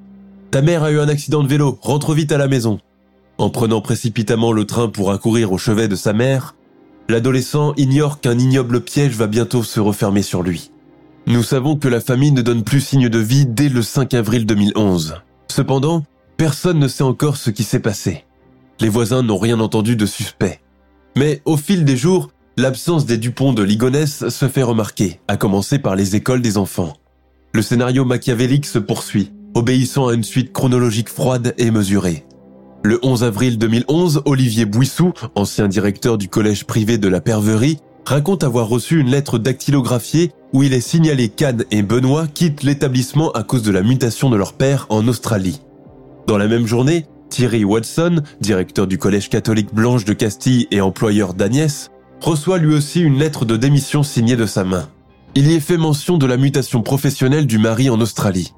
Ta 0.49 0.61
mère 0.61 0.83
a 0.83 0.91
eu 0.91 0.99
un 0.99 1.09
accident 1.09 1.43
de 1.43 1.47
vélo, 1.49 1.77
rentre 1.81 2.13
vite 2.13 2.31
à 2.31 2.37
la 2.37 2.47
maison. 2.47 2.79
En 3.37 3.49
prenant 3.49 3.81
précipitamment 3.81 4.53
le 4.53 4.65
train 4.65 4.87
pour 4.87 5.11
accourir 5.11 5.51
au 5.51 5.57
chevet 5.57 5.89
de 5.89 5.97
sa 5.97 6.13
mère, 6.13 6.55
l'adolescent 7.09 7.73
ignore 7.75 8.21
qu'un 8.21 8.39
ignoble 8.39 8.81
piège 8.81 9.15
va 9.15 9.27
bientôt 9.27 9.63
se 9.63 9.81
refermer 9.81 10.21
sur 10.21 10.41
lui. 10.41 10.71
Nous 11.27 11.43
savons 11.43 11.75
que 11.75 11.89
la 11.89 11.99
famille 11.99 12.31
ne 12.31 12.41
donne 12.41 12.63
plus 12.63 12.79
signe 12.79 13.09
de 13.09 13.19
vie 13.19 13.45
dès 13.45 13.67
le 13.67 13.81
5 13.81 14.13
avril 14.13 14.45
2011. 14.45 15.15
Cependant, 15.49 16.05
personne 16.37 16.79
ne 16.79 16.87
sait 16.87 17.03
encore 17.03 17.35
ce 17.35 17.49
qui 17.49 17.63
s'est 17.63 17.81
passé. 17.81 18.23
Les 18.79 18.89
voisins 18.89 19.23
n'ont 19.23 19.39
rien 19.39 19.59
entendu 19.59 19.95
de 19.95 20.05
suspect. 20.05 20.61
Mais 21.15 21.41
au 21.45 21.57
fil 21.57 21.83
des 21.83 21.97
jours, 21.97 22.29
l'absence 22.57 23.07
des 23.07 23.17
Dupont 23.17 23.53
de 23.53 23.63
Ligonnès 23.63 24.29
se 24.29 24.47
fait 24.47 24.61
remarquer, 24.61 25.19
à 25.27 25.35
commencer 25.35 25.79
par 25.79 25.95
les 25.95 26.15
écoles 26.15 26.41
des 26.41 26.57
enfants. 26.57 26.93
Le 27.53 27.63
scénario 27.63 28.05
machiavélique 28.05 28.67
se 28.67 28.77
poursuit, 28.77 29.31
obéissant 29.55 30.09
à 30.09 30.13
une 30.13 30.23
suite 30.23 30.53
chronologique 30.53 31.09
froide 31.09 31.55
et 31.57 31.71
mesurée. 31.71 32.25
Le 32.83 32.99
11 33.01 33.23
avril 33.23 33.57
2011, 33.57 34.21
Olivier 34.25 34.65
Bouissou, 34.65 35.11
ancien 35.33 35.67
directeur 35.67 36.19
du 36.19 36.29
collège 36.29 36.65
privé 36.65 36.99
de 36.99 37.07
la 37.07 37.19
Perverie, 37.19 37.79
raconte 38.05 38.43
avoir 38.43 38.69
reçu 38.69 38.99
une 38.99 39.09
lettre 39.09 39.39
dactylographiée 39.39 40.31
où 40.53 40.61
il 40.61 40.73
est 40.73 40.81
signalé 40.81 41.29
qu'Anne 41.29 41.65
et 41.71 41.81
Benoît 41.81 42.27
quittent 42.27 42.61
l'établissement 42.61 43.31
à 43.31 43.43
cause 43.43 43.63
de 43.63 43.71
la 43.71 43.81
mutation 43.81 44.29
de 44.29 44.37
leur 44.37 44.53
père 44.53 44.85
en 44.89 45.07
Australie. 45.07 45.61
Dans 46.27 46.37
la 46.37 46.47
même 46.47 46.67
journée, 46.67 47.05
Thierry 47.29 47.63
Watson, 47.63 48.21
directeur 48.41 48.87
du 48.87 48.97
collège 48.97 49.29
catholique 49.29 49.73
Blanche 49.73 50.05
de 50.05 50.13
Castille 50.13 50.67
et 50.71 50.81
employeur 50.81 51.33
d'Agnès, 51.33 51.91
reçoit 52.21 52.57
lui 52.57 52.73
aussi 52.73 53.01
une 53.01 53.17
lettre 53.19 53.45
de 53.45 53.57
démission 53.57 54.03
signée 54.03 54.35
de 54.35 54.45
sa 54.45 54.63
main. 54.63 54.89
Il 55.35 55.51
y 55.51 55.53
est 55.53 55.59
fait 55.59 55.77
mention 55.77 56.17
de 56.17 56.25
la 56.25 56.37
mutation 56.37 56.81
professionnelle 56.81 57.45
du 57.45 57.59
mari 57.59 57.89
en 57.89 58.01
Australie. 58.01 58.53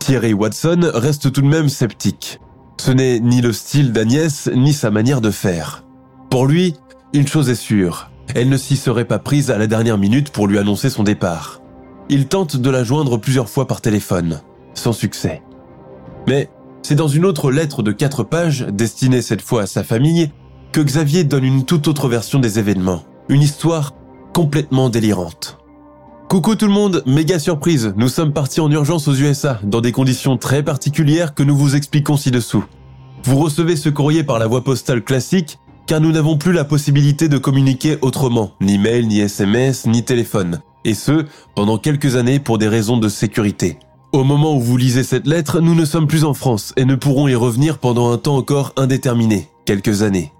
Thierry 0.00 0.32
Watson 0.32 0.90
reste 0.92 1.32
tout 1.32 1.42
de 1.42 1.46
même 1.46 1.68
sceptique. 1.68 2.40
Ce 2.80 2.90
n'est 2.90 3.20
ni 3.20 3.40
le 3.40 3.52
style 3.52 3.92
d'Agnès, 3.92 4.50
ni 4.54 4.72
sa 4.72 4.90
manière 4.90 5.20
de 5.20 5.30
faire. 5.30 5.84
Pour 6.30 6.46
lui, 6.46 6.74
une 7.12 7.28
chose 7.28 7.48
est 7.48 7.54
sûre, 7.54 8.10
elle 8.34 8.48
ne 8.48 8.56
s'y 8.56 8.76
serait 8.76 9.04
pas 9.04 9.18
prise 9.18 9.50
à 9.50 9.58
la 9.58 9.66
dernière 9.66 9.98
minute 9.98 10.30
pour 10.30 10.46
lui 10.46 10.58
annoncer 10.58 10.90
son 10.90 11.02
départ. 11.02 11.60
Il 12.08 12.26
tente 12.26 12.56
de 12.56 12.70
la 12.70 12.84
joindre 12.84 13.18
plusieurs 13.18 13.48
fois 13.48 13.66
par 13.66 13.80
téléphone, 13.80 14.40
sans 14.74 14.92
succès. 14.92 15.42
Mais 16.26 16.50
c'est 16.84 16.94
dans 16.94 17.08
une 17.08 17.24
autre 17.24 17.50
lettre 17.50 17.82
de 17.82 17.92
quatre 17.92 18.22
pages, 18.22 18.66
destinée 18.70 19.22
cette 19.22 19.40
fois 19.40 19.62
à 19.62 19.66
sa 19.66 19.82
famille, 19.82 20.30
que 20.70 20.82
Xavier 20.82 21.24
donne 21.24 21.44
une 21.44 21.64
toute 21.64 21.88
autre 21.88 22.08
version 22.08 22.38
des 22.38 22.58
événements. 22.58 23.04
Une 23.30 23.40
histoire 23.40 23.94
complètement 24.34 24.90
délirante. 24.90 25.56
Coucou 26.28 26.56
tout 26.56 26.66
le 26.66 26.72
monde, 26.72 27.02
méga 27.06 27.38
surprise, 27.38 27.94
nous 27.96 28.08
sommes 28.08 28.34
partis 28.34 28.60
en 28.60 28.70
urgence 28.70 29.08
aux 29.08 29.14
USA, 29.14 29.58
dans 29.62 29.80
des 29.80 29.92
conditions 29.92 30.36
très 30.36 30.62
particulières 30.62 31.32
que 31.32 31.42
nous 31.42 31.56
vous 31.56 31.74
expliquons 31.74 32.18
ci-dessous. 32.18 32.64
Vous 33.24 33.38
recevez 33.38 33.76
ce 33.76 33.88
courrier 33.88 34.22
par 34.22 34.38
la 34.38 34.46
voie 34.46 34.62
postale 34.62 35.02
classique, 35.02 35.58
car 35.86 36.02
nous 36.02 36.12
n'avons 36.12 36.36
plus 36.36 36.52
la 36.52 36.64
possibilité 36.64 37.28
de 37.28 37.38
communiquer 37.38 37.96
autrement, 38.02 38.52
ni 38.60 38.76
mail, 38.76 39.08
ni 39.08 39.20
SMS, 39.20 39.86
ni 39.86 40.04
téléphone, 40.04 40.60
et 40.84 40.94
ce, 40.94 41.24
pendant 41.54 41.78
quelques 41.78 42.16
années 42.16 42.40
pour 42.40 42.58
des 42.58 42.68
raisons 42.68 42.98
de 42.98 43.08
sécurité. 43.08 43.78
Au 44.14 44.22
moment 44.22 44.54
où 44.54 44.60
vous 44.60 44.76
lisez 44.76 45.02
cette 45.02 45.26
lettre, 45.26 45.58
nous 45.58 45.74
ne 45.74 45.84
sommes 45.84 46.06
plus 46.06 46.22
en 46.22 46.34
France 46.34 46.72
et 46.76 46.84
ne 46.84 46.94
pourrons 46.94 47.26
y 47.26 47.34
revenir 47.34 47.78
pendant 47.78 48.12
un 48.12 48.16
temps 48.16 48.36
encore 48.36 48.72
indéterminé, 48.76 49.48
quelques 49.64 50.02
années. 50.02 50.32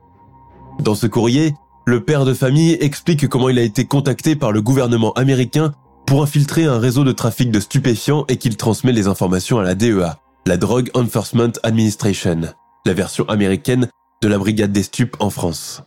Dans 0.78 0.94
ce 0.94 1.08
courrier, 1.08 1.56
le 1.84 2.04
père 2.04 2.24
de 2.24 2.34
famille 2.34 2.78
explique 2.80 3.26
comment 3.26 3.48
il 3.48 3.58
a 3.58 3.62
été 3.62 3.84
contacté 3.84 4.36
par 4.36 4.52
le 4.52 4.62
gouvernement 4.62 5.12
américain 5.14 5.74
pour 6.06 6.22
infiltrer 6.22 6.66
un 6.66 6.78
réseau 6.78 7.02
de 7.02 7.10
trafic 7.10 7.50
de 7.50 7.58
stupéfiants 7.58 8.24
et 8.28 8.36
qu'il 8.36 8.56
transmet 8.56 8.92
les 8.92 9.08
informations 9.08 9.58
à 9.58 9.64
la 9.64 9.74
DEA, 9.74 10.20
la 10.46 10.56
Drug 10.56 10.92
Enforcement 10.94 11.50
Administration, 11.64 12.42
la 12.86 12.94
version 12.94 13.28
américaine 13.28 13.88
de 14.22 14.28
la 14.28 14.38
brigade 14.38 14.70
des 14.70 14.84
stupes 14.84 15.16
en 15.18 15.30
France. 15.30 15.82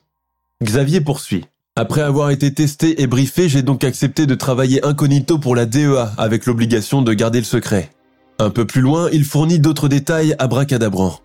Xavier 0.62 1.00
poursuit. 1.00 1.46
Après 1.80 2.02
avoir 2.02 2.32
été 2.32 2.52
testé 2.52 3.04
et 3.04 3.06
briefé, 3.06 3.48
j'ai 3.48 3.62
donc 3.62 3.84
accepté 3.84 4.26
de 4.26 4.34
travailler 4.34 4.84
incognito 4.84 5.38
pour 5.38 5.56
la 5.56 5.68
DEA 5.68 6.10
avec 6.18 6.48
l'obligation 6.48 7.04
de 7.04 7.14
garder 7.14 7.38
le 7.38 7.46
secret. 7.46 7.92
Un 8.40 8.50
peu 8.50 8.66
plus 8.66 8.82
loin, 8.82 9.10
il 9.14 9.24
fournit 9.24 9.60
d'autres 9.60 9.88
détails 9.88 10.34
à 10.40 10.48
bracadabrant. 10.48 11.20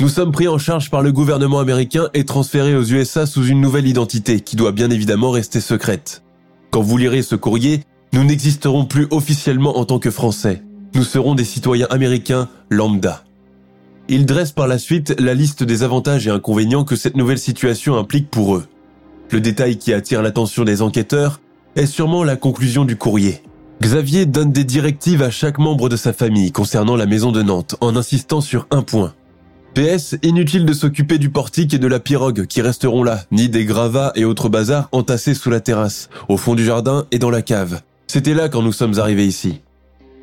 Nous 0.00 0.08
sommes 0.08 0.30
pris 0.30 0.46
en 0.46 0.58
charge 0.58 0.90
par 0.90 1.02
le 1.02 1.10
gouvernement 1.10 1.58
américain 1.58 2.08
et 2.14 2.24
transférés 2.24 2.76
aux 2.76 2.84
USA 2.84 3.26
sous 3.26 3.44
une 3.44 3.60
nouvelle 3.60 3.88
identité 3.88 4.38
qui 4.38 4.54
doit 4.54 4.70
bien 4.70 4.90
évidemment 4.90 5.32
rester 5.32 5.60
secrète. 5.60 6.22
Quand 6.70 6.82
vous 6.82 6.96
lirez 6.96 7.22
ce 7.22 7.34
courrier, 7.34 7.82
nous 8.12 8.22
n'existerons 8.22 8.84
plus 8.84 9.08
officiellement 9.10 9.76
en 9.76 9.86
tant 9.86 9.98
que 9.98 10.12
Français. 10.12 10.62
Nous 10.94 11.02
serons 11.02 11.34
des 11.34 11.44
citoyens 11.44 11.88
américains 11.90 12.48
lambda. 12.70 13.24
Il 14.08 14.24
dresse 14.24 14.52
par 14.52 14.68
la 14.68 14.78
suite 14.78 15.16
la 15.18 15.34
liste 15.34 15.64
des 15.64 15.82
avantages 15.82 16.28
et 16.28 16.30
inconvénients 16.30 16.84
que 16.84 16.94
cette 16.94 17.16
nouvelle 17.16 17.40
situation 17.40 17.98
implique 17.98 18.30
pour 18.30 18.54
eux. 18.54 18.68
Le 19.30 19.40
détail 19.40 19.78
qui 19.78 19.92
attire 19.92 20.22
l'attention 20.22 20.64
des 20.64 20.82
enquêteurs 20.82 21.40
est 21.76 21.86
sûrement 21.86 22.24
la 22.24 22.36
conclusion 22.36 22.84
du 22.84 22.96
courrier. 22.96 23.42
Xavier 23.80 24.26
donne 24.26 24.52
des 24.52 24.64
directives 24.64 25.22
à 25.22 25.30
chaque 25.30 25.58
membre 25.58 25.88
de 25.88 25.96
sa 25.96 26.12
famille 26.12 26.52
concernant 26.52 26.96
la 26.96 27.06
maison 27.06 27.32
de 27.32 27.42
Nantes 27.42 27.76
en 27.80 27.96
insistant 27.96 28.40
sur 28.40 28.66
un 28.70 28.82
point. 28.82 29.14
PS, 29.74 30.16
inutile 30.22 30.66
de 30.66 30.72
s'occuper 30.72 31.18
du 31.18 31.30
portique 31.30 31.72
et 31.72 31.78
de 31.78 31.86
la 31.86 32.00
pirogue 32.00 32.46
qui 32.46 32.60
resteront 32.60 33.04
là, 33.04 33.20
ni 33.30 33.48
des 33.48 33.64
gravats 33.64 34.12
et 34.16 34.24
autres 34.24 34.48
bazars 34.48 34.88
entassés 34.90 35.34
sous 35.34 35.48
la 35.48 35.60
terrasse, 35.60 36.10
au 36.28 36.36
fond 36.36 36.56
du 36.56 36.64
jardin 36.64 37.06
et 37.12 37.20
dans 37.20 37.30
la 37.30 37.42
cave. 37.42 37.80
C'était 38.08 38.34
là 38.34 38.48
quand 38.48 38.62
nous 38.62 38.72
sommes 38.72 38.98
arrivés 38.98 39.26
ici. 39.26 39.60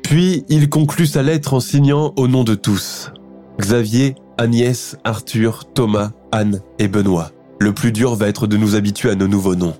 Puis, 0.02 0.44
il 0.50 0.68
conclut 0.68 1.06
sa 1.06 1.22
lettre 1.22 1.54
en 1.54 1.60
signant 1.60 2.12
au 2.16 2.28
nom 2.28 2.44
de 2.44 2.54
tous. 2.54 3.10
Xavier, 3.58 4.14
Agnès, 4.36 4.96
Arthur, 5.04 5.64
Thomas, 5.72 6.12
Anne 6.30 6.60
et 6.78 6.88
Benoît. 6.88 7.32
Le 7.60 7.72
plus 7.72 7.92
dur 7.92 8.14
va 8.14 8.28
être 8.28 8.46
de 8.46 8.56
nous 8.56 8.76
habituer 8.76 9.10
à 9.10 9.14
nos 9.14 9.28
nouveaux 9.28 9.56
noms. 9.56 9.74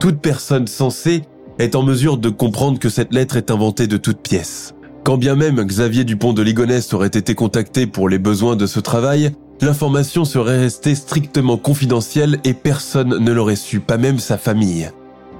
Toute 0.00 0.20
personne 0.20 0.66
sensée 0.66 1.22
est 1.58 1.74
en 1.74 1.82
mesure 1.82 2.18
de 2.18 2.28
comprendre 2.28 2.78
que 2.78 2.88
cette 2.88 3.12
lettre 3.12 3.36
est 3.36 3.50
inventée 3.50 3.86
de 3.86 3.96
toutes 3.96 4.22
pièces. 4.22 4.74
Quand 5.04 5.18
bien 5.18 5.34
même 5.34 5.62
Xavier 5.62 6.04
Dupont 6.04 6.32
de 6.32 6.42
Ligonnès 6.42 6.92
aurait 6.92 7.06
été 7.06 7.34
contacté 7.34 7.86
pour 7.86 8.08
les 8.08 8.18
besoins 8.18 8.56
de 8.56 8.66
ce 8.66 8.80
travail, 8.80 9.32
l'information 9.60 10.24
serait 10.24 10.58
restée 10.58 10.94
strictement 10.94 11.56
confidentielle 11.56 12.38
et 12.44 12.54
personne 12.54 13.18
ne 13.18 13.32
l'aurait 13.32 13.56
su, 13.56 13.80
pas 13.80 13.96
même 13.96 14.18
sa 14.18 14.38
famille. 14.38 14.90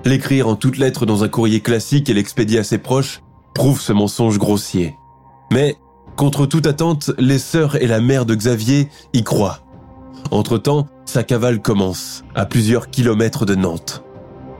L'écrire 0.04 0.48
en 0.48 0.56
toutes 0.56 0.78
lettres 0.78 1.06
dans 1.06 1.24
un 1.24 1.28
courrier 1.28 1.60
classique 1.60 2.08
et 2.08 2.14
l'expédier 2.14 2.60
à 2.60 2.64
ses 2.64 2.78
proches 2.78 3.22
prouve 3.54 3.80
ce 3.80 3.92
mensonge 3.92 4.38
grossier. 4.38 4.94
Mais, 5.52 5.76
contre 6.16 6.46
toute 6.46 6.66
attente, 6.66 7.10
les 7.18 7.38
sœurs 7.38 7.76
et 7.82 7.86
la 7.86 8.00
mère 8.00 8.24
de 8.24 8.34
Xavier 8.34 8.88
y 9.12 9.22
croient. 9.22 9.60
Entre-temps, 10.30 10.86
sa 11.04 11.22
cavale 11.22 11.60
commence, 11.60 12.24
à 12.34 12.46
plusieurs 12.46 12.90
kilomètres 12.90 13.46
de 13.46 13.54
Nantes. 13.54 14.02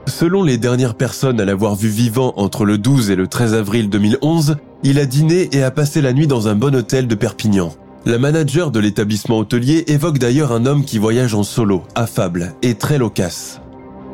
Selon 0.07 0.43
les 0.43 0.57
dernières 0.57 0.95
personnes 0.95 1.39
à 1.39 1.45
l'avoir 1.45 1.75
vu 1.75 1.87
vivant 1.87 2.33
entre 2.37 2.65
le 2.65 2.77
12 2.77 3.11
et 3.11 3.15
le 3.15 3.27
13 3.27 3.53
avril 3.53 3.89
2011, 3.89 4.57
il 4.83 4.97
a 4.97 5.05
dîné 5.05 5.49
et 5.51 5.61
a 5.61 5.71
passé 5.71 6.01
la 6.01 6.13
nuit 6.13 6.27
dans 6.27 6.47
un 6.47 6.55
bon 6.55 6.75
hôtel 6.75 7.07
de 7.07 7.15
Perpignan. 7.15 7.73
La 8.05 8.17
manager 8.17 8.71
de 8.71 8.79
l'établissement 8.79 9.37
hôtelier 9.37 9.83
évoque 9.87 10.17
d'ailleurs 10.17 10.51
un 10.51 10.65
homme 10.65 10.83
qui 10.83 10.97
voyage 10.97 11.35
en 11.35 11.43
solo, 11.43 11.83
affable 11.95 12.55
et 12.61 12.75
très 12.75 12.97
loquace. 12.97 13.61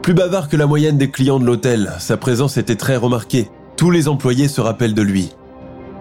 Plus 0.02 0.14
bavard 0.14 0.50
que 0.50 0.58
la 0.58 0.68
moyenne 0.68 0.98
des 0.98 1.10
clients 1.10 1.40
de 1.40 1.46
l'hôtel, 1.46 1.92
sa 2.00 2.18
présence 2.18 2.58
était 2.58 2.76
très 2.76 2.98
remarquée. 2.98 3.50
Tous 3.78 3.92
les 3.92 4.08
employés 4.08 4.48
se 4.48 4.60
rappellent 4.60 4.94
de 4.94 5.02
lui. 5.02 5.32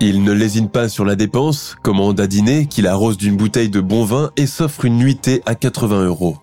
Il 0.00 0.24
ne 0.24 0.32
lésine 0.32 0.68
pas 0.68 0.88
sur 0.88 1.04
la 1.04 1.14
dépense, 1.14 1.76
commande 1.82 2.20
à 2.20 2.26
dîner, 2.26 2.66
qu'il 2.66 2.86
arrose 2.86 3.16
d'une 3.16 3.36
bouteille 3.36 3.70
de 3.70 3.80
bon 3.80 4.04
vin 4.04 4.30
et 4.36 4.46
s'offre 4.46 4.84
une 4.84 4.98
nuitée 4.98 5.42
à 5.46 5.54
80 5.54 6.06
euros. 6.06 6.36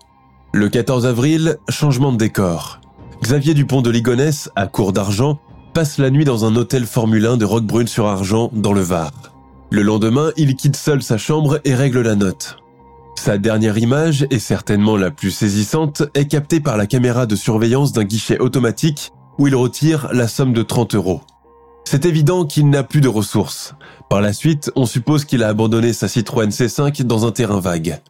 Le 0.54 0.68
14 0.68 1.06
avril, 1.06 1.58
changement 1.68 2.12
de 2.12 2.16
décor. 2.16 2.80
Xavier 3.22 3.54
Dupont 3.54 3.82
de 3.82 3.90
Ligonnès, 3.90 4.50
à 4.56 4.66
court 4.66 4.92
d'argent, 4.92 5.38
passe 5.74 5.98
la 5.98 6.10
nuit 6.10 6.24
dans 6.24 6.44
un 6.44 6.56
hôtel 6.56 6.86
Formule 6.86 7.26
1 7.26 7.36
de 7.36 7.44
Roquebrune-sur-Argent, 7.44 8.50
dans 8.52 8.72
le 8.72 8.80
Var. 8.80 9.12
Le 9.70 9.82
lendemain, 9.82 10.30
il 10.36 10.56
quitte 10.56 10.76
seul 10.76 11.02
sa 11.02 11.18
chambre 11.18 11.60
et 11.64 11.74
règle 11.74 12.02
la 12.02 12.14
note. 12.14 12.56
Sa 13.16 13.38
dernière 13.38 13.78
image, 13.78 14.26
et 14.30 14.38
certainement 14.38 14.96
la 14.96 15.10
plus 15.10 15.30
saisissante, 15.30 16.02
est 16.14 16.26
captée 16.26 16.60
par 16.60 16.76
la 16.76 16.86
caméra 16.86 17.26
de 17.26 17.36
surveillance 17.36 17.92
d'un 17.92 18.04
guichet 18.04 18.38
automatique 18.38 19.12
où 19.38 19.46
il 19.46 19.54
retire 19.54 20.08
la 20.12 20.26
somme 20.26 20.52
de 20.52 20.62
30 20.62 20.94
euros. 20.94 21.20
C'est 21.84 22.06
évident 22.06 22.44
qu'il 22.44 22.70
n'a 22.70 22.82
plus 22.82 23.00
de 23.00 23.08
ressources. 23.08 23.74
Par 24.08 24.20
la 24.20 24.32
suite, 24.32 24.70
on 24.76 24.86
suppose 24.86 25.24
qu'il 25.24 25.42
a 25.42 25.48
abandonné 25.48 25.92
sa 25.92 26.08
Citroën 26.08 26.48
C5 26.48 27.02
dans 27.02 27.26
un 27.26 27.32
terrain 27.32 27.60
vague. 27.60 28.00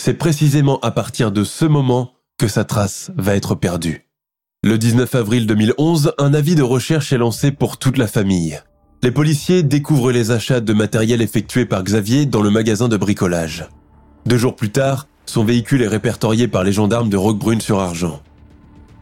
C'est 0.00 0.14
précisément 0.14 0.78
à 0.80 0.90
partir 0.90 1.32
de 1.32 1.44
ce 1.44 1.64
moment 1.64 2.12
que 2.38 2.48
sa 2.48 2.64
trace 2.64 3.10
va 3.16 3.34
être 3.34 3.54
perdue. 3.54 4.06
Le 4.62 4.78
19 4.78 5.14
avril 5.14 5.46
2011, 5.46 6.12
un 6.18 6.34
avis 6.34 6.54
de 6.54 6.62
recherche 6.62 7.12
est 7.12 7.18
lancé 7.18 7.52
pour 7.52 7.78
toute 7.78 7.98
la 7.98 8.06
famille. 8.06 8.60
Les 9.02 9.10
policiers 9.10 9.62
découvrent 9.62 10.12
les 10.12 10.30
achats 10.30 10.60
de 10.60 10.72
matériel 10.72 11.20
effectués 11.20 11.66
par 11.66 11.82
Xavier 11.82 12.26
dans 12.26 12.40
le 12.40 12.50
magasin 12.50 12.88
de 12.88 12.96
bricolage. 12.96 13.68
Deux 14.26 14.38
jours 14.38 14.56
plus 14.56 14.70
tard, 14.70 15.06
son 15.26 15.44
véhicule 15.44 15.82
est 15.82 15.88
répertorié 15.88 16.48
par 16.48 16.64
les 16.64 16.72
gendarmes 16.72 17.10
de 17.10 17.16
Roquebrune-sur-Argent. 17.16 18.22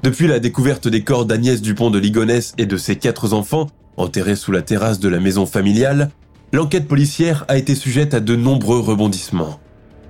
Depuis 0.03 0.27
la 0.27 0.41
découverte 0.41 0.89
des 0.89 1.05
corps 1.05 1.27
d'Agnès 1.27 1.63
Dupont 1.63 1.91
de 1.91 1.99
Ligonnès 2.01 2.55
et 2.59 2.67
de 2.67 2.77
ses 2.77 2.97
quatre 2.97 3.33
enfants, 3.33 3.69
enterrés 3.97 4.37
sous 4.37 4.53
la 4.53 4.63
terrasse 4.63 5.01
de 5.01 5.09
la 5.09 5.21
maison 5.21 5.47
familiale, 5.47 6.11
l'enquête 6.53 6.89
policière 6.89 7.45
a 7.49 7.57
été 7.57 7.75
sujette 7.75 8.15
à 8.15 8.21
de 8.21 8.37
nombreux 8.37 8.81
rebondissements. 8.81 9.61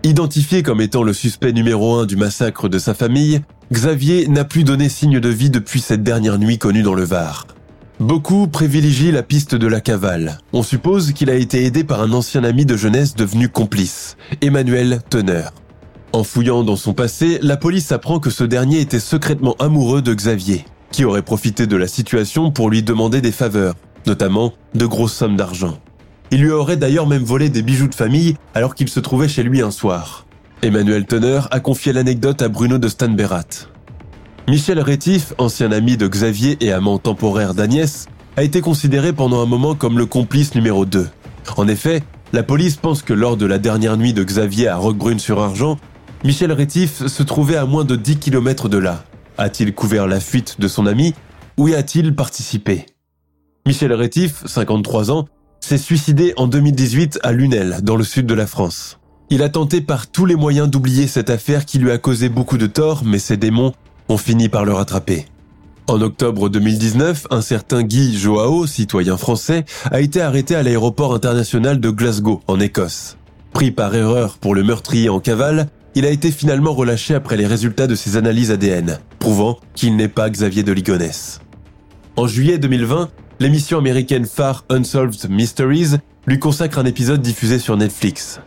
Identifié 0.05 0.63
comme 0.63 0.81
étant 0.81 1.03
le 1.03 1.13
suspect 1.13 1.53
numéro 1.53 1.95
un 1.95 2.07
du 2.07 2.17
massacre 2.17 2.69
de 2.69 2.79
sa 2.79 2.95
famille, 2.95 3.43
Xavier 3.73 4.27
n'a 4.29 4.45
plus 4.45 4.65
donné 4.65 4.89
signe 4.89 5.21
de 5.21 5.29
vie 5.29 5.51
depuis 5.51 5.81
cette 5.81 6.03
dernière 6.03 6.39
nuit 6.39 6.59
connue 6.59 6.83
dans 6.83 6.95
le 6.95 7.05
Var. 7.05 7.47
Beaucoup 8.01 8.49
privilégient 8.49 9.13
la 9.13 9.23
piste 9.23 9.55
de 9.55 9.67
la 9.69 9.81
cavale. 9.81 10.39
On 10.53 10.65
suppose 10.65 11.13
qu'il 11.13 11.31
a 11.31 11.37
été 11.37 11.65
aidé 11.65 11.85
par 11.85 12.03
un 12.03 12.13
ancien 12.13 12.43
ami 12.43 12.67
de 12.67 12.77
jeunesse 12.77 13.15
devenu 13.15 13.49
complice, 13.49 14.17
Emmanuel 14.41 15.01
Teneur. 15.09 15.53
En 16.13 16.25
fouillant 16.25 16.65
dans 16.65 16.77
son 16.77 16.95
passé, 16.95 17.39
la 17.41 17.57
police 17.57 17.93
apprend 17.93 18.19
que 18.19 18.29
ce 18.29 18.45
dernier 18.45 18.81
était 18.81 18.99
secrètement 18.99 19.55
amoureux 19.61 20.03
de 20.03 20.13
Xavier, 20.13 20.65
qui 20.93 21.05
aurait 21.05 21.23
profité 21.23 21.67
de 21.67 21.77
la 21.77 21.89
situation 21.89 22.53
pour 22.53 22.71
lui 22.71 22.83
demander 22.83 23.21
des 23.21 23.33
faveurs, 23.33 23.75
notamment 24.07 24.53
de 24.75 24.87
grosses 24.87 25.15
sommes 25.15 25.37
d'argent. 25.37 25.79
Il 26.31 26.43
lui 26.43 26.51
aurait 26.51 26.77
d'ailleurs 26.77 27.07
même 27.07 27.25
volé 27.25 27.49
des 27.49 27.63
bijoux 27.63 27.89
de 27.89 27.95
famille 27.95 28.37
alors 28.55 28.75
qu'il 28.75 28.89
se 28.89 29.01
trouvait 29.01 29.29
chez 29.29 29.43
lui 29.43 29.61
un 29.61 29.71
soir. 29.71 30.27
Emmanuel 30.63 31.07
Teneur 31.07 31.49
a 31.51 31.61
confié 31.61 31.93
l'anecdote 31.93 32.41
à 32.41 32.49
Bruno 32.49 32.79
de 32.79 32.89
Stanberat. 32.89 33.67
Michel 34.49 34.81
Rétif, 34.81 35.35
ancien 35.39 35.73
ami 35.73 35.97
de 35.97 36.07
Xavier 36.07 36.57
et 36.61 36.73
amant 36.73 36.99
temporaire 36.99 37.55
d'Agnès, 37.55 38.07
a 38.37 38.43
été 38.43 38.61
considéré 38.61 39.13
pendant 39.13 39.43
un 39.43 39.47
moment 39.47 39.75
comme 39.75 39.99
le 39.99 40.07
complice 40.07 40.55
numéro 40.55 40.85
2. 40.85 41.09
En 41.57 41.69
effet, 41.69 42.03
la 42.33 42.43
police 42.43 42.77
pense 42.77 43.03
que 43.03 43.13
lors 43.13 43.37
de 43.37 43.47
la 43.47 43.59
dernière 43.59 43.97
nuit 43.97 44.15
de 44.15 44.25
Xavier 44.25 44.69
à 44.69 44.77
Roquebrune-sur-Argent, 44.77 45.77
Michel 46.25 46.53
Rétif 46.53 47.07
se 47.07 47.23
trouvait 47.23 47.57
à 47.57 47.67
moins 47.67 47.85
de 47.85 47.97
10 47.97 48.19
km 48.19 48.69
de 48.69 48.79
là, 48.79 49.05
A-t-il 49.43 49.75
couvert 49.75 50.07
la 50.07 50.21
fuite 50.21 50.61
de 50.61 50.69
son 50.69 50.87
ami 50.87 51.15
ou 51.59 51.67
y 51.67 51.75
a-t-il 51.75 52.15
participé? 52.15 52.87
Michel 53.67 53.93
Rétif, 53.93 54.45
53 54.47 55.11
ans, 55.11 55.27
s'est 55.59 55.79
suicidé 55.79 56.33
en 56.37 56.47
2018 56.47 57.19
à 57.25 57.33
Lunel, 57.33 57.81
dans 57.83 57.97
le 57.97 58.05
sud 58.05 58.27
de 58.27 58.35
la 58.35 58.47
France. 58.47 59.01
Il 59.31 59.43
a 59.43 59.49
tenté 59.49 59.81
par 59.81 60.07
tous 60.07 60.27
les 60.27 60.37
moyens 60.37 60.71
d'oublier 60.71 61.09
cette 61.09 61.29
affaire 61.29 61.65
qui 61.65 61.81
lui 61.81 61.91
a 61.91 61.99
causé 61.99 62.29
beaucoup 62.29 62.57
de 62.57 62.69
tort, 62.69 63.03
mais 63.05 63.19
ses 63.19 63.37
démons 63.37 63.73
ont 64.09 64.17
fini 64.17 64.49
par 64.49 64.65
le 64.65 64.75
rattraper. 64.75 65.27
En 65.89 66.01
octobre 66.03 66.49
2019, 66.49 67.27
un 67.31 67.43
certain 67.43 67.83
Guy 67.83 68.17
Joao, 68.17 68.69
citoyen 68.69 69.17
français, 69.17 69.65
a 69.91 70.01
été 70.01 70.21
arrêté 70.21 70.55
à 70.55 70.63
l'aéroport 70.63 71.15
international 71.15 71.81
de 71.81 71.91
Glasgow, 71.91 72.43
en 72.47 72.61
Écosse. 72.61 73.17
Pris 73.53 73.73
par 73.73 73.93
erreur 73.97 74.39
pour 74.39 74.55
le 74.55 74.63
meurtrier 74.63 75.09
en 75.09 75.19
cavale, 75.19 75.67
il 75.95 76.07
a 76.07 76.11
été 76.11 76.31
finalement 76.31 76.73
relâché 76.73 77.15
après 77.15 77.37
les 77.37 77.47
résultats 77.47 77.87
de 77.87 77.95
ses 77.95 78.17
analyses 78.17 78.51
ADN, 78.51 78.99
prouvant 79.19 79.59
qu'il 79.75 79.97
n'est 79.97 80.09
pas 80.09 80.31
Xavier 80.31 80.63
de 80.63 80.73
Ligonnès. 80.73 81.41
En 82.17 82.27
juillet 82.27 82.59
2020, 82.59 83.11
l'émission 83.41 83.79
américaine 83.79 84.27
phare 84.27 84.65
Unsolved 84.71 85.31
Mysteries 85.31 85.97
lui 86.27 86.39
consacre 86.39 86.79
un 86.79 86.85
épisode 86.85 87.21
diffusé 87.21 87.59
sur 87.59 87.77
Netflix. 87.77 88.41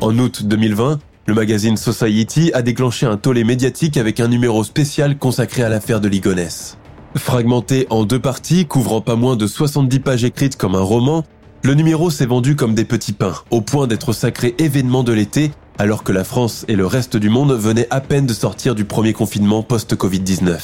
En 0.00 0.16
août 0.18 0.44
2020, 0.44 0.98
le 1.26 1.34
magazine 1.34 1.76
Society 1.76 2.50
a 2.54 2.62
déclenché 2.62 3.04
un 3.04 3.16
tollé 3.16 3.44
médiatique 3.44 3.96
avec 3.96 4.20
un 4.20 4.28
numéro 4.28 4.64
spécial 4.64 5.18
consacré 5.18 5.62
à 5.62 5.68
l'affaire 5.68 6.00
de 6.00 6.08
Ligonès. 6.08 6.78
Fragmenté 7.16 7.86
en 7.90 8.04
deux 8.04 8.20
parties, 8.20 8.66
couvrant 8.66 9.00
pas 9.00 9.16
moins 9.16 9.36
de 9.36 9.46
70 9.46 10.00
pages 10.00 10.24
écrites 10.24 10.56
comme 10.56 10.74
un 10.74 10.80
roman, 10.80 11.24
le 11.64 11.74
numéro 11.74 12.10
s'est 12.10 12.26
vendu 12.26 12.54
comme 12.54 12.74
des 12.74 12.84
petits 12.84 13.12
pains, 13.12 13.34
au 13.50 13.60
point 13.60 13.86
d'être 13.86 14.12
sacré 14.12 14.54
événement 14.58 15.02
de 15.02 15.12
l'été, 15.12 15.50
alors 15.78 16.02
que 16.02 16.12
la 16.12 16.24
France 16.24 16.64
et 16.68 16.76
le 16.76 16.86
reste 16.86 17.16
du 17.16 17.30
monde 17.30 17.52
venaient 17.52 17.86
à 17.90 18.00
peine 18.00 18.26
de 18.26 18.34
sortir 18.34 18.74
du 18.74 18.84
premier 18.84 19.12
confinement 19.12 19.62
post-Covid-19. 19.62 20.58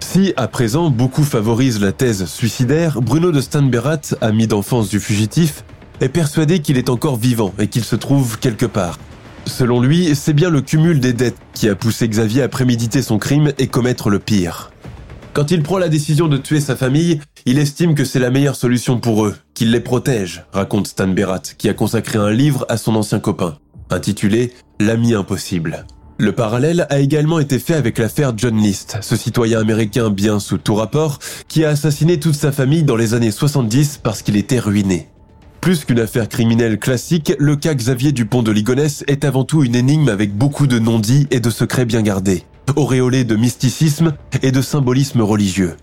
Si, 0.00 0.32
à 0.36 0.48
présent, 0.48 0.90
beaucoup 0.90 1.24
favorisent 1.24 1.80
la 1.80 1.92
thèse 1.92 2.24
suicidaire, 2.26 3.00
Bruno 3.00 3.32
de 3.32 3.40
Stanberat, 3.40 4.00
ami 4.20 4.46
d'enfance 4.46 4.88
du 4.88 5.00
fugitif, 5.00 5.64
est 6.00 6.08
persuadé 6.08 6.60
qu'il 6.60 6.78
est 6.78 6.88
encore 6.88 7.16
vivant 7.16 7.52
et 7.58 7.66
qu'il 7.66 7.84
se 7.84 7.96
trouve 7.96 8.38
quelque 8.38 8.66
part, 8.66 8.98
Selon 9.48 9.80
lui, 9.80 10.14
c'est 10.14 10.34
bien 10.34 10.50
le 10.50 10.60
cumul 10.60 11.00
des 11.00 11.14
dettes 11.14 11.38
qui 11.54 11.68
a 11.68 11.74
poussé 11.74 12.06
Xavier 12.06 12.42
à 12.42 12.48
préméditer 12.48 13.02
son 13.02 13.18
crime 13.18 13.52
et 13.58 13.66
commettre 13.66 14.10
le 14.10 14.18
pire. 14.18 14.70
Quand 15.32 15.50
il 15.50 15.62
prend 15.62 15.78
la 15.78 15.88
décision 15.88 16.28
de 16.28 16.36
tuer 16.36 16.60
sa 16.60 16.76
famille, 16.76 17.20
il 17.46 17.58
estime 17.58 17.94
que 17.94 18.04
c'est 18.04 18.18
la 18.18 18.30
meilleure 18.30 18.56
solution 18.56 19.00
pour 19.00 19.24
eux, 19.24 19.36
qu'il 19.54 19.70
les 19.70 19.80
protège, 19.80 20.44
raconte 20.52 20.88
Stan 20.88 21.08
Berat, 21.08 21.42
qui 21.56 21.68
a 21.68 21.74
consacré 21.74 22.18
un 22.18 22.30
livre 22.30 22.66
à 22.68 22.76
son 22.76 22.94
ancien 22.94 23.20
copain, 23.20 23.56
intitulé 23.90 24.52
L'ami 24.80 25.14
impossible. 25.14 25.86
Le 26.20 26.32
parallèle 26.32 26.86
a 26.90 26.98
également 26.98 27.38
été 27.38 27.60
fait 27.60 27.74
avec 27.74 27.98
l'affaire 27.98 28.32
John 28.36 28.56
List, 28.56 28.98
ce 29.02 29.14
citoyen 29.14 29.60
américain 29.60 30.10
bien 30.10 30.40
sous 30.40 30.58
tout 30.58 30.74
rapport, 30.74 31.20
qui 31.46 31.64
a 31.64 31.70
assassiné 31.70 32.18
toute 32.18 32.34
sa 32.34 32.50
famille 32.50 32.82
dans 32.82 32.96
les 32.96 33.14
années 33.14 33.30
70 33.30 34.00
parce 34.02 34.22
qu'il 34.22 34.36
était 34.36 34.58
ruiné. 34.58 35.08
Plus 35.60 35.84
qu'une 35.84 36.00
affaire 36.00 36.28
criminelle 36.28 36.78
classique, 36.78 37.32
le 37.38 37.54
cas 37.54 37.74
Xavier 37.74 38.10
Dupont 38.10 38.42
de 38.42 38.50
Ligonnès 38.50 39.04
est 39.06 39.24
avant 39.24 39.44
tout 39.44 39.62
une 39.62 39.76
énigme 39.76 40.08
avec 40.08 40.36
beaucoup 40.36 40.66
de 40.66 40.78
non-dits 40.78 41.28
et 41.30 41.40
de 41.40 41.50
secrets 41.50 41.84
bien 41.84 42.02
gardés, 42.02 42.42
auréolé 42.74 43.24
de 43.24 43.36
mysticisme 43.36 44.14
et 44.42 44.50
de 44.50 44.62
symbolisme 44.62 45.20
religieux. 45.20 45.76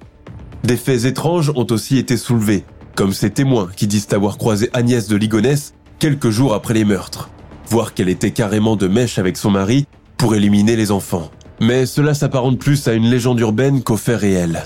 Des 0.63 0.77
faits 0.77 1.05
étranges 1.05 1.51
ont 1.55 1.67
aussi 1.69 1.97
été 1.97 2.17
soulevés, 2.17 2.65
comme 2.95 3.13
ces 3.13 3.29
témoins 3.29 3.69
qui 3.75 3.87
disent 3.87 4.07
avoir 4.11 4.37
croisé 4.37 4.69
Agnès 4.73 5.07
de 5.07 5.15
Ligonnès 5.15 5.73
quelques 5.99 6.29
jours 6.29 6.53
après 6.53 6.73
les 6.73 6.85
meurtres, 6.85 7.29
voire 7.69 7.93
qu'elle 7.93 8.09
était 8.09 8.31
carrément 8.31 8.75
de 8.75 8.87
mèche 8.87 9.19
avec 9.19 9.37
son 9.37 9.51
mari 9.51 9.85
pour 10.17 10.35
éliminer 10.35 10.75
les 10.75 10.91
enfants. 10.91 11.29
Mais 11.59 11.85
cela 11.85 12.13
s'apparente 12.13 12.59
plus 12.59 12.87
à 12.87 12.93
une 12.93 13.09
légende 13.09 13.39
urbaine 13.39 13.81
qu'au 13.81 13.97
fait 13.97 14.15
réel. 14.15 14.63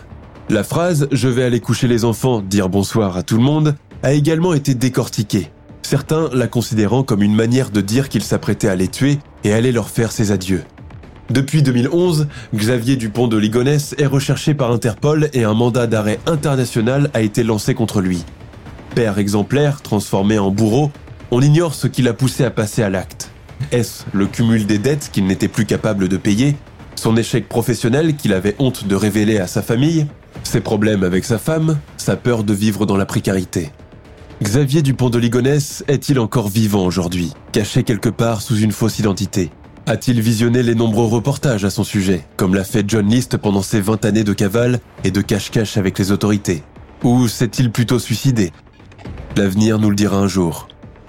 La 0.50 0.64
phrase⁇ 0.64 1.04
Je 1.12 1.28
vais 1.28 1.44
aller 1.44 1.60
coucher 1.60 1.88
les 1.88 2.06
enfants, 2.06 2.42
dire 2.42 2.70
bonsoir 2.70 3.18
à 3.18 3.24
tout 3.24 3.38
le 3.38 3.44
monde⁇ 3.44 3.70
a 4.02 4.14
également 4.14 4.54
été 4.54 4.74
décortiquée, 4.74 5.52
certains 5.84 6.30
la 6.34 6.48
considérant 6.48 7.04
comme 7.04 7.22
une 7.22 7.36
manière 7.36 7.70
de 7.70 7.82
dire 7.82 8.10
qu'il 8.10 8.24
s'apprêtait 8.24 8.70
à 8.70 8.76
les 8.76 8.88
tuer 8.88 9.20
et 9.44 9.54
allait 9.54 9.72
leur 9.72 9.90
faire 9.90 10.12
ses 10.12 10.32
adieux. 10.32 10.64
Depuis 11.30 11.62
2011, 11.62 12.28
Xavier 12.56 12.96
Dupont 12.96 13.28
de 13.28 13.38
Ligonnès 13.38 13.94
est 14.00 14.08
recherché 14.08 14.56
par 14.56 14.72
Interpol 14.72 15.30
et 15.34 15.44
un 15.44 15.54
mandat 15.54 15.86
d'arrêt 15.86 16.20
international 16.26 17.12
a 17.14 17.22
été 17.22 17.44
lancé 17.44 17.76
contre 17.76 18.02
lui. 18.02 18.24
Père 18.96 19.20
exemplaire, 19.20 19.84
transformé 19.84 20.40
en 20.40 20.50
bourreau, 20.50 20.92
on 21.32 21.42
ignore 21.42 21.74
ce 21.76 21.88
qui 21.88 22.02
l'a 22.02 22.14
poussé 22.14 22.44
à 22.44 22.52
passer 22.52 22.84
à 22.84 22.90
l'acte. 22.90 23.32
Est-ce 23.72 24.04
le 24.14 24.28
cumul 24.28 24.66
des 24.66 24.78
dettes 24.80 25.10
qu'il 25.12 25.26
n'était 25.26 25.48
plus 25.48 25.66
capable 25.66 26.08
de 26.08 26.18
payer 26.18 26.56
Son 26.96 27.16
échec 27.18 27.48
professionnel 27.50 28.16
qu'il 28.16 28.34
avait 28.34 28.56
honte 28.60 28.88
de 28.88 28.96
révéler 28.96 29.38
à 29.38 29.48
sa 29.48 29.62
famille 29.62 30.08
Ses 30.44 30.62
problèmes 30.62 31.04
avec 31.04 31.26
sa 31.26 31.38
femme 31.38 31.78
Sa 31.98 32.16
peur 32.16 32.44
de 32.44 32.54
vivre 32.54 32.86
dans 32.86 32.98
la 32.98 33.06
précarité? 33.06 33.72
Xavier 34.42 34.82
Dupont 34.82 35.10
de 35.10 35.20
Ligonnès 35.20 35.84
est-il 35.90 36.18
encore 36.18 36.48
vivant 36.48 36.86
aujourd'hui, 36.86 37.34
caché 37.52 37.84
quelque 37.84 38.08
part 38.08 38.42
sous 38.42 38.58
une 38.58 38.72
fausse 38.72 38.98
identité? 38.98 39.52
A-t-il 39.86 40.22
visionné 40.22 40.64
les 40.64 40.76
nombreux 40.76 41.08
reportages 41.08 41.66
à 41.66 41.70
son 41.70 41.84
sujet, 41.84 42.24
comme 42.38 42.56
l'a 42.56 42.64
fait 42.64 42.86
John 42.88 43.10
List 43.10 43.36
pendant 43.36 43.62
ses 43.62 43.82
20 43.82 44.06
années 44.06 44.24
de 44.24 44.34
cavale 44.34 44.80
et 45.04 45.12
de 45.12 45.20
cache-cache 45.20 45.76
avec 45.76 46.00
les 46.00 46.14
autorités? 46.14 46.64
Ou 47.04 47.28
s'est-il 47.28 47.70
plutôt 47.70 48.00
suicidé? 48.00 48.54
L'avenir 49.36 49.78
nous 49.78 49.90
le 49.90 49.96
dira 49.96 50.18
un 50.18 50.28
jour. 50.28 50.69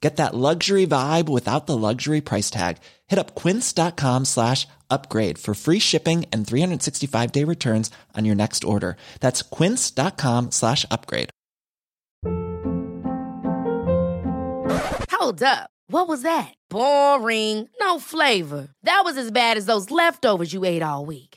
Get 0.00 0.16
that 0.16 0.34
luxury 0.34 0.86
vibe 0.86 1.28
without 1.28 1.66
the 1.66 1.76
luxury 1.76 2.22
price 2.22 2.50
tag. 2.50 2.78
Hit 3.06 3.18
up 3.18 3.34
quince.com 3.34 4.24
slash 4.24 4.66
upgrade 4.90 5.36
for 5.38 5.54
free 5.54 5.78
shipping 5.78 6.24
and 6.32 6.46
365 6.46 7.32
day 7.32 7.44
returns 7.44 7.90
on 8.16 8.24
your 8.24 8.34
next 8.34 8.64
order. 8.64 8.96
That's 9.20 9.42
quince.com 9.42 10.50
slash 10.52 10.86
upgrade. 10.90 11.30
Hold 15.12 15.42
up. 15.42 15.70
What 15.88 16.08
was 16.08 16.22
that? 16.22 16.54
Boring. 16.70 17.68
No 17.80 17.98
flavor. 17.98 18.68
That 18.84 19.02
was 19.04 19.18
as 19.18 19.30
bad 19.30 19.56
as 19.58 19.66
those 19.66 19.90
leftovers 19.90 20.52
you 20.52 20.64
ate 20.64 20.82
all 20.82 21.04
week. 21.04 21.29